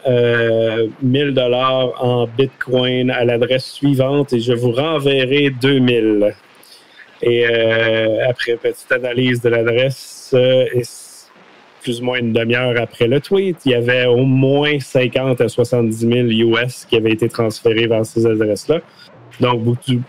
1000 1.02 1.32
dollars 1.32 1.92
en 2.04 2.26
Bitcoin 2.26 3.10
à 3.10 3.24
l'adresse 3.24 3.64
suivante 3.64 4.34
et 4.34 4.40
je 4.40 4.52
vous 4.52 4.72
renverrai 4.72 5.48
2000. 5.48 6.34
Et 7.22 7.46
après 8.28 8.56
petite 8.56 8.92
analyse 8.92 9.40
de 9.40 9.48
l'adresse, 9.48 10.34
plus 11.82 12.00
ou 12.00 12.04
moins 12.04 12.18
une 12.18 12.32
demi-heure 12.32 12.74
après 12.80 13.06
le 13.06 13.20
tweet, 13.20 13.56
il 13.64 13.72
y 13.72 13.74
avait 13.74 14.06
au 14.06 14.24
moins 14.24 14.78
50 14.78 15.40
à 15.40 15.48
70 15.48 15.96
000 15.96 16.12
US 16.56 16.84
qui 16.84 16.96
avaient 16.96 17.12
été 17.12 17.28
transférés 17.28 17.86
vers 17.86 18.04
ces 18.04 18.26
adresses-là. 18.26 18.80
Donc, 19.40 19.62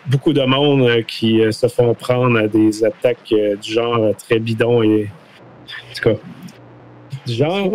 beaucoup, 0.08 0.34
de 0.34 0.44
monde 0.44 0.82
euh, 0.82 1.02
qui 1.04 1.42
se 1.52 1.68
font 1.68 1.94
prendre 1.94 2.40
à 2.40 2.48
des 2.48 2.84
attaques 2.84 3.34
du 3.62 3.72
genre 3.72 4.16
très 4.18 4.40
bidon 4.40 4.82
et. 4.82 5.08
En 5.68 5.94
tout 5.94 6.10
cas. 6.10 6.20
Genre, 7.28 7.72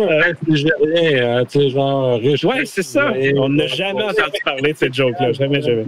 nigérien, 0.47 1.45
tu 1.45 1.59
sais, 1.59 1.69
genre 1.69 2.19
riche. 2.19 2.43
Ouais, 2.43 2.65
c'est 2.65 2.83
ça. 2.83 3.13
On 3.37 3.49
n'a 3.49 3.67
jamais 3.67 4.03
entendu 4.03 4.37
parler 4.43 4.73
de 4.73 4.77
cette 4.77 4.93
joke-là. 4.93 5.31
Jamais, 5.31 5.61
jamais. 5.61 5.85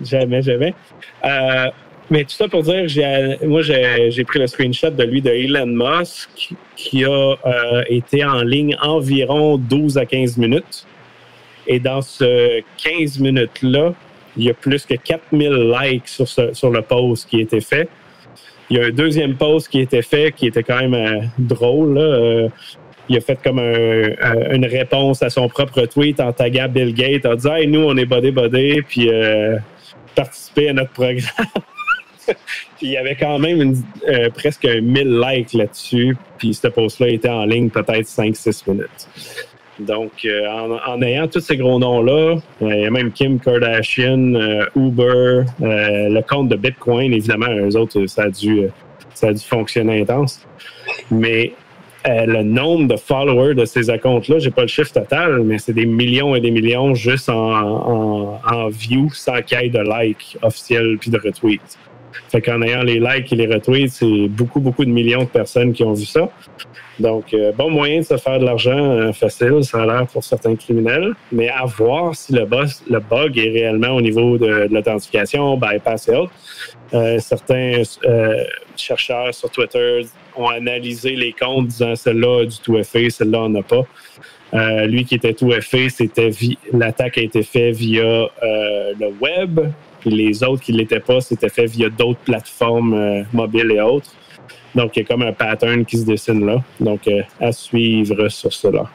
Jamais, 0.00 0.42
jamais. 0.42 0.74
Euh, 1.24 1.70
mais 2.12 2.24
tout 2.24 2.34
ça 2.34 2.46
pour 2.46 2.62
dire, 2.62 2.84
moi, 3.42 3.62
j'ai 3.62 4.24
pris 4.24 4.38
le 4.38 4.46
screenshot 4.46 4.90
de 4.90 5.02
lui 5.02 5.22
de 5.22 5.30
Elon 5.30 5.64
Musk 5.64 6.52
qui 6.76 7.06
a 7.06 7.08
euh, 7.08 7.82
été 7.88 8.22
en 8.22 8.42
ligne 8.42 8.76
environ 8.82 9.56
12 9.56 9.96
à 9.96 10.04
15 10.04 10.36
minutes. 10.36 10.86
Et 11.66 11.80
dans 11.80 12.02
ce 12.02 12.60
15 12.84 13.18
minutes-là, 13.18 13.94
il 14.36 14.44
y 14.44 14.50
a 14.50 14.54
plus 14.54 14.84
que 14.84 14.92
4000 14.92 15.72
likes 15.80 16.06
sur, 16.06 16.28
sur 16.28 16.70
le 16.70 16.82
post 16.82 17.30
qui 17.30 17.38
a 17.38 17.40
été 17.40 17.62
fait. 17.62 17.88
Il 18.68 18.76
y 18.76 18.80
a 18.80 18.88
un 18.88 18.90
deuxième 18.90 19.36
post 19.36 19.68
qui 19.68 19.78
a 19.78 19.82
été 19.82 20.02
fait 20.02 20.34
qui 20.36 20.48
était 20.48 20.62
quand 20.62 20.86
même 20.86 20.94
euh, 20.94 21.20
drôle. 21.38 21.96
Euh, 21.96 22.48
il 23.08 23.16
a 23.16 23.20
fait 23.22 23.38
comme 23.42 23.58
une 23.58 24.66
réponse 24.66 25.22
à 25.22 25.30
son 25.30 25.48
propre 25.48 25.86
tweet 25.86 26.20
en 26.20 26.30
taguant 26.32 26.68
Bill 26.68 26.92
Gates 26.94 27.24
en 27.24 27.36
disant 27.36 27.56
nous, 27.66 27.80
on 27.80 27.96
est 27.96 28.04
body, 28.04 28.82
puis 28.82 29.10
participer 30.14 30.68
à 30.68 30.72
notre 30.72 30.92
programme. 30.92 31.46
il 32.82 32.90
y 32.90 32.96
avait 32.96 33.16
quand 33.16 33.38
même 33.38 33.74
euh, 34.08 34.30
presque 34.30 34.66
1000 34.66 35.20
likes 35.20 35.52
là-dessus. 35.54 36.16
Puis 36.38 36.54
ce 36.54 36.68
post-là 36.68 37.08
était 37.08 37.28
en 37.28 37.44
ligne 37.44 37.70
peut-être 37.70 38.06
5-6 38.06 38.70
minutes. 38.70 39.08
Donc, 39.78 40.12
euh, 40.24 40.46
en, 40.86 41.00
ayant 41.02 41.26
tous 41.28 41.40
ces 41.40 41.56
gros 41.56 41.78
noms-là, 41.78 42.36
euh, 42.62 42.74
il 42.74 42.82
y 42.82 42.86
a 42.86 42.90
même 42.90 43.10
Kim 43.10 43.40
Kardashian, 43.40 44.34
Uber, 44.76 45.44
le 45.60 46.20
compte 46.20 46.48
de 46.48 46.56
Bitcoin, 46.56 47.12
évidemment, 47.12 47.48
eux 47.48 47.76
autres, 47.76 48.06
ça 48.06 48.24
a 48.24 48.30
dû, 48.30 48.68
ça 49.14 49.28
a 49.28 49.32
dû 49.32 49.42
fonctionner 49.44 50.02
intense. 50.02 50.46
Mais 51.10 51.52
le 52.04 52.42
nombre 52.42 52.88
de 52.88 52.96
followers 52.96 53.54
de 53.54 53.64
ces 53.64 53.88
accounts-là, 53.88 54.40
j'ai 54.40 54.50
pas 54.50 54.62
le 54.62 54.68
chiffre 54.68 54.92
total, 54.92 55.42
mais 55.42 55.58
c'est 55.58 55.72
des 55.72 55.86
millions 55.86 56.34
et 56.34 56.40
des 56.40 56.50
millions 56.50 56.94
juste 56.94 57.30
en, 57.30 58.40
en, 58.44 58.68
view 58.68 59.08
sans 59.14 59.40
qu'il 59.40 59.58
y 59.58 59.64
ait 59.64 59.68
de 59.70 59.80
likes 59.80 60.36
officiels 60.42 60.98
puis 60.98 61.10
de 61.10 61.18
retweets. 61.18 61.78
Fait 62.28 62.40
qu'en 62.40 62.62
ayant 62.62 62.82
les 62.82 62.98
likes 62.98 63.32
et 63.32 63.36
les 63.36 63.46
retweets, 63.46 63.90
c'est 63.90 64.28
beaucoup, 64.28 64.60
beaucoup 64.60 64.84
de 64.84 64.90
millions 64.90 65.24
de 65.24 65.28
personnes 65.28 65.72
qui 65.72 65.84
ont 65.84 65.92
vu 65.92 66.04
ça. 66.04 66.28
Donc, 66.98 67.32
euh, 67.32 67.52
bon 67.52 67.70
moyen 67.70 68.00
de 68.00 68.04
se 68.04 68.16
faire 68.16 68.38
de 68.38 68.44
l'argent 68.44 68.78
euh, 68.78 69.12
facile, 69.12 69.64
ça 69.64 69.82
a 69.82 69.86
l'air 69.86 70.06
pour 70.06 70.22
certains 70.22 70.54
criminels, 70.56 71.14
mais 71.30 71.48
à 71.48 71.64
voir 71.64 72.14
si 72.14 72.32
le, 72.32 72.46
le 72.90 73.00
bug 73.00 73.38
est 73.38 73.50
réellement 73.50 73.96
au 73.96 74.00
niveau 74.00 74.36
de, 74.36 74.68
l'authentification, 74.70 75.56
bypass 75.56 76.08
et 76.08 76.16
autres. 76.16 76.32
Euh, 76.94 77.18
certains 77.18 77.82
chercheurs 78.76 79.34
sur 79.34 79.50
Twitter 79.50 80.02
ont 80.36 80.48
analysé 80.48 81.16
les 81.16 81.32
comptes 81.32 81.68
disant 81.68 81.96
celle-là 81.96 82.42
a 82.42 82.44
du 82.44 82.58
tout 82.58 82.82
fait, 82.84 83.08
celle-là 83.08 83.40
on 83.40 83.48
n'a 83.48 83.62
pas. 83.62 83.84
lui 84.86 85.04
qui 85.06 85.14
était 85.14 85.32
tout 85.32 85.50
fait, 85.62 85.88
c'était 85.88 86.30
l'attaque 86.72 87.16
a 87.16 87.22
été 87.22 87.42
faite 87.42 87.74
via 87.74 88.28
le 88.42 89.08
web, 89.20 89.60
puis 90.02 90.10
les 90.10 90.42
autres 90.42 90.62
qui 90.62 90.72
ne 90.72 90.78
l'étaient 90.78 91.00
pas, 91.00 91.20
c'était 91.20 91.48
fait 91.48 91.66
via 91.66 91.88
d'autres 91.88 92.18
plateformes 92.20 92.94
euh, 92.94 93.22
mobiles 93.32 93.70
et 93.70 93.80
autres. 93.80 94.10
Donc, 94.74 94.96
il 94.96 95.00
y 95.00 95.02
a 95.02 95.06
comme 95.06 95.22
un 95.22 95.32
pattern 95.32 95.84
qui 95.84 95.98
se 95.98 96.04
dessine 96.04 96.44
là. 96.44 96.62
Donc, 96.80 97.06
euh, 97.06 97.22
à 97.40 97.52
suivre 97.52 98.28
sur 98.28 98.52
cela. 98.52 98.90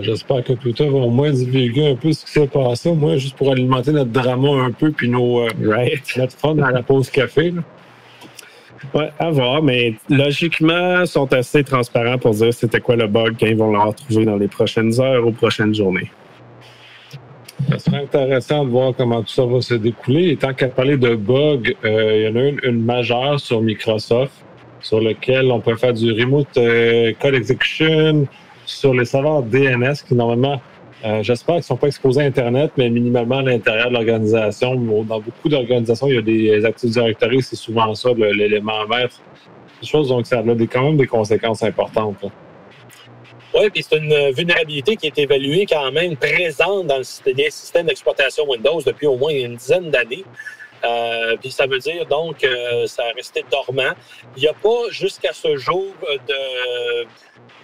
J'espère 0.00 0.44
que 0.44 0.52
Twitter 0.52 0.88
va 0.88 0.98
au 0.98 1.10
moins 1.10 1.32
divulguer 1.32 1.88
un 1.88 1.96
peu 1.96 2.12
ce 2.12 2.24
qui 2.24 2.30
s'est 2.30 2.46
passé, 2.46 2.88
au 2.88 2.94
moins 2.94 3.16
juste 3.16 3.36
pour 3.36 3.50
alimenter 3.50 3.90
notre 3.90 4.10
drama 4.10 4.62
un 4.62 4.70
peu, 4.70 4.92
puis 4.92 5.08
nos, 5.08 5.40
euh, 5.40 5.48
notre 6.16 6.36
fun 6.36 6.58
à 6.58 6.70
la 6.70 6.82
pause 6.84 7.10
café. 7.10 7.52
Oui, 8.94 9.04
à 9.18 9.30
voir, 9.30 9.62
mais 9.62 9.94
logiquement, 10.08 11.00
ils 11.00 11.06
sont 11.08 11.30
assez 11.32 11.64
transparents 11.64 12.18
pour 12.18 12.32
dire 12.32 12.54
c'était 12.54 12.80
quoi 12.80 12.94
le 12.94 13.08
bug 13.08 13.34
quand 13.38 13.46
ils 13.46 13.56
vont 13.56 13.72
le 13.72 13.78
retrouver 13.80 14.24
dans 14.24 14.36
les 14.36 14.48
prochaines 14.48 14.98
heures 15.00 15.26
ou 15.26 15.32
prochaines 15.32 15.74
journées. 15.74 16.10
Ça 17.68 17.78
serait 17.78 18.02
intéressant 18.02 18.64
de 18.64 18.70
voir 18.70 18.92
comment 18.96 19.22
tout 19.22 19.28
ça 19.28 19.44
va 19.44 19.60
se 19.60 19.74
découler. 19.74 20.30
Et 20.30 20.36
tant 20.36 20.54
qu'à 20.54 20.68
parler 20.68 20.96
de 20.96 21.14
bugs, 21.14 21.74
euh, 21.84 22.16
il 22.16 22.22
y 22.24 22.28
en 22.28 22.36
a 22.36 22.68
une, 22.68 22.84
majeure 22.84 23.38
sur 23.38 23.60
Microsoft 23.60 24.32
sur 24.80 25.00
lequel 25.00 25.50
on 25.52 25.60
peut 25.60 25.76
faire 25.76 25.92
du 25.92 26.10
remote 26.12 26.56
euh, 26.56 27.12
code 27.20 27.34
execution 27.34 28.26
sur 28.64 28.94
les 28.94 29.04
serveurs 29.04 29.42
DNS 29.42 29.94
qui 30.06 30.14
normalement, 30.14 30.60
euh, 31.04 31.22
j'espère 31.22 31.56
qu'ils 31.56 31.60
ne 31.60 31.64
sont 31.64 31.76
pas 31.76 31.88
exposés 31.88 32.22
à 32.22 32.24
Internet, 32.24 32.72
mais 32.78 32.88
minimalement 32.88 33.38
à 33.38 33.42
l'intérieur 33.42 33.88
de 33.88 33.94
l'organisation. 33.94 34.74
Dans 34.76 35.20
beaucoup 35.20 35.48
d'organisations, 35.48 36.06
il 36.06 36.14
y 36.14 36.18
a 36.18 36.22
des 36.22 36.64
Active 36.64 36.90
Directory, 36.90 37.42
c'est 37.42 37.56
souvent 37.56 37.94
ça 37.94 38.10
l'élément 38.14 38.86
maître. 38.88 39.20
Des 39.80 39.86
choses, 39.86 40.08
donc 40.08 40.26
ça 40.26 40.38
a 40.38 40.42
quand 40.42 40.82
même 40.82 40.96
des 40.96 41.06
conséquences 41.06 41.62
importantes. 41.62 42.16
Oui, 43.52 43.68
puis 43.70 43.82
c'est 43.82 43.96
une 43.96 44.30
vulnérabilité 44.30 44.96
qui 44.96 45.08
est 45.08 45.18
évaluée 45.18 45.66
quand 45.66 45.90
même 45.90 46.16
présente 46.16 46.86
dans 46.86 47.02
les 47.26 47.50
systèmes 47.50 47.86
d'exploitation 47.86 48.48
Windows 48.48 48.80
depuis 48.80 49.06
au 49.06 49.16
moins 49.16 49.32
une 49.32 49.56
dizaine 49.56 49.90
d'années. 49.90 50.24
Euh, 50.84 51.36
puis 51.36 51.50
ça 51.50 51.66
veut 51.66 51.78
dire 51.78 52.06
donc 52.06 52.38
que 52.38 52.86
ça 52.86 53.02
a 53.04 53.12
resté 53.12 53.44
dormant. 53.50 53.92
Il 54.36 54.42
n'y 54.42 54.48
a 54.48 54.54
pas 54.54 54.88
jusqu'à 54.90 55.32
ce 55.32 55.56
jour 55.56 55.86
de 56.28 57.06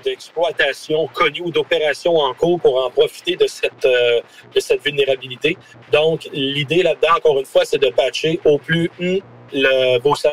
d'exploitation 0.04 1.08
connue 1.08 1.40
ou 1.40 1.50
d'opération 1.50 2.16
en 2.16 2.32
cours 2.32 2.60
pour 2.60 2.84
en 2.84 2.90
profiter 2.90 3.34
de 3.34 3.48
cette, 3.48 3.84
euh, 3.84 4.20
de 4.54 4.60
cette 4.60 4.84
vulnérabilité. 4.84 5.56
Donc, 5.90 6.28
l'idée 6.32 6.84
là-dedans, 6.84 7.16
encore 7.16 7.38
une 7.40 7.44
fois, 7.44 7.64
c'est 7.64 7.78
de 7.78 7.88
patcher 7.88 8.38
au 8.44 8.56
plus 8.56 8.88
le, 9.00 9.18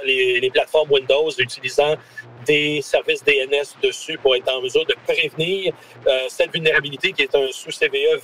les, 0.05 0.39
les, 0.39 0.49
plateformes 0.51 0.91
Windows 0.91 1.29
utilisant 1.39 1.95
des 2.45 2.81
services 2.81 3.23
DNS 3.23 3.65
dessus 3.81 4.17
pour 4.17 4.35
être 4.35 4.49
en 4.53 4.61
mesure 4.61 4.85
de 4.85 4.95
prévenir 5.05 5.73
euh, 6.07 6.19
cette 6.27 6.51
vulnérabilité 6.53 7.11
qui 7.13 7.23
est 7.23 7.35
un 7.35 7.47
sous 7.51 7.71
CVE 7.71 8.21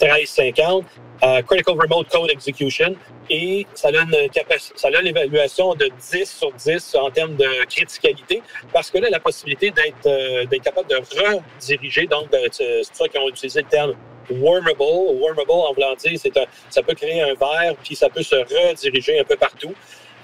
2020-1350, 0.00 0.84
euh, 1.22 1.42
Critical 1.42 1.74
Remote 1.80 2.08
Code 2.08 2.30
Execution, 2.30 2.94
et 3.28 3.66
ça 3.74 3.90
une 3.90 4.14
ça 4.76 4.88
a 4.88 5.02
l'évaluation 5.02 5.74
de 5.74 5.90
10 6.12 6.30
sur 6.30 6.52
10 6.52 6.94
en 6.96 7.10
termes 7.10 7.36
de 7.36 7.64
criticalité, 7.66 8.42
parce 8.72 8.90
que 8.90 8.98
là, 8.98 9.08
la 9.10 9.20
possibilité 9.20 9.70
d'être 9.70 10.06
euh, 10.06 10.58
capable 10.62 10.88
de 10.88 10.96
rediriger, 10.96 12.06
donc 12.06 12.28
c'est 12.52 12.82
pour 12.88 12.96
ça 12.96 13.08
qu'ils 13.08 13.20
ont 13.20 13.28
utilisé 13.28 13.62
le 13.62 13.68
terme 13.68 13.94
wormable. 14.30 14.76
Wormable, 14.80 15.50
en 15.50 15.72
voulant 15.72 15.94
dire, 15.94 16.18
c'est 16.18 16.32
ça 16.70 16.82
peut 16.82 16.94
créer 16.94 17.22
un 17.22 17.34
verre, 17.34 17.74
puis 17.82 17.94
ça 17.94 18.08
peut 18.08 18.22
se 18.22 18.36
rediriger 18.36 19.20
un 19.20 19.24
peu 19.24 19.36
partout. 19.36 19.74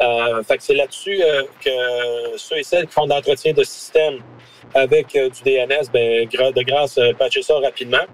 Euh, 0.00 0.42
fait 0.42 0.56
que 0.56 0.62
c'est 0.62 0.74
là-dessus 0.74 1.22
euh, 1.22 1.42
que 1.60 2.36
ceux 2.36 2.58
et 2.58 2.62
celles 2.62 2.86
qui 2.86 2.92
font 2.92 3.04
de 3.04 3.10
l'entretien 3.10 3.52
de 3.52 3.62
système 3.62 4.18
avec 4.74 5.14
euh, 5.16 5.28
du 5.28 5.42
DNS, 5.42 5.90
ben, 5.92 6.26
de 6.26 6.62
grâce, 6.62 6.98
patcher 7.18 7.42
ça 7.42 7.58
rapidement. 7.58 8.04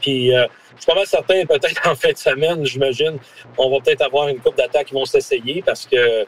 Puis, 0.00 0.30
je 0.30 0.46
suis 0.76 0.86
pas 0.86 0.94
mal 0.94 1.06
certain, 1.06 1.46
peut-être 1.46 1.88
en 1.88 1.94
fin 1.94 2.12
de 2.12 2.18
semaine, 2.18 2.64
j'imagine, 2.66 3.16
on 3.56 3.70
va 3.70 3.78
peut-être 3.80 4.02
avoir 4.02 4.28
une 4.28 4.38
coupe 4.38 4.56
d'attaques 4.56 4.88
qui 4.88 4.94
vont 4.94 5.06
s'essayer 5.06 5.62
parce 5.64 5.86
que, 5.86 6.26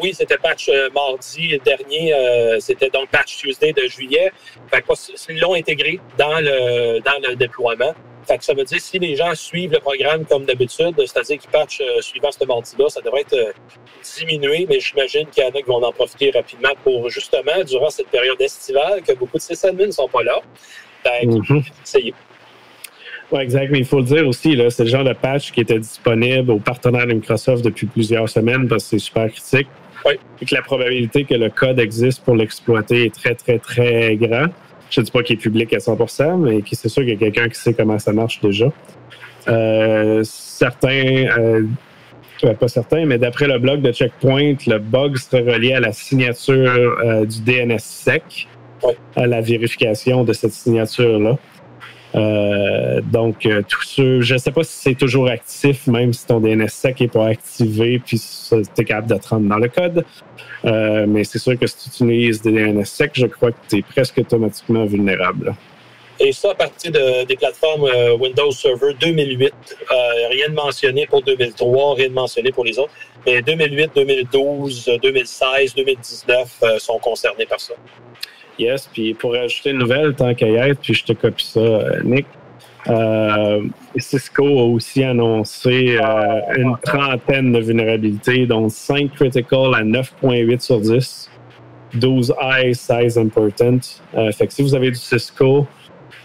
oui, 0.00 0.12
c'était 0.14 0.36
patch 0.36 0.70
mardi 0.94 1.58
dernier, 1.64 2.14
c'était 2.60 2.90
donc 2.90 3.08
patch 3.08 3.38
Tuesday 3.38 3.72
de 3.72 3.88
juillet. 3.88 4.30
Fait 4.70 4.82
que, 4.82 5.32
ils 5.32 5.40
l'ont 5.40 5.54
intégré 5.54 5.98
dans 6.16 6.38
le, 6.38 7.00
dans 7.00 7.18
le 7.26 7.34
déploiement. 7.34 7.94
Fait 8.28 8.36
que 8.36 8.44
ça 8.44 8.52
veut 8.52 8.64
dire 8.64 8.78
si 8.78 8.98
les 8.98 9.16
gens 9.16 9.34
suivent 9.34 9.72
le 9.72 9.78
programme 9.78 10.26
comme 10.26 10.44
d'habitude, 10.44 10.94
c'est-à-dire 10.98 11.38
qu'ils 11.38 11.50
patchent 11.50 11.80
euh, 11.80 12.02
suivant 12.02 12.30
ce 12.30 12.44
mardi-là, 12.44 12.90
ça 12.90 13.00
devrait 13.00 13.22
être 13.22 13.32
euh, 13.32 13.52
diminué, 14.18 14.66
mais 14.68 14.80
j'imagine 14.80 15.26
qu'il 15.28 15.42
y 15.42 15.46
en 15.46 15.48
a 15.48 15.52
qui 15.52 15.62
vont 15.62 15.82
en 15.82 15.92
profiter 15.92 16.30
rapidement 16.30 16.74
pour 16.84 17.08
justement, 17.08 17.64
durant 17.66 17.88
cette 17.88 18.08
période 18.08 18.38
estivale, 18.38 19.00
que 19.00 19.14
beaucoup 19.14 19.38
de 19.38 19.42
sysadmins 19.42 19.86
ne 19.86 19.92
sont 19.92 20.08
pas 20.08 20.22
là. 20.22 20.40
Fait 21.02 21.24
mm 21.24 21.62
Oui, 23.32 23.40
exact. 23.40 23.70
Mais 23.70 23.78
il 23.78 23.86
faut 23.86 24.00
le 24.00 24.04
dire 24.04 24.28
aussi, 24.28 24.60
c'est 24.68 24.84
le 24.84 24.90
genre 24.90 25.04
de 25.04 25.14
patch 25.14 25.50
qui 25.50 25.62
était 25.62 25.78
disponible 25.78 26.50
aux 26.50 26.58
partenaires 26.58 27.06
de 27.06 27.14
Microsoft 27.14 27.64
depuis 27.64 27.86
plusieurs 27.86 28.28
semaines 28.28 28.68
parce 28.68 28.84
que 28.84 28.90
c'est 28.90 28.98
super 28.98 29.30
critique. 29.30 29.68
Oui. 30.04 30.14
Et 30.42 30.44
que 30.44 30.54
la 30.54 30.62
probabilité 30.62 31.24
que 31.24 31.34
le 31.34 31.48
code 31.48 31.80
existe 31.80 32.22
pour 32.24 32.36
l'exploiter 32.36 33.06
est 33.06 33.14
très, 33.14 33.34
très, 33.34 33.58
très 33.58 34.16
grand. 34.16 34.48
Je 34.90 35.00
ne 35.00 35.04
dis 35.04 35.10
pas 35.10 35.22
qu'il 35.22 35.36
est 35.36 35.40
public 35.40 35.72
à 35.72 35.78
100% 35.78 36.38
mais 36.38 36.62
c'est 36.72 36.88
sûr 36.88 37.02
qu'il 37.02 37.12
y 37.12 37.16
a 37.16 37.18
quelqu'un 37.18 37.48
qui 37.48 37.58
sait 37.58 37.74
comment 37.74 37.98
ça 37.98 38.12
marche 38.12 38.40
déjà. 38.40 38.72
Euh, 39.48 40.22
certains, 40.24 41.26
euh, 41.38 41.64
pas 42.58 42.68
certains, 42.68 43.06
mais 43.06 43.18
d'après 43.18 43.46
le 43.46 43.58
blog 43.58 43.80
de 43.80 43.92
Checkpoint, 43.92 44.56
le 44.66 44.78
bug 44.78 45.16
serait 45.16 45.40
relié 45.40 45.74
à 45.74 45.80
la 45.80 45.92
signature 45.92 46.98
euh, 47.04 47.24
du 47.24 47.40
DNS 47.42 47.78
sec, 47.78 48.48
à 49.16 49.26
la 49.26 49.40
vérification 49.40 50.24
de 50.24 50.32
cette 50.32 50.52
signature-là. 50.52 51.38
Euh, 52.18 53.00
donc, 53.00 53.46
euh, 53.46 53.62
je 53.96 54.32
ne 54.32 54.38
sais 54.38 54.50
pas 54.50 54.64
si 54.64 54.72
c'est 54.72 54.94
toujours 54.94 55.28
actif, 55.28 55.86
même 55.86 56.12
si 56.12 56.26
ton 56.26 56.40
DNS 56.40 56.68
sec 56.68 57.00
n'est 57.00 57.08
pas 57.08 57.28
activé, 57.28 58.00
puis 58.04 58.20
tu 58.20 58.54
es 58.56 58.84
capable 58.84 59.08
de 59.08 59.16
te 59.16 59.28
rendre 59.28 59.48
dans 59.48 59.58
le 59.58 59.68
code. 59.68 60.04
Euh, 60.64 61.06
mais 61.06 61.22
c'est 61.24 61.38
sûr 61.38 61.56
que 61.58 61.66
si 61.66 61.76
tu 61.76 61.88
utilises 61.88 62.42
des 62.42 62.52
DNS 62.52 62.84
sec, 62.84 63.12
je 63.14 63.26
crois 63.26 63.52
que 63.52 63.58
tu 63.68 63.78
es 63.78 63.82
presque 63.82 64.18
automatiquement 64.18 64.84
vulnérable. 64.84 65.54
Et 66.20 66.32
ça, 66.32 66.50
à 66.50 66.54
partir 66.56 66.90
de, 66.90 67.24
des 67.24 67.36
plateformes 67.36 67.88
Windows 68.18 68.50
Server 68.50 68.92
2008. 69.00 69.52
Euh, 69.92 69.94
rien 70.30 70.48
de 70.48 70.54
mentionné 70.54 71.06
pour 71.06 71.22
2003, 71.22 71.94
rien 71.94 72.08
de 72.08 72.14
mentionné 72.14 72.50
pour 72.50 72.64
les 72.64 72.76
autres. 72.76 72.90
Mais 73.24 73.40
2008, 73.40 73.92
2012, 73.94 74.90
2016, 75.00 75.76
2019 75.76 76.78
sont 76.78 76.98
concernés 76.98 77.46
par 77.46 77.60
ça. 77.60 77.74
Yes, 78.58 78.88
puis 78.92 79.14
pour 79.14 79.34
ajouter 79.34 79.70
une 79.70 79.78
nouvelle, 79.78 80.14
tant 80.14 80.34
qu'à 80.34 80.48
y 80.48 80.56
être, 80.56 80.80
puis 80.80 80.94
je 80.94 81.04
te 81.04 81.12
copie 81.12 81.44
ça, 81.44 81.60
euh, 81.60 82.00
Nick. 82.02 82.26
Euh, 82.88 83.62
Cisco 83.96 84.44
a 84.44 84.64
aussi 84.64 85.04
annoncé 85.04 85.98
euh, 85.98 86.40
une 86.56 86.76
trentaine 86.82 87.52
de 87.52 87.60
vulnérabilités, 87.60 88.46
dont 88.46 88.68
5 88.68 89.12
critical 89.14 89.74
à 89.74 89.82
9.8 89.82 90.60
sur 90.60 90.80
10, 90.80 91.30
12 91.94 92.34
high, 92.40 92.74
size 92.74 93.18
important. 93.18 93.78
fait 94.32 94.46
que 94.46 94.52
si 94.52 94.62
vous 94.62 94.74
avez 94.74 94.90
du 94.90 94.96
Cisco, 94.96 95.66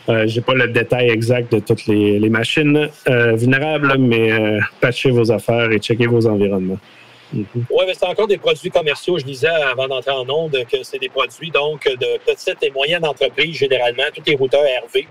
euh, 0.10 0.28
J'ai 0.28 0.42
pas 0.42 0.54
le 0.54 0.68
détail 0.68 1.10
exact 1.12 1.54
de 1.54 1.60
toutes 1.60 1.86
les 1.86 2.30
machines 2.30 2.90
vulnérables, 3.08 3.98
mais 3.98 4.60
patchez 4.82 5.12
vos 5.12 5.32
affaires 5.32 5.72
et 5.72 5.80
checkez 5.80 6.08
vos 6.08 6.28
environnements. 6.28 6.80
Mhm. 7.34 7.66
Oui, 7.72 7.84
mais 7.88 7.94
c'est 7.96 8.06
encore 8.06 8.28
des 8.28 8.38
produits 8.38 8.70
commerciaux. 8.70 9.18
Je 9.18 9.26
disais 9.26 9.48
avant 9.48 9.88
d'entrer 9.88 10.12
en 10.12 10.30
onde 10.30 10.64
que 10.72 10.84
c'est 10.84 11.00
des 11.00 11.10
produits 11.10 11.50
donc 11.50 11.86
de 11.86 12.20
petites 12.26 12.62
et 12.62 12.70
moyennes 12.70 13.06
entreprises, 13.06 13.56
généralement, 13.56 14.04
tous 14.14 14.22
les 14.26 14.36
routeurs 14.36 14.62
RV 14.62 15.08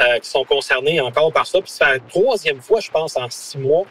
euh, 0.00 0.18
qui 0.18 0.28
sont 0.28 0.44
concernés 0.44 1.00
encore 1.00 1.32
par 1.32 1.46
ça. 1.46 1.60
Puis 1.60 1.70
c'est 1.70 1.84
la 1.84 1.98
troisième 1.98 2.60
fois, 2.60 2.80
je 2.80 2.90
pense, 2.90 3.16
en 3.16 3.28
six 3.30 3.58
mois, 3.58 3.84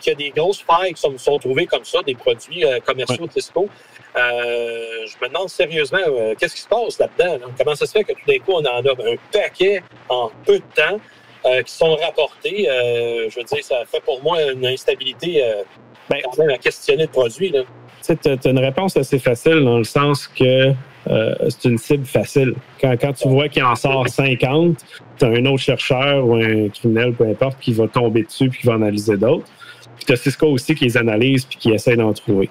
qu'il 0.00 0.12
y 0.12 0.14
a 0.14 0.16
des 0.16 0.30
grosses 0.30 0.62
failles 0.62 0.94
qui 0.94 1.00
sont, 1.00 1.16
sont 1.18 1.38
trouvées 1.38 1.66
comme 1.66 1.84
ça, 1.84 2.02
des 2.02 2.14
produits 2.14 2.64
euh, 2.64 2.80
commerciaux 2.80 3.28
Cisco. 3.30 3.68
Euh, 4.16 5.06
je 5.06 5.14
me 5.22 5.28
demande 5.28 5.50
sérieusement, 5.50 5.98
qu'est-ce 6.38 6.54
qui 6.54 6.62
se 6.62 6.68
passe 6.68 6.98
là-dedans? 6.98 7.46
Comment 7.58 7.74
ça 7.74 7.84
se 7.84 7.92
fait 7.92 8.04
que 8.04 8.12
tout 8.12 8.26
d'un 8.26 8.38
coup, 8.38 8.52
on 8.52 8.64
en 8.64 8.82
a 8.82 8.92
un 8.92 9.16
paquet 9.30 9.82
en 10.08 10.30
peu 10.46 10.58
de 10.58 10.64
temps 10.74 10.98
qui 11.64 11.72
sont 11.72 11.94
rapportés? 11.96 12.64
je 12.66 13.36
veux 13.36 13.44
dire, 13.44 13.62
ça 13.62 13.84
fait 13.84 14.00
pour 14.00 14.22
moi 14.22 14.42
une 14.42 14.64
instabilité 14.64 15.44
ben, 16.08 16.18
quand 16.24 16.38
même 16.38 16.50
à 16.50 16.58
questionner 16.58 17.04
le 17.04 17.08
produit. 17.08 17.52
Tu 18.02 18.12
as 18.12 18.48
une 18.48 18.58
réponse 18.58 18.96
assez 18.96 19.18
facile 19.18 19.64
dans 19.64 19.78
le 19.78 19.84
sens 19.84 20.28
que 20.28 20.72
euh, 21.08 21.34
c'est 21.48 21.68
une 21.68 21.78
cible 21.78 22.04
facile. 22.04 22.54
Quand, 22.80 23.12
tu 23.12 23.28
vois 23.28 23.48
qu'il 23.48 23.62
en 23.64 23.76
sort 23.76 24.08
50, 24.08 24.76
tu 25.18 25.24
as 25.24 25.28
un 25.28 25.44
autre 25.46 25.62
chercheur 25.62 26.26
ou 26.26 26.34
un 26.34 26.68
criminel, 26.68 27.12
peu 27.12 27.28
importe, 27.28 27.58
qui 27.60 27.72
va 27.72 27.86
tomber 27.88 28.22
dessus 28.22 28.48
puis 28.48 28.60
qui 28.60 28.66
va 28.66 28.74
analyser 28.74 29.16
d'autres. 29.16 29.46
Puis 29.96 30.04
tu 30.06 30.12
as 30.12 30.16
Cisco 30.16 30.46
aussi 30.46 30.74
qui 30.74 30.84
les 30.84 30.96
analyse 30.96 31.44
puis 31.44 31.58
qui 31.58 31.70
essaie 31.70 31.96
d'en 31.96 32.12
trouver. 32.12 32.48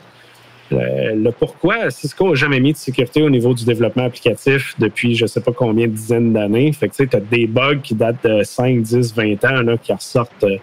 Euh, 0.71 1.13
le 1.15 1.31
pourquoi, 1.31 1.91
Cisco 1.91 2.29
n'a 2.29 2.35
jamais 2.35 2.59
mis 2.59 2.73
de 2.73 2.77
sécurité 2.77 3.21
au 3.21 3.29
niveau 3.29 3.53
du 3.53 3.65
développement 3.65 4.05
applicatif 4.05 4.73
depuis 4.79 5.15
je 5.15 5.23
ne 5.23 5.27
sais 5.27 5.41
pas 5.41 5.51
combien 5.51 5.87
de 5.87 5.91
dizaines 5.91 6.33
d'années. 6.33 6.71
Fait 6.71 6.89
que 6.89 7.03
tu 7.03 7.15
as 7.15 7.19
des 7.19 7.45
bugs 7.45 7.81
qui 7.83 7.93
datent 7.93 8.25
de 8.25 8.41
5, 8.41 8.81
10, 8.81 9.13
20 9.13 9.45
ans 9.45 9.61
là, 9.61 9.77
qui 9.77 9.93
ressortent 9.93 10.43
euh, 10.43 10.57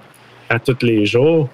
à 0.48 0.58
tous 0.58 0.82
les 0.82 1.06
jours. 1.06 1.48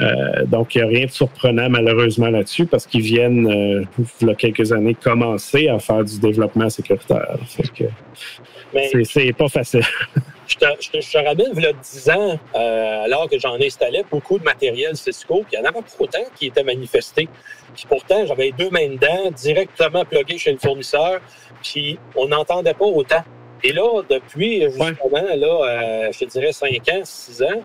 Euh, 0.00 0.44
donc, 0.44 0.74
il 0.74 0.78
n'y 0.78 0.84
a 0.84 0.88
rien 0.88 1.06
de 1.06 1.10
surprenant 1.10 1.68
malheureusement 1.70 2.28
là-dessus 2.28 2.66
parce 2.66 2.86
qu'ils 2.86 3.02
viennent, 3.02 3.46
euh, 3.46 3.84
il 4.20 4.28
y 4.28 4.30
a 4.30 4.34
quelques 4.34 4.72
années, 4.72 4.94
commencer 4.94 5.68
à 5.68 5.78
faire 5.78 6.04
du 6.04 6.18
développement 6.18 6.68
sécuritaire. 6.68 7.38
c'est 7.52 9.32
pas 9.32 9.48
facile. 9.48 9.80
je, 10.46 10.56
te, 10.56 10.66
je, 10.80 10.90
te, 10.90 11.16
ramène, 11.16 11.46
il 11.54 11.62
y 11.62 11.66
a 11.66 11.72
10 11.72 12.10
ans, 12.10 12.38
euh, 12.54 13.04
alors 13.04 13.28
que 13.28 13.38
j'en 13.38 13.58
installais 13.60 14.04
beaucoup 14.10 14.38
de 14.38 14.44
matériel 14.44 14.96
Cisco, 14.96 15.44
puis 15.48 15.56
il 15.56 15.60
n'y 15.60 15.66
en 15.66 15.70
avait 15.70 15.80
pas 15.80 15.86
autant 15.98 16.18
qui 16.34 16.46
étaient 16.46 16.64
manifestés. 16.64 17.28
Puis 17.74 17.86
pourtant, 17.88 18.26
j'avais 18.26 18.52
deux 18.52 18.70
mains 18.70 18.88
dedans, 18.88 19.30
directement 19.34 20.04
pluguées 20.04 20.38
chez 20.38 20.52
le 20.52 20.58
fournisseur, 20.58 21.20
puis 21.62 21.98
on 22.14 22.28
n'entendait 22.28 22.74
pas 22.74 22.84
autant. 22.84 23.24
Et 23.64 23.72
là, 23.72 24.02
depuis, 24.08 24.62
justement, 24.62 24.94
là, 25.10 26.10
je 26.12 26.18
te 26.18 26.24
dirais 26.26 26.52
5 26.52 26.70
ans, 26.90 27.00
6 27.02 27.42
ans, 27.42 27.62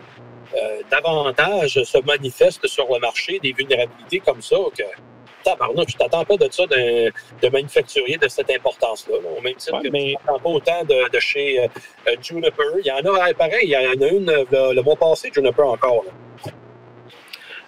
euh, 0.54 0.82
davantage 0.90 1.82
se 1.82 1.98
manifestent 2.04 2.66
sur 2.66 2.86
le 2.92 2.98
marché 3.00 3.38
des 3.42 3.52
vulnérabilités 3.52 4.20
comme 4.20 4.42
ça 4.42 4.56
que 4.76 4.84
tabarnouche, 5.42 5.86
tu 5.86 5.94
t'attends 5.94 6.24
pas 6.24 6.36
de 6.36 6.48
ça 6.50 6.64
de 6.66 7.48
manufacturier 7.48 8.16
de 8.16 8.28
cette 8.28 8.50
importance-là. 8.50 9.16
Au 9.36 9.40
même 9.40 9.54
titre 9.54 9.80
que 9.82 9.88
mais... 9.88 10.10
tu 10.10 10.26
t'attends 10.26 10.38
pas 10.38 10.50
autant 10.50 10.84
de, 10.84 11.18
chez 11.18 11.60
euh, 11.60 11.66
euh, 12.08 12.16
Juniper. 12.22 12.64
Il 12.80 12.86
y 12.86 12.92
en 12.92 13.14
a, 13.14 13.34
pareil, 13.34 13.64
il 13.64 13.70
y 13.70 13.76
en 13.76 13.80
a 13.80 14.08
une 14.08 14.26
le, 14.26 14.82
mois 14.82 14.96
passé, 14.96 15.30
Juniper 15.34 15.66
encore. 15.66 16.04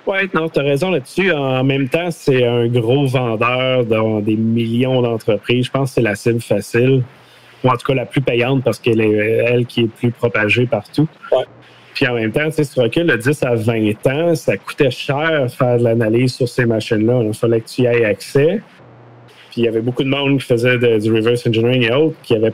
Oui, 0.07 0.19
non, 0.35 0.49
tu 0.51 0.61
as 0.61 0.63
raison 0.63 0.91
là-dessus. 0.91 1.33
En 1.33 1.65
même 1.65 1.89
temps, 1.89 2.11
c'est 2.11 2.45
un 2.45 2.67
gros 2.67 3.07
vendeur 3.07 3.85
dans 3.87 4.21
des 4.21 4.37
millions 4.37 5.01
d'entreprises. 5.01 5.67
Je 5.67 5.71
pense 5.71 5.91
que 5.91 5.95
c'est 5.95 6.03
la 6.03 6.15
cible 6.15 6.43
facile, 6.43 7.03
ou 7.63 7.69
en 7.69 7.73
tout 7.73 7.87
cas 7.87 7.95
la 7.95 8.05
plus 8.05 8.21
payante 8.21 8.63
parce 8.63 8.79
qu'elle 8.79 9.01
est 9.01 9.17
elle 9.17 9.65
qui 9.65 9.83
est 9.85 9.89
plus 9.89 10.11
propagée 10.11 10.67
partout. 10.67 11.09
Ouais. 11.33 11.45
Puis 11.95 12.09
en 12.09 12.15
même 12.15 12.33
temps, 12.33 12.47
tu 12.47 12.53
sais, 12.57 12.65
si 12.65 12.75
tu 12.75 12.81
recules 12.81 13.07
de 13.07 13.17
10 13.17 13.43
à 13.45 13.55
20 13.55 14.07
ans, 14.09 14.35
ça 14.35 14.57
coûtait 14.57 14.91
cher 14.91 15.47
faire 15.49 15.79
de 15.79 15.85
l'analyse 15.85 16.35
sur 16.35 16.49
ces 16.49 16.67
machines-là. 16.67 17.23
Il 17.23 17.35
fallait 17.35 17.61
que 17.61 17.69
tu 17.69 17.83
y 17.83 17.87
aies 17.87 18.05
accès. 18.05 18.61
Puis 19.51 19.61
il 19.61 19.65
y 19.65 19.69
avait 19.69 19.81
beaucoup 19.81 20.03
de 20.03 20.09
monde 20.09 20.41
qui 20.41 20.47
faisait 20.47 20.77
du 20.99 21.13
reverse 21.13 21.47
engineering 21.47 21.83
et 21.85 21.93
autres 21.93 22.17
qui 22.23 22.35
avait 22.35 22.53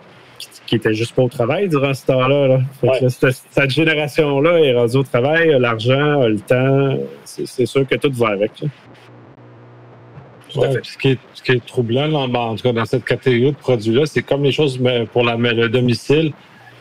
qui, 0.67 0.77
était 0.77 0.95
juste 0.95 1.15
pas 1.15 1.23
au 1.23 1.29
travail 1.29 1.69
durant 1.69 1.93
ce 1.93 2.07
temps-là. 2.07 2.61
cette, 3.09 3.71
génération-là 3.71 4.59
est 4.61 4.75
rendue 4.75 4.99
au 4.99 5.03
travail, 5.03 5.53
a 5.53 5.59
l'argent, 5.59 6.23
a 6.23 6.29
le 6.29 6.39
temps. 6.39 6.99
C'est 7.25 7.67
sûr 7.67 7.87
que 7.87 7.97
tout 7.97 8.13
va 8.13 8.29
avec. 8.29 8.53
ce, 10.49 10.99
qui 10.99 11.19
est, 11.53 11.67
troublant, 11.67 12.11
en 12.13 12.55
tout 12.55 12.63
cas 12.63 12.73
dans 12.73 12.85
cette 12.85 13.05
catégorie 13.05 13.53
de 13.53 13.57
produits-là, 13.57 14.07
c'est 14.07 14.23
comme 14.23 14.45
les 14.45 14.53
choses 14.53 14.81
pour 15.13 15.25
la, 15.25 15.37
le 15.37 15.69
domicile 15.69 16.33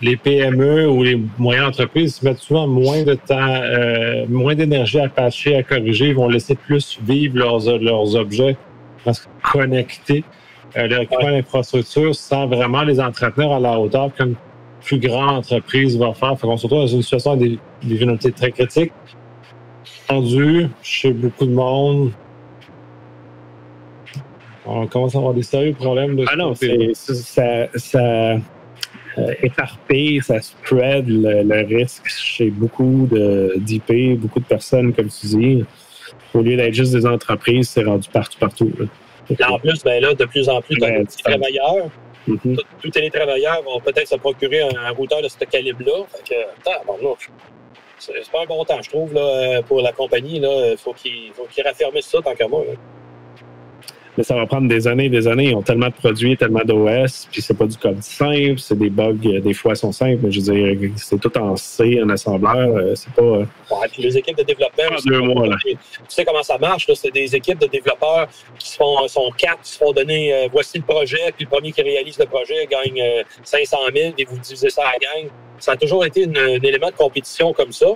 les 0.02 0.16
PME 0.16 0.88
ou 0.88 1.04
les 1.04 1.22
moyennes 1.38 1.66
entreprises 1.66 2.22
mettent 2.24 2.40
souvent 2.40 2.68
moins 2.68 3.04
de 3.04 3.16
temps, 3.16 3.36
euh, 3.40 4.26
moins 4.30 4.56
d'énergie 4.56 5.00
à 5.00 5.10
patcher, 5.10 5.58
à 5.58 5.64
corriger. 5.64 6.10
Ils 6.10 6.16
vont 6.16 6.30
laisser 6.30 6.56
plus 6.56 7.00
vivre 7.04 7.38
leurs, 7.38 7.80
leurs 7.80 8.16
objets 8.16 8.56
parce 9.04 9.22
que 9.22 9.28
connecter 9.44 10.24
euh, 10.78 10.88
leur 10.88 11.02
équipement 11.02 11.32
d'infrastructure 11.32 12.16
sans 12.16 12.48
vraiment 12.48 12.84
les 12.84 13.00
entretenir 13.00 13.52
à 13.52 13.60
la 13.60 13.80
hauteur 13.80 14.14
qu'une 14.14 14.36
plus 14.84 15.00
grande 15.00 15.38
entreprise 15.40 15.98
va 15.98 16.14
faire. 16.14 16.40
Fait 16.40 16.48
qu'on 16.48 16.58
se 16.58 16.64
retrouve 16.64 16.82
dans 16.82 16.88
une 16.88 17.02
situation 17.02 17.36
des, 17.36 17.60
des 17.84 17.96
vulnérabilités 17.96 18.32
très 18.32 18.52
critiques. 18.52 18.94
Rendu 20.08 20.68
chez 20.82 21.12
beaucoup 21.12 21.46
de 21.46 21.52
monde, 21.52 22.12
on 24.66 24.88
commence 24.88 25.16
à 25.16 25.18
avoir 25.18 25.34
des 25.34 25.44
sérieux 25.44 25.74
problèmes 25.74 26.16
de 26.16 26.26
Ah 26.32 26.36
non, 26.36 26.54
c'est, 26.54 26.94
ça, 26.94 27.68
ça 27.76 28.38
éparpille, 29.42 30.22
ça 30.22 30.42
spread 30.42 31.06
le, 31.08 31.66
risque 31.66 32.08
chez 32.08 32.50
beaucoup 32.50 33.08
d'IP, 33.58 34.20
beaucoup 34.20 34.40
de 34.40 34.46
personnes, 34.46 34.94
comme 34.94 35.10
tu 35.10 35.28
dis. 35.28 35.66
Au 36.34 36.42
lieu 36.42 36.56
d'être 36.56 36.74
juste 36.74 36.94
des 36.94 37.06
entreprises, 37.06 37.70
c'est 37.70 37.84
rendu 37.84 38.08
partout, 38.10 38.38
partout. 38.40 38.72
en 39.48 39.60
plus, 39.60 39.84
ben 39.84 40.02
là, 40.02 40.14
de 40.14 40.26
plus 40.26 40.48
en 40.48 40.62
plus, 40.62 40.78
ben, 40.80 41.00
les 41.00 41.24
travailleurs. 41.24 41.90
Mm-hmm. 42.28 42.60
Tous 42.82 43.00
les 43.00 43.10
travailleurs 43.10 43.64
vont 43.64 43.80
peut-être 43.80 44.08
se 44.08 44.16
procurer 44.16 44.62
un, 44.62 44.92
routeur 44.92 45.22
de 45.22 45.28
ce 45.28 45.38
calibre-là. 45.38 46.06
c'est 47.98 48.32
pas 48.32 48.44
un 48.44 48.46
bon 48.46 48.64
temps, 48.64 48.82
je 48.82 48.90
trouve, 48.90 49.14
là, 49.14 49.62
pour 49.64 49.82
la 49.82 49.92
compagnie. 49.92 50.38
Il 50.38 50.78
faut 50.78 50.94
qu'ils 50.94 51.32
qu 51.32 51.62
raffermissent 51.62 52.08
ça 52.08 52.20
tant 52.22 52.36
qu'à 52.36 52.48
moi. 52.48 52.64
Mais 54.20 54.26
ça 54.26 54.36
va 54.36 54.46
prendre 54.46 54.68
des 54.68 54.86
années 54.86 55.06
et 55.06 55.10
des 55.10 55.30
années. 55.30 55.52
Ils 55.52 55.56
ont 55.56 55.62
tellement 55.62 55.88
de 55.88 55.94
produits, 55.94 56.36
tellement 56.36 56.60
d'OS, 56.66 57.30
puis 57.32 57.42
c'est 57.42 57.54
pas 57.54 57.66
du 57.66 57.78
code 57.78 58.04
simple, 58.04 58.60
c'est 58.60 58.78
des 58.78 58.90
bugs, 58.90 59.16
euh, 59.26 59.40
des 59.40 59.54
fois 59.54 59.76
sont 59.76 59.94
simples, 59.94 60.20
mais 60.24 60.30
je 60.30 60.42
veux 60.42 60.54
dire, 60.54 60.92
c'est 60.98 61.18
tout 61.22 61.38
en 61.38 61.56
C, 61.56 62.02
en 62.04 62.10
assembleur, 62.10 62.76
euh, 62.76 62.96
c'est 62.96 63.14
pas. 63.14 63.22
Euh, 63.22 63.46
ouais, 63.72 63.88
puis 63.90 64.02
les 64.02 64.18
équipes 64.18 64.36
de 64.36 64.44
développeurs. 64.44 65.00
Deux 65.06 65.22
mois, 65.22 65.48
là. 65.48 65.56
Tu 65.64 65.78
sais 66.10 66.26
comment 66.26 66.44
ça 66.44 66.58
marche, 66.58 66.90
là? 66.90 66.96
C'est 66.96 67.14
des 67.14 67.34
équipes 67.34 67.60
de 67.60 67.68
développeurs 67.68 68.28
qui 68.58 68.72
se 68.72 68.76
font, 68.76 69.08
sont 69.08 69.32
quatre, 69.38 69.62
qui 69.62 69.72
se 69.72 69.78
font 69.78 69.94
donner, 69.94 70.50
voici 70.52 70.80
le 70.80 70.84
projet, 70.84 71.32
puis 71.34 71.46
le 71.46 71.50
premier 71.50 71.72
qui 71.72 71.82
réalise 71.82 72.20
le 72.20 72.26
projet 72.26 72.68
gagne 72.70 73.02
500 73.46 73.78
000, 73.96 74.14
et 74.18 74.26
vous 74.26 74.38
divisez 74.38 74.70
ça 74.70 74.82
à 74.82 74.92
la 74.92 74.98
gang. 75.00 75.32
Ça 75.60 75.72
a 75.72 75.78
toujours 75.78 76.04
été 76.04 76.26
un 76.26 76.60
élément 76.62 76.88
de 76.88 76.96
compétition 76.98 77.54
comme 77.54 77.72
ça, 77.72 77.88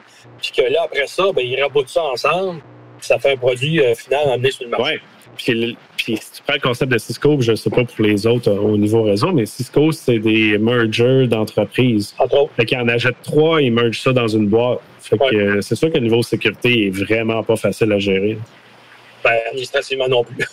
puis 0.41 0.51
que 0.55 0.71
là, 0.71 0.83
après 0.85 1.05
ça, 1.05 1.33
ben, 1.35 1.45
ils 1.45 1.61
raboutent 1.61 1.89
ça 1.89 2.03
ensemble, 2.05 2.61
ça 3.01 3.19
fait 3.19 3.33
un 3.33 3.37
produit 3.37 3.81
final 3.97 4.29
amené 4.29 4.51
sur 4.51 4.63
le 4.63 4.69
marché. 4.69 4.93
Ouais. 4.93 5.01
Puis, 5.37 5.77
puis, 5.97 6.17
si 6.17 6.31
tu 6.31 6.41
prends 6.43 6.55
le 6.55 6.59
concept 6.59 6.91
de 6.91 6.97
Cisco, 6.97 7.39
je 7.39 7.51
ne 7.51 7.55
sais 7.55 7.69
pas 7.69 7.83
pour 7.83 8.05
les 8.05 8.27
autres 8.27 8.49
euh, 8.49 8.59
au 8.59 8.77
niveau 8.77 9.03
réseau, 9.03 9.31
mais 9.31 9.45
Cisco, 9.45 9.91
c'est 9.91 10.19
des 10.19 10.57
mergers 10.57 11.27
d'entreprises. 11.27 12.15
Fait 12.55 12.65
qu'ils 12.65 12.77
en 12.77 12.87
achètent 12.87 13.21
trois, 13.23 13.61
ils 13.61 13.71
mergent 13.71 14.01
ça 14.01 14.11
dans 14.11 14.27
une 14.27 14.47
boîte. 14.47 14.79
Fait 15.01 15.17
que 15.17 15.35
euh, 15.35 15.61
c'est 15.61 15.75
sûr 15.75 15.91
que 15.91 15.97
le 15.97 16.03
niveau 16.03 16.21
sécurité 16.23 16.87
est 16.87 16.89
vraiment 16.89 17.43
pas 17.43 17.55
facile 17.55 17.91
à 17.91 17.99
gérer. 17.99 18.37
Ben, 19.23 19.37
administrativement 19.47 20.07
non 20.07 20.23
plus. 20.23 20.45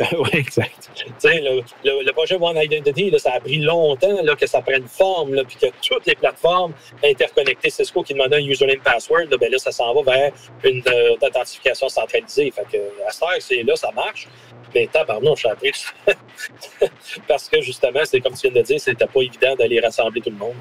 oui, 0.18 0.30
exact. 0.32 0.90
Le, 1.22 1.62
le, 1.84 2.12
projet 2.12 2.36
One 2.40 2.56
Identity, 2.56 3.10
là, 3.10 3.18
ça 3.18 3.34
a 3.34 3.40
pris 3.40 3.58
longtemps 3.58 4.22
là, 4.22 4.34
que 4.34 4.46
ça 4.46 4.60
prenne 4.60 4.86
forme, 4.88 5.42
puis 5.46 5.56
que 5.56 5.66
toutes 5.86 6.06
les 6.06 6.16
plateformes 6.16 6.72
interconnectées 7.04 7.70
Cisco 7.70 8.02
qui 8.02 8.12
demandaient 8.12 8.36
un 8.36 8.44
username 8.44 8.80
password, 8.80 9.26
là, 9.30 9.36
ben 9.36 9.50
là, 9.50 9.58
ça 9.58 9.70
s'en 9.70 9.94
va 9.94 10.02
vers 10.02 10.32
une 10.64 10.82
euh, 10.88 11.14
authentification 11.20 11.88
centralisée. 11.88 12.50
Fait 12.50 12.66
que, 12.70 12.78
à 13.06 13.10
ce 13.10 13.24
c'est 13.40 13.62
là, 13.62 13.76
ça 13.76 13.90
marche. 13.92 14.26
Mais 14.74 14.88
ça 14.92 15.02
a 15.02 15.54
pris 15.54 15.72
Parce 17.28 17.48
que 17.48 17.60
justement, 17.60 18.00
c'est 18.04 18.20
comme 18.20 18.34
tu 18.34 18.48
viens 18.48 18.60
de 18.60 18.66
dire, 18.66 18.80
c'était 18.80 19.06
pas 19.06 19.20
évident 19.20 19.54
d'aller 19.54 19.78
rassembler 19.78 20.20
tout 20.20 20.30
le 20.30 20.36
monde. 20.36 20.54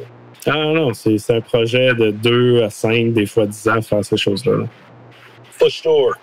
Ah 0.46 0.52
non, 0.52 0.94
c'est 0.94 1.18
c'est 1.18 1.34
un 1.36 1.42
projet 1.42 1.96
de 1.96 2.12
2 2.12 2.64
à 2.64 2.70
5, 2.70 3.14
des 3.14 3.26
fois 3.26 3.48
10 3.48 3.70
ans, 3.70 3.82
faire 3.82 4.06
ces 4.06 4.18
choses-là. 4.18 4.58
là. 4.58 4.66
For 5.52 5.72
sure. 5.72 6.16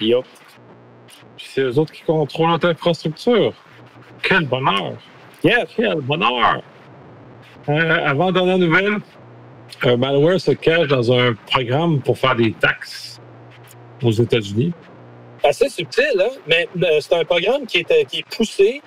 Yup. 0.00 0.24
C'est 1.54 1.60
eux 1.60 1.78
autres 1.78 1.92
qui 1.92 2.02
contrôlent 2.02 2.48
notre 2.48 2.68
infrastructure. 2.68 3.52
Quel 4.22 4.46
bonheur! 4.46 4.94
Yeah. 5.44 5.66
Quel 5.76 6.00
bonheur! 6.00 6.62
Euh, 7.68 8.06
avant 8.06 8.32
dernière 8.32 8.56
nouvelle, 8.56 8.96
un 9.82 9.96
malware 9.98 10.40
se 10.40 10.52
cache 10.52 10.88
dans 10.88 11.12
un 11.12 11.34
programme 11.34 12.00
pour 12.00 12.16
faire 12.16 12.36
des 12.36 12.52
taxes 12.52 13.20
aux 14.02 14.12
États-Unis. 14.12 14.72
assez 15.44 15.68
subtil, 15.68 16.04
hein? 16.20 16.30
mais 16.46 16.68
euh, 16.82 17.00
c'est 17.00 17.16
un 17.16 17.24
programme 17.24 17.66
qui 17.66 17.78
est, 17.78 17.90
est 17.90 18.24
poussé 18.34 18.80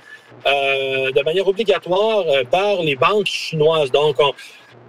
euh, 0.47 1.11
de 1.11 1.21
manière 1.21 1.47
obligatoire 1.47 2.25
euh, 2.27 2.43
par 2.45 2.81
les 2.81 2.95
banques 2.95 3.27
chinoises. 3.27 3.91
Donc, 3.91 4.15
on, 4.19 4.33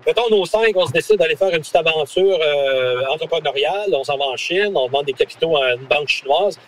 mettons, 0.07 0.31
nos 0.31 0.47
cinq, 0.47 0.73
on 0.77 0.87
se 0.87 0.93
décide 0.93 1.17
d'aller 1.17 1.37
faire 1.37 1.51
une 1.51 1.59
petite 1.59 1.77
aventure 1.77 2.39
euh, 2.41 3.03
entrepreneuriale, 3.13 3.91
on 3.93 4.05
s'en 4.05 4.17
va 4.17 4.25
en 4.25 4.37
Chine, 4.37 4.73
on 4.75 4.89
vend 4.89 5.03
des 5.03 5.13
capitaux 5.13 5.57
à 5.59 5.75
une 5.75 5.85
banque 5.85 6.09
chinoise. 6.09 6.59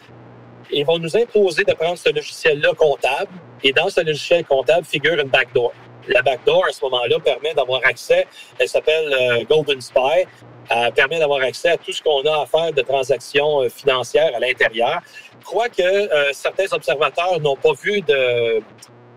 Ils 0.70 0.84
vont 0.84 0.98
nous 0.98 1.16
imposer 1.16 1.64
de 1.64 1.72
prendre 1.72 1.98
ce 1.98 2.10
logiciel-là 2.10 2.72
comptable, 2.76 3.30
et 3.62 3.72
dans 3.72 3.88
ce 3.88 4.00
logiciel 4.00 4.44
comptable 4.44 4.84
figure 4.84 5.18
une 5.18 5.28
backdoor. 5.28 5.72
La 6.08 6.22
backdoor, 6.22 6.64
à 6.66 6.72
ce 6.72 6.82
moment-là, 6.84 7.18
permet 7.20 7.54
d'avoir 7.54 7.80
accès, 7.84 8.26
elle 8.58 8.68
s'appelle 8.68 9.12
euh, 9.12 9.44
Golden 9.48 9.80
Spy, 9.80 10.26
elle 10.70 10.92
permet 10.92 11.18
d'avoir 11.18 11.40
accès 11.42 11.70
à 11.70 11.76
tout 11.76 11.92
ce 11.92 12.02
qu'on 12.02 12.22
a 12.22 12.42
à 12.42 12.46
faire 12.46 12.72
de 12.72 12.82
transactions 12.82 13.62
euh, 13.62 13.68
financières 13.68 14.34
à 14.34 14.38
l'intérieur. 14.38 15.00
Quoique 15.44 15.82
euh, 15.82 16.32
certains 16.32 16.70
observateurs 16.72 17.40
n'ont 17.40 17.56
pas 17.56 17.72
vu 17.82 18.00
de 18.02 18.62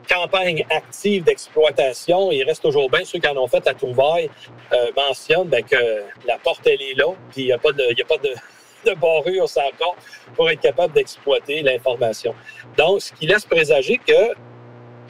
campagne 0.09 0.65
active 0.69 1.23
d'exploitation, 1.23 2.31
il 2.31 2.43
reste 2.43 2.61
toujours 2.61 2.89
bien 2.89 3.03
ceux 3.05 3.19
qui 3.19 3.27
en 3.27 3.37
ont 3.37 3.47
fait 3.47 3.65
à 3.67 3.73
trouvaille 3.73 4.29
euh, 4.73 4.87
mentionnent 4.95 5.47
ben, 5.47 5.63
que 5.63 6.03
la 6.25 6.37
porte, 6.37 6.65
elle 6.65 6.81
est 6.81 6.95
là, 6.95 7.07
puis 7.31 7.43
il 7.43 7.45
n'y 7.45 7.51
a 7.53 7.57
pas 7.57 7.71
de, 7.71 7.83
y 7.97 8.01
a 8.01 8.05
pas 8.05 8.17
de, 8.17 8.33
de 8.85 8.93
barrure 8.93 9.47
sur 9.47 9.61
la 9.61 9.71
porte 9.77 9.97
pour 10.35 10.49
être 10.49 10.61
capable 10.61 10.93
d'exploiter 10.93 11.61
l'information. 11.61 12.33
Donc, 12.77 13.01
ce 13.01 13.13
qui 13.13 13.27
laisse 13.27 13.45
présager 13.45 13.99
que 14.05 14.33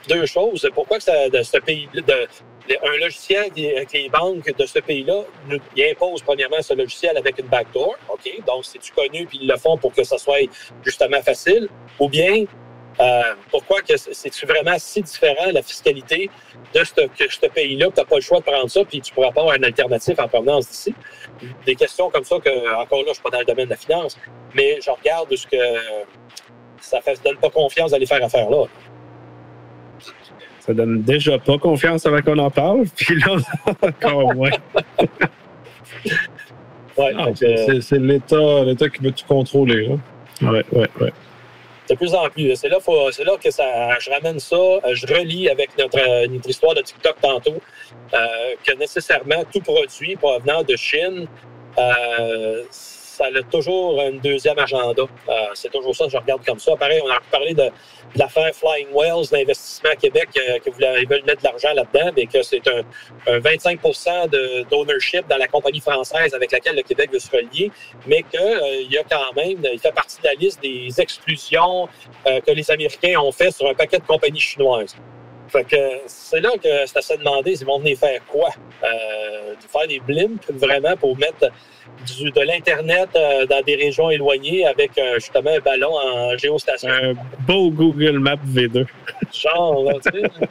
deux 0.08 0.26
choses. 0.26 0.68
Pourquoi 0.74 0.98
que 0.98 1.04
ce 1.04 1.58
pays, 1.60 1.88
un 2.84 2.98
logiciel 3.00 3.52
avec 3.76 3.94
les 3.94 4.10
banques 4.10 4.56
de 4.58 4.66
ce 4.66 4.80
pays-là 4.80 5.24
nous 5.48 5.60
impose 5.78 6.22
premièrement 6.22 6.62
ce 6.62 6.74
logiciel 6.74 7.18
avec 7.18 7.38
une 7.40 7.48
backdoor, 7.48 7.96
OK? 8.10 8.46
Donc, 8.46 8.66
c'est-tu 8.66 8.92
connu 8.94 9.26
puis 9.26 9.40
ils 9.42 9.48
le 9.48 9.58
font 9.58 9.78
pour 9.78 9.94
que 9.94 10.04
ça 10.04 10.18
soit 10.18 10.50
justement 10.84 11.22
facile? 11.22 11.68
Ou 12.00 12.10
bien, 12.10 12.46
euh, 13.00 13.22
pourquoi 13.50 13.82
que 13.82 13.96
c'est- 13.98 14.14
c'est-tu 14.14 14.46
vraiment 14.46 14.78
si 14.78 15.02
différent 15.02 15.50
la 15.54 15.62
fiscalité 15.62 16.30
de 16.76 16.84
ce, 16.84 16.94
que 16.94 17.32
ce 17.32 17.48
pays-là? 17.48 17.88
Que 17.88 17.94
tu 17.96 18.00
n'as 18.02 18.06
pas 18.06 18.16
le 18.18 18.22
choix 18.22 18.40
de 18.40 18.44
prendre 18.44 18.70
ça 18.70 18.82
puis 18.84 19.02
tu 19.02 19.14
pourras 19.14 19.32
pas 19.32 19.42
avoir 19.42 19.56
une 19.56 19.66
alternative 19.66 20.20
en 20.20 20.28
provenance 20.28 20.68
d'ici? 20.70 20.94
Des 21.66 21.76
questions 21.76 22.10
comme 22.10 22.24
ça 22.24 22.38
que, 22.40 22.50
encore 22.82 23.00
là, 23.00 23.06
je 23.10 23.14
suis 23.14 23.24
pas 23.24 23.30
dans 23.32 23.40
le 23.40 23.46
domaine 23.46 23.66
de 23.66 23.72
la 23.72 23.76
finance, 23.78 24.18
mais 24.54 24.80
je 24.82 24.92
regarde 24.92 25.34
ce 25.36 25.48
que 25.48 25.58
ça 26.80 27.00
ne 27.00 27.24
donne 27.24 27.38
pas 27.38 27.50
confiance 27.50 27.92
d'aller 27.92 28.06
faire 28.06 28.24
affaire 28.24 28.50
là. 28.50 28.66
Ça 30.60 30.74
donne 30.74 31.02
déjà 31.02 31.40
pas 31.40 31.58
confiance 31.58 32.06
avant 32.06 32.22
qu'on 32.22 32.38
en 32.38 32.52
parle, 32.52 32.84
puis 32.96 33.20
là, 33.20 33.36
encore 33.82 34.34
moins. 34.36 34.52
Ouais, 36.98 37.14
Ah, 37.18 37.28
c'est 37.36 37.98
l'État 38.00 38.64
l'État 38.66 38.90
qui 38.90 39.02
veut 39.02 39.12
tout 39.12 39.26
contrôler. 39.28 39.88
Là. 39.88 39.96
Ouais, 40.52 40.66
ouais, 40.72 40.90
ouais. 41.00 41.14
De 41.92 41.96
plus 41.98 42.14
en 42.16 42.30
plus. 42.30 42.56
C'est 42.56 42.70
là, 42.70 42.78
que 43.44 43.52
ça, 43.52 44.00
je 44.00 44.10
ramène 44.10 44.40
ça, 44.40 44.56
euh, 44.56 44.80
je 44.94 45.06
relis 45.08 45.50
avec 45.50 45.78
notre, 45.78 46.00
euh, 46.00 46.28
notre 46.28 46.50
histoire 46.50 46.74
de 46.74 46.82
TikTok 46.82 47.16
tantôt, 47.22 47.62
euh, 48.14 48.28
que 48.66 48.74
nécessairement 48.76 49.44
tout 49.52 49.60
produit 49.60 50.16
provenant 50.16 50.64
de 50.64 50.76
Chine, 50.76 51.28
ça 53.22 53.28
a 53.40 53.44
toujours 53.44 54.02
un 54.02 54.12
deuxième 54.12 54.58
agenda. 54.58 55.04
Euh, 55.04 55.34
c'est 55.54 55.72
toujours 55.72 55.96
ça, 55.96 56.06
je 56.10 56.18
regarde 56.18 56.44
comme 56.46 56.60
ça. 56.60 56.76
Pareil, 56.76 57.02
on 57.04 57.10
a 57.10 57.20
parlé 57.30 57.54
de, 57.54 57.64
de 57.64 57.70
l'affaire 58.16 58.52
Flying 58.54 58.88
Wells 58.94 59.28
d'Investissement 59.32 59.92
Québec, 60.00 60.30
euh, 60.38 60.58
que 60.60 60.70
ils 61.02 61.08
veulent 61.08 61.24
mettre 61.26 61.42
de 61.42 61.48
l'argent 61.48 61.74
là-dedans, 61.74 62.12
mais 62.16 62.26
que 62.26 62.42
c'est 62.42 62.68
un, 62.68 62.82
un 63.28 63.40
25% 63.40 64.30
de- 64.30 64.64
d'ownership 64.70 65.28
dans 65.28 65.38
la 65.38 65.48
compagnie 65.48 65.80
française 65.80 66.34
avec 66.34 66.52
laquelle 66.52 66.76
le 66.76 66.82
Québec 66.84 67.12
veut 67.12 67.20
se 67.20 67.30
relier, 67.32 67.72
mais 68.08 68.24
qu'il 68.24 68.92
y 68.92 68.98
a 68.98 69.04
quand 69.04 69.34
même, 69.36 69.60
il 69.72 69.80
fait 69.80 69.92
partie 69.94 70.20
de 70.22 70.28
la 70.28 70.34
liste 70.34 70.62
des 70.62 70.90
exclusions 71.00 71.88
euh, 72.28 72.40
que 72.42 72.52
les 72.52 72.70
Américains 72.72 73.20
ont 73.20 73.32
fait 73.32 73.52
sur 73.52 73.68
un 73.68 73.74
paquet 73.74 74.00
de 74.00 74.04
compagnies 74.06 74.40
chinoises. 74.40 74.96
Fait 75.52 75.64
que 75.66 75.76
c'est 76.08 76.40
là 76.40 76.50
que 76.64 76.86
c'est 76.86 76.98
à 76.98 77.02
se 77.02 77.14
demander 77.16 77.56
s'ils 77.56 77.68
vont 77.68 77.80
venir 77.80 77.98
faire 77.98 78.26
quoi? 78.28 78.50
Euh, 78.84 79.54
faire 79.70 79.88
des 79.88 80.00
blimps 80.00 80.50
vraiment 80.50 80.96
pour 80.96 81.18
mettre 81.18 81.52
du- 82.08 82.32
de 82.32 82.42
l'Internet 82.42 83.10
euh, 83.16 83.46
dans 83.46 83.62
des 83.62 83.76
régions 83.76 84.10
éloignées 84.10 84.66
avec 84.66 84.98
euh, 84.98 85.16
justement 85.16 85.52
un 85.52 85.60
ballon 85.60 85.94
en 85.94 86.38
géostation. 86.38 86.90
Un 86.90 87.14
beau 87.46 87.70
Google 87.70 88.20
Maps 88.20 88.36
V2. 88.48 88.86
Genre, 89.34 89.84
là, 89.84 89.94
tu 90.06 90.20
sais. 90.22 90.28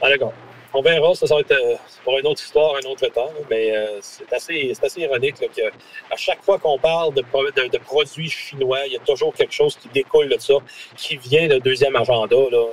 Ah, 0.00 0.08
d'accord. 0.10 0.32
On 0.78 0.82
verra, 0.82 1.12
ça, 1.12 1.26
ça 1.26 1.34
euh, 1.34 1.74
pour 2.04 2.16
une 2.20 2.26
autre 2.28 2.40
histoire, 2.40 2.76
un 2.76 2.88
autre 2.88 3.08
temps, 3.08 3.32
mais 3.50 3.76
euh, 3.76 3.98
c'est 4.00 4.32
assez, 4.32 5.00
ironique 5.00 5.40
là, 5.40 5.48
que 5.48 5.66
à 6.12 6.16
chaque 6.16 6.40
fois 6.44 6.56
qu'on 6.60 6.78
parle 6.78 7.12
de, 7.14 7.22
pro- 7.22 7.50
de- 7.50 7.66
de 7.66 7.78
produits 7.78 8.30
chinois, 8.30 8.86
il 8.86 8.92
y 8.92 8.96
a 8.96 9.00
toujours 9.00 9.34
quelque 9.34 9.52
chose 9.52 9.76
qui 9.76 9.88
découle 9.88 10.28
de 10.28 10.38
ça, 10.38 10.54
qui 10.96 11.16
vient 11.16 11.48
de 11.48 11.58
deuxième 11.58 11.96
agenda 11.96 12.36
euh, 12.36 12.64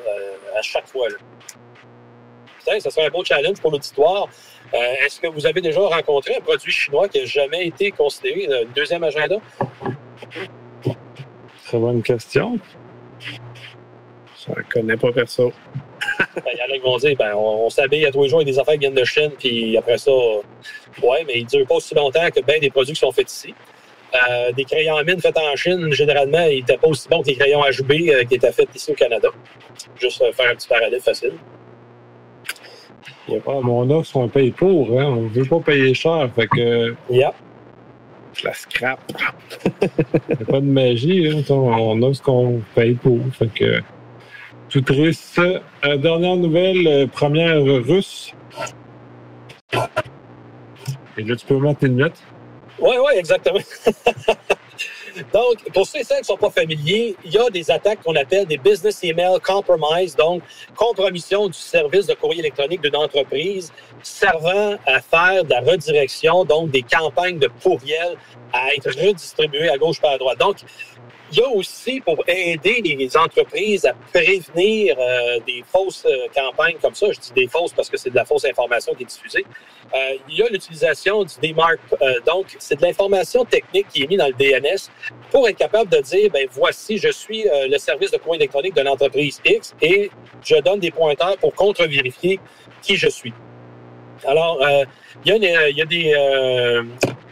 à 0.55 0.61
chaque 0.61 0.87
fois. 0.87 1.07
Putain, 2.59 2.79
ça 2.79 2.91
serait 2.91 3.07
un 3.07 3.09
beau 3.09 3.23
challenge 3.25 3.59
pour 3.59 3.71
l'auditoire. 3.71 4.27
Est-ce 4.71 5.19
que 5.19 5.27
vous 5.27 5.47
avez 5.47 5.61
déjà 5.61 5.81
rencontré 5.81 6.35
un 6.35 6.41
produit 6.41 6.71
chinois 6.71 7.07
qui 7.07 7.19
n'a 7.21 7.25
jamais 7.25 7.65
été 7.65 7.89
considéré 7.89 8.45
un 8.61 8.65
deuxième 8.75 9.03
agenda? 9.03 9.37
Très 11.65 11.79
bonne 11.79 12.03
question. 12.03 12.59
Je 13.19 14.51
ne 14.51 14.63
connais 14.71 14.97
pas 14.97 15.11
personne. 15.11 15.51
Ben, 16.35 16.51
Il 16.53 16.57
y 16.57 16.61
en 16.61 16.65
a 16.65 16.77
qui 16.77 16.79
vont 16.79 16.97
dire, 16.97 17.15
ben, 17.17 17.33
on, 17.35 17.65
on 17.65 17.69
s'habille 17.69 18.05
à 18.05 18.11
tous 18.11 18.23
les 18.23 18.29
jours 18.29 18.39
avec 18.39 18.47
des 18.47 18.59
affaires 18.59 18.75
qui 18.75 18.81
viennent 18.81 18.93
de 18.93 19.03
Chine, 19.03 19.31
puis 19.37 19.77
après 19.77 19.97
ça, 19.97 20.11
ouais, 20.11 21.23
mais 21.27 21.39
ils 21.39 21.43
ne 21.43 21.49
durent 21.49 21.67
pas 21.67 21.75
aussi 21.75 21.95
longtemps 21.95 22.27
que 22.33 22.41
bien 22.41 22.59
des 22.59 22.69
produits 22.69 22.93
qui 22.93 22.99
sont 22.99 23.11
faits 23.11 23.31
ici. 23.31 23.53
Euh, 24.13 24.51
des 24.51 24.63
crayons 24.63 24.95
à 24.95 25.03
mine 25.03 25.19
faits 25.19 25.37
en 25.37 25.55
Chine, 25.55 25.91
généralement, 25.91 26.45
ils 26.45 26.57
n'étaient 26.57 26.77
pas 26.77 26.87
aussi 26.87 27.07
bons 27.09 27.21
que 27.21 27.27
les 27.27 27.35
crayons 27.35 27.61
HB 27.61 27.91
euh, 27.91 28.23
qui 28.23 28.35
étaient 28.35 28.51
faits 28.51 28.69
ici 28.73 28.91
au 28.91 28.95
Canada. 28.95 29.29
Juste 29.99 30.21
euh, 30.21 30.31
faire 30.31 30.51
un 30.51 30.55
petit 30.55 30.67
parallèle 30.67 31.01
facile. 31.01 31.33
Ah, 33.29 33.59
mon 33.61 33.89
offre, 33.89 34.15
on 34.17 34.27
paye 34.27 34.51
pour. 34.51 34.87
Hein? 34.91 35.05
On 35.05 35.21
ne 35.23 35.29
veut 35.29 35.45
pas 35.45 35.59
payer 35.59 35.93
cher. 35.93 36.29
Fait 36.35 36.47
que 36.47 36.95
Yeah. 37.09 37.33
Je 38.33 38.45
la 38.45 38.53
scrap. 38.53 38.99
y 40.29 40.33
a 40.33 40.45
pas 40.45 40.59
de 40.59 40.65
magie. 40.65 41.27
Hein? 41.27 41.43
On 41.49 42.01
a 42.03 42.13
ce 42.13 42.21
qu'on 42.21 42.61
paye 42.75 42.93
pour. 42.93 43.19
Fait 43.33 43.47
que 43.47 43.81
tout 44.75 44.81
triste. 44.81 45.39
Euh, 45.39 45.95
dernière 45.95 46.35
nouvelle, 46.35 46.85
euh, 46.85 47.07
première 47.07 47.63
russe. 47.63 48.33
Et 51.17 51.23
là, 51.23 51.35
tu 51.37 51.45
peux 51.45 51.57
mettre 51.57 51.79
tes 51.79 51.87
lunettes. 51.87 52.21
Oui, 52.79 52.95
oui, 52.99 53.13
exactement. 53.15 53.59
donc, 55.33 55.71
pour 55.73 55.87
ceux 55.87 55.99
et 55.99 56.03
ceux 56.03 56.15
qui 56.15 56.21
ne 56.21 56.25
sont 56.25 56.35
pas 56.35 56.49
familiers, 56.49 57.15
il 57.23 57.31
y 57.31 57.37
a 57.37 57.49
des 57.49 57.71
attaques 57.71 58.03
qu'on 58.03 58.17
appelle 58.17 58.47
des 58.47 58.57
business 58.57 59.01
email 59.01 59.39
compromise, 59.41 60.13
donc 60.13 60.43
compromission 60.75 61.47
du 61.47 61.53
service 61.53 62.07
de 62.07 62.13
courrier 62.13 62.41
électronique 62.41 62.81
d'une 62.81 62.97
entreprise 62.97 63.71
servant 64.03 64.75
à 64.85 64.99
faire 64.99 65.45
de 65.45 65.51
la 65.51 65.61
redirection, 65.61 66.43
donc 66.43 66.69
des 66.71 66.81
campagnes 66.83 67.39
de 67.39 67.47
pourriel 67.61 68.17
à 68.51 68.73
être 68.75 68.89
redistribuées 68.89 69.69
à 69.69 69.77
gauche 69.77 70.01
par 70.01 70.11
à 70.11 70.17
droite. 70.17 70.37
Donc, 70.37 70.57
il 71.31 71.39
y 71.39 71.41
a 71.41 71.49
aussi 71.49 71.99
pour 72.01 72.23
aider 72.27 72.81
les 72.83 73.17
entreprises 73.17 73.85
à 73.85 73.93
prévenir 74.13 74.95
euh, 74.99 75.39
des 75.45 75.63
fausses 75.71 76.05
euh, 76.05 76.27
campagnes 76.35 76.77
comme 76.81 76.93
ça. 76.95 77.07
Je 77.11 77.19
dis 77.19 77.31
des 77.35 77.47
fausses 77.47 77.73
parce 77.73 77.89
que 77.89 77.97
c'est 77.97 78.09
de 78.11 78.15
la 78.15 78.25
fausse 78.25 78.45
information 78.45 78.93
qui 78.93 79.03
est 79.03 79.07
diffusée. 79.07 79.45
Euh, 79.93 79.97
il 80.29 80.37
y 80.37 80.43
a 80.43 80.47
l'utilisation 80.49 81.23
du 81.23 81.33
DMARC. 81.41 81.79
Euh, 82.01 82.19
donc, 82.25 82.55
c'est 82.59 82.75
de 82.79 82.85
l'information 82.85 83.43
technique 83.45 83.87
qui 83.89 84.03
est 84.03 84.07
mise 84.07 84.19
dans 84.19 84.27
le 84.27 84.33
DNS 84.33 84.89
pour 85.31 85.47
être 85.49 85.57
capable 85.57 85.89
de 85.89 85.97
dire, 86.01 86.29
ben 86.31 86.47
voici, 86.51 86.97
je 86.97 87.09
suis 87.11 87.47
euh, 87.49 87.67
le 87.67 87.77
service 87.77 88.11
de 88.11 88.17
courrier 88.17 88.41
électronique 88.43 88.75
de 88.75 88.81
l'entreprise 88.81 89.41
X 89.45 89.73
et 89.81 90.11
je 90.43 90.55
donne 90.61 90.79
des 90.79 90.91
pointeurs 90.91 91.37
pour 91.37 91.53
contre-vérifier 91.55 92.39
qui 92.81 92.95
je 92.95 93.09
suis. 93.09 93.33
Alors, 94.25 94.61
euh, 94.63 94.85
il 95.25 95.29
y 95.29 95.31
a, 95.33 95.35
une- 95.37 95.69
il 95.71 95.77
y 95.77 95.81
a 95.81 95.85
des, 95.85 96.13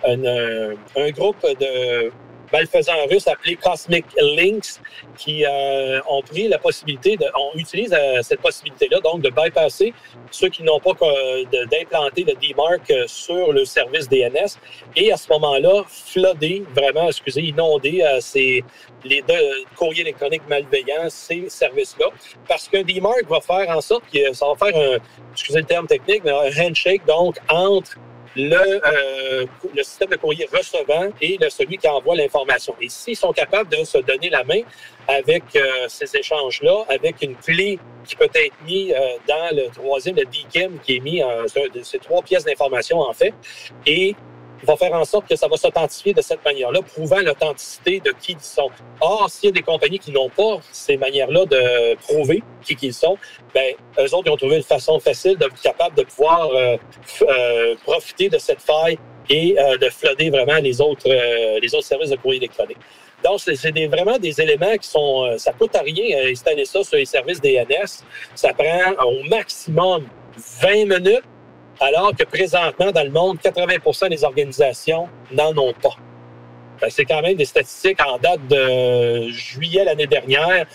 une, 0.07 0.75
un 0.95 1.09
groupe 1.11 1.45
de 1.59 2.11
malfaisants 2.53 3.05
russes 3.09 3.27
appelés 3.27 3.55
Cosmic 3.55 4.05
Links 4.21 4.79
qui 5.17 5.43
euh, 5.45 5.99
ont 6.07 6.21
pris 6.21 6.47
la 6.47 6.59
possibilité, 6.59 7.17
de, 7.17 7.25
on 7.35 7.57
utilise 7.57 7.93
euh, 7.93 8.21
cette 8.21 8.41
possibilité-là, 8.41 8.99
donc 9.01 9.21
de 9.21 9.29
bypasser 9.29 9.93
ceux 10.29 10.49
qui 10.49 10.63
n'ont 10.63 10.79
pas 10.79 10.91
d'implanter 11.71 12.23
le 12.23 12.33
DMARC 12.33 12.89
euh, 12.91 13.05
sur 13.07 13.51
le 13.51 13.65
service 13.65 14.07
DNS 14.07 14.57
et 14.95 15.11
à 15.11 15.17
ce 15.17 15.27
moment-là, 15.33 15.83
flooder, 15.87 16.63
vraiment, 16.73 17.07
excusez, 17.07 17.41
inonder 17.41 18.03
ces, 18.21 18.63
les 19.03 19.21
deux 19.21 19.65
courriers 19.75 20.01
électroniques 20.01 20.43
malveillants, 20.47 21.09
ces 21.09 21.49
services-là, 21.49 22.07
parce 22.47 22.67
qu'un 22.67 22.83
DMARC 22.83 23.25
va 23.27 23.41
faire 23.41 23.75
en 23.75 23.81
sorte 23.81 24.03
que 24.13 24.33
ça 24.33 24.45
va 24.45 24.55
faire 24.55 24.77
un, 24.79 24.97
excusez 25.31 25.59
le 25.59 25.65
terme 25.65 25.87
technique, 25.87 26.21
mais 26.23 26.31
un 26.31 26.67
handshake, 26.67 27.05
donc, 27.07 27.37
entre 27.49 27.97
le, 28.35 28.55
euh, 28.55 29.45
le 29.75 29.83
système 29.83 30.09
de 30.09 30.15
courrier 30.15 30.47
recevant 30.51 31.09
et 31.21 31.37
le, 31.39 31.49
celui 31.49 31.77
qui 31.77 31.87
envoie 31.87 32.15
l'information. 32.15 32.75
Et 32.81 32.89
s'ils 32.89 33.15
sont 33.15 33.31
capables 33.31 33.69
de 33.69 33.83
se 33.83 33.97
donner 33.99 34.29
la 34.29 34.43
main 34.43 34.61
avec 35.07 35.43
euh, 35.55 35.85
ces 35.87 36.15
échanges-là, 36.15 36.85
avec 36.89 37.21
une 37.21 37.35
clé 37.35 37.79
qui 38.05 38.15
peut 38.15 38.29
être 38.33 38.55
mise 38.65 38.93
euh, 38.93 39.17
dans 39.27 39.55
le 39.55 39.69
troisième, 39.69 40.15
le 40.15 40.25
DKIM, 40.25 40.79
qui 40.83 40.97
est 40.97 40.99
mis 40.99 41.23
en 41.23 41.45
ces 41.83 41.99
trois 41.99 42.21
pièces 42.21 42.45
d'information, 42.45 42.99
en 42.99 43.13
fait, 43.13 43.33
et 43.85 44.15
va 44.65 44.75
faire 44.75 44.93
en 44.93 45.05
sorte 45.05 45.27
que 45.27 45.35
ça 45.35 45.47
va 45.47 45.57
s'authentifier 45.57 46.13
de 46.13 46.21
cette 46.21 46.43
manière-là, 46.43 46.81
prouvant 46.81 47.19
l'authenticité 47.19 47.99
de 47.99 48.11
qui 48.11 48.33
ils 48.33 48.39
sont. 48.39 48.69
Or, 49.01 49.29
s'il 49.29 49.47
y 49.47 49.49
a 49.49 49.51
des 49.53 49.61
compagnies 49.61 49.99
qui 49.99 50.11
n'ont 50.11 50.29
pas 50.29 50.59
ces 50.71 50.97
manières-là 50.97 51.45
de 51.45 51.95
prouver 51.95 52.43
qui 52.63 52.77
ils 52.81 52.93
sont, 52.93 53.17
ben, 53.53 53.73
eux 53.99 54.13
autres, 54.15 54.23
ils 54.25 54.31
ont 54.31 54.37
trouvé 54.37 54.57
une 54.57 54.63
façon 54.63 54.99
facile 54.99 55.37
de 55.37 55.47
capable 55.61 55.95
de 55.95 56.03
pouvoir 56.03 56.49
euh, 56.51 56.77
euh, 57.21 57.75
profiter 57.83 58.29
de 58.29 58.37
cette 58.37 58.61
faille 58.61 58.97
et 59.29 59.55
euh, 59.59 59.77
de 59.77 59.89
flooder 59.89 60.29
vraiment 60.29 60.57
les 60.57 60.81
autres, 60.81 61.09
les 61.61 61.75
autres 61.75 61.85
services 61.85 62.09
de 62.09 62.15
courrier 62.15 62.39
électronique. 62.39 62.77
Donc, 63.23 63.39
c'est 63.39 63.87
vraiment 63.87 64.19
des 64.19 64.41
éléments 64.41 64.75
qui 64.75 64.87
sont... 64.89 65.37
ça 65.37 65.53
coûte 65.53 65.73
à 65.77 65.81
rien 65.81 66.29
installer 66.29 66.65
ça 66.65 66.83
sur 66.83 66.97
les 66.97 67.05
services 67.05 67.39
DNS. 67.39 68.03
Ça 68.35 68.51
prend 68.53 69.05
au 69.05 69.23
maximum 69.23 70.05
20 70.61 70.85
minutes 70.85 71.23
alors 71.79 72.11
que 72.15 72.23
présentement, 72.23 72.91
dans 72.91 73.03
le 73.03 73.09
monde, 73.09 73.37
80% 73.37 74.09
des 74.09 74.23
organisations 74.23 75.07
n'en 75.31 75.55
ont 75.57 75.73
pas. 75.73 75.95
C'est 76.89 77.05
quand 77.05 77.21
même 77.21 77.35
des 77.35 77.45
statistiques 77.45 77.99
en 78.05 78.17
date 78.17 78.45
de 78.47 79.29
juillet 79.29 79.85
l'année 79.85 80.07
dernière 80.07 80.65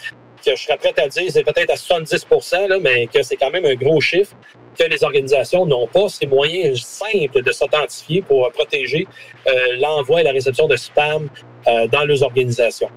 que 0.45 0.55
je 0.55 0.63
serais 0.63 0.77
prêt 0.77 0.95
à 0.97 1.09
dire, 1.09 1.31
c'est 1.31 1.43
peut-être 1.43 1.71
à 1.71 1.77
70 1.77 2.27
là, 2.69 2.79
mais 2.81 3.07
que 3.07 3.23
c'est 3.23 3.37
quand 3.37 3.51
même 3.51 3.65
un 3.65 3.75
gros 3.75 4.01
chiffre 4.01 4.35
que 4.79 4.85
les 4.85 5.03
organisations 5.03 5.67
n'ont 5.67 5.87
pas 5.89 6.09
ces 6.09 6.27
moyens 6.27 6.81
simples 6.83 7.43
de 7.43 7.51
s'authentifier 7.51 8.23
pour 8.23 8.49
protéger 8.53 9.07
euh, 9.47 9.77
l'envoi 9.81 10.21
et 10.21 10.25
la 10.25 10.33
réception 10.33 10.69
de 10.69 10.77
spam 10.77 11.29
euh, 11.67 11.89
dans 11.89 12.05
leurs 12.05 12.23
organisations. 12.23 12.91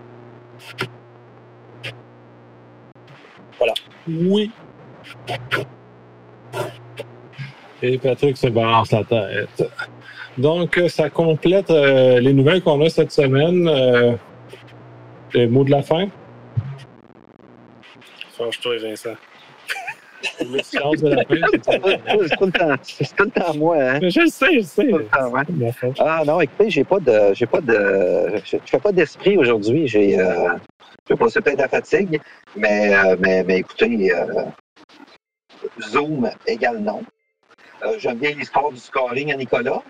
Voilà. 3.58 3.74
Oui. 4.08 4.52
Et 7.82 7.98
Patrick 7.98 8.38
se 8.38 8.48
balance 8.48 8.92
la 8.92 9.04
tête. 9.04 9.70
Donc, 10.38 10.78
euh, 10.78 10.88
ça 10.88 11.10
complète 11.10 11.72
euh, 11.72 12.20
les 12.20 12.34
nouvelles 12.34 12.62
qu'on 12.62 12.82
a 12.82 12.90
cette 12.90 13.12
semaine. 13.12 13.68
Euh, 13.68 14.14
les 15.34 15.48
mots 15.48 15.64
de 15.64 15.72
la 15.72 15.82
fin? 15.82 16.08
Change-toi, 18.38 18.78
Vincent. 18.78 19.16
le 20.42 20.62
silence 20.62 20.98
de 20.98 21.10
la 21.10 21.24
fin, 21.24 21.36
c'est 21.52 22.38
tout 22.38 22.46
le 22.46 22.52
temps, 22.52 22.76
c'est 22.84 23.16
tout 23.16 23.24
le 23.24 23.32
temps 23.32 23.56
moi. 23.56 23.78
Hein? 23.80 24.00
Je 24.02 24.22
le 24.22 24.28
sais, 24.28 24.54
je 24.54 24.62
sais. 24.62 24.92
Ah 26.00 26.24
non, 26.26 26.40
écoutez, 26.42 26.70
j'ai 26.70 26.84
pas 26.84 27.00
de, 27.00 27.34
j'ai 27.34 27.48
pas 27.48 27.62
de, 27.62 28.36
je 28.46 28.58
fais 28.66 28.80
pas 28.80 28.92
d'esprit 28.92 29.38
aujourd'hui. 29.38 29.88
J'ai, 29.88 30.20
euh, 30.20 30.54
je 31.10 31.16
passer 31.16 31.42
peut-être 31.42 31.60
la 31.60 31.68
fatigue, 31.68 32.22
mais, 32.56 32.94
mais, 33.20 33.44
mais 33.44 33.58
écoutez, 33.60 34.12
Zoom 35.92 36.30
égale 36.46 36.80
non. 36.80 37.02
Euh, 37.84 37.96
j'aime 37.98 38.18
bien 38.18 38.32
l'histoire 38.32 38.72
du 38.72 38.78
scoring 38.78 39.34
à 39.34 39.38
Nicolas. 39.38 39.82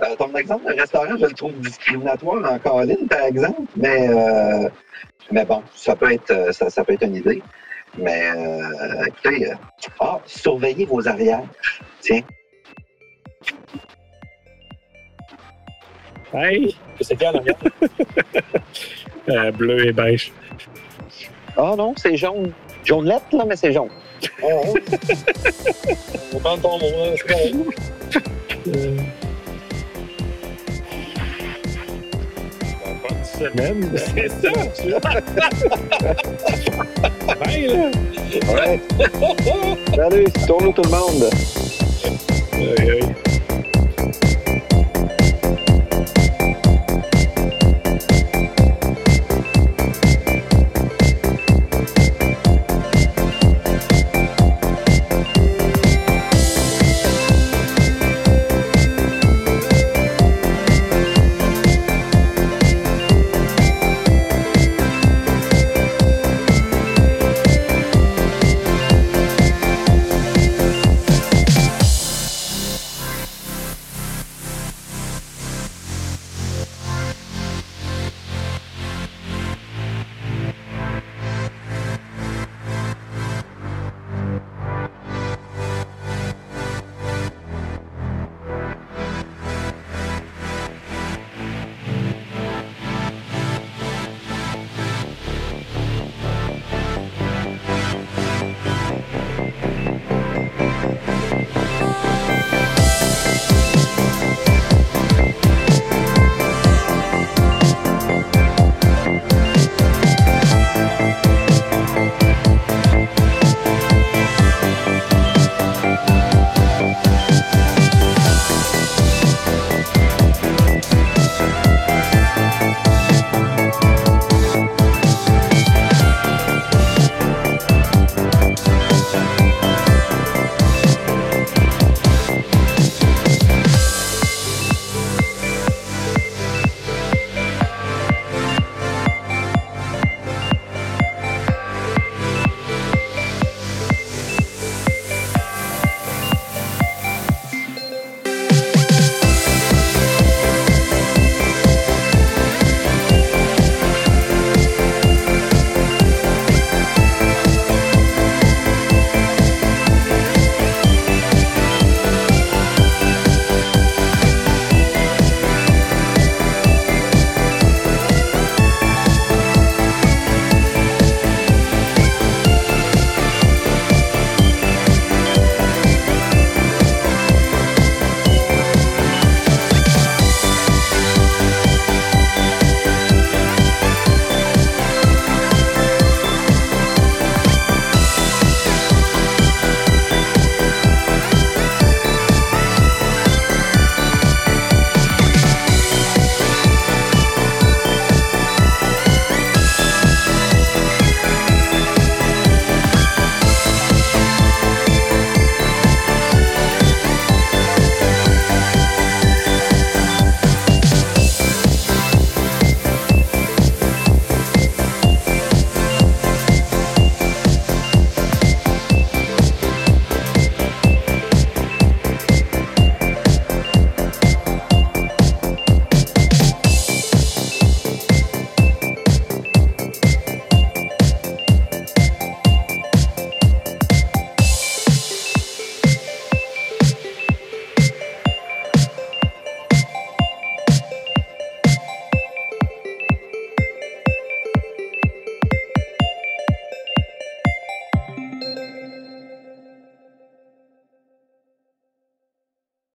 Euh, 0.00 0.16
ton 0.16 0.34
exemple 0.36 0.72
de 0.72 0.78
restaurant, 0.78 1.16
je 1.18 1.26
le 1.26 1.32
trouve 1.32 1.52
discriminatoire 1.60 2.52
en 2.52 2.58
Caroline, 2.58 3.06
par 3.08 3.22
exemple, 3.22 3.62
mais, 3.76 4.08
euh, 4.08 4.68
mais 5.30 5.44
bon, 5.44 5.62
ça 5.74 5.94
peut, 5.94 6.12
être, 6.12 6.52
ça, 6.52 6.84
peut 6.84 6.94
être 6.94 7.04
une 7.04 7.16
idée. 7.16 7.42
Mais 7.98 8.30
écoutez, 9.06 9.52
ah, 10.00 10.18
surveillez 10.24 10.86
vos 10.86 11.06
arrières. 11.06 11.42
Tiens. 12.00 12.22
Hey! 16.32 16.74
C'est 17.00 17.18
quoi 17.18 17.32
l'arrière? 17.32 19.52
bleu 19.52 19.88
et 19.88 19.92
beige. 19.92 20.32
Ah 21.56 21.74
non, 21.76 21.92
c'est 21.96 22.16
jaune. 22.16 22.52
Jaune 22.82 23.06
lettre, 23.06 23.26
là, 23.32 23.44
mais 23.46 23.56
c'est 23.56 23.72
jaune. 23.72 23.90
Oh, 24.42 24.74
On 26.34 26.38
prend 26.38 26.58
ton 26.58 26.78
mot, 26.78 26.86
hein, 26.86 27.14
c'est 27.16 27.26
correct. 27.26 27.54
Euh... 28.68 28.96
Bonne 33.02 33.24
semaine. 33.24 33.80
C'est 33.96 34.28
ça. 34.28 34.50
Bye, 37.40 37.66
là. 37.66 37.90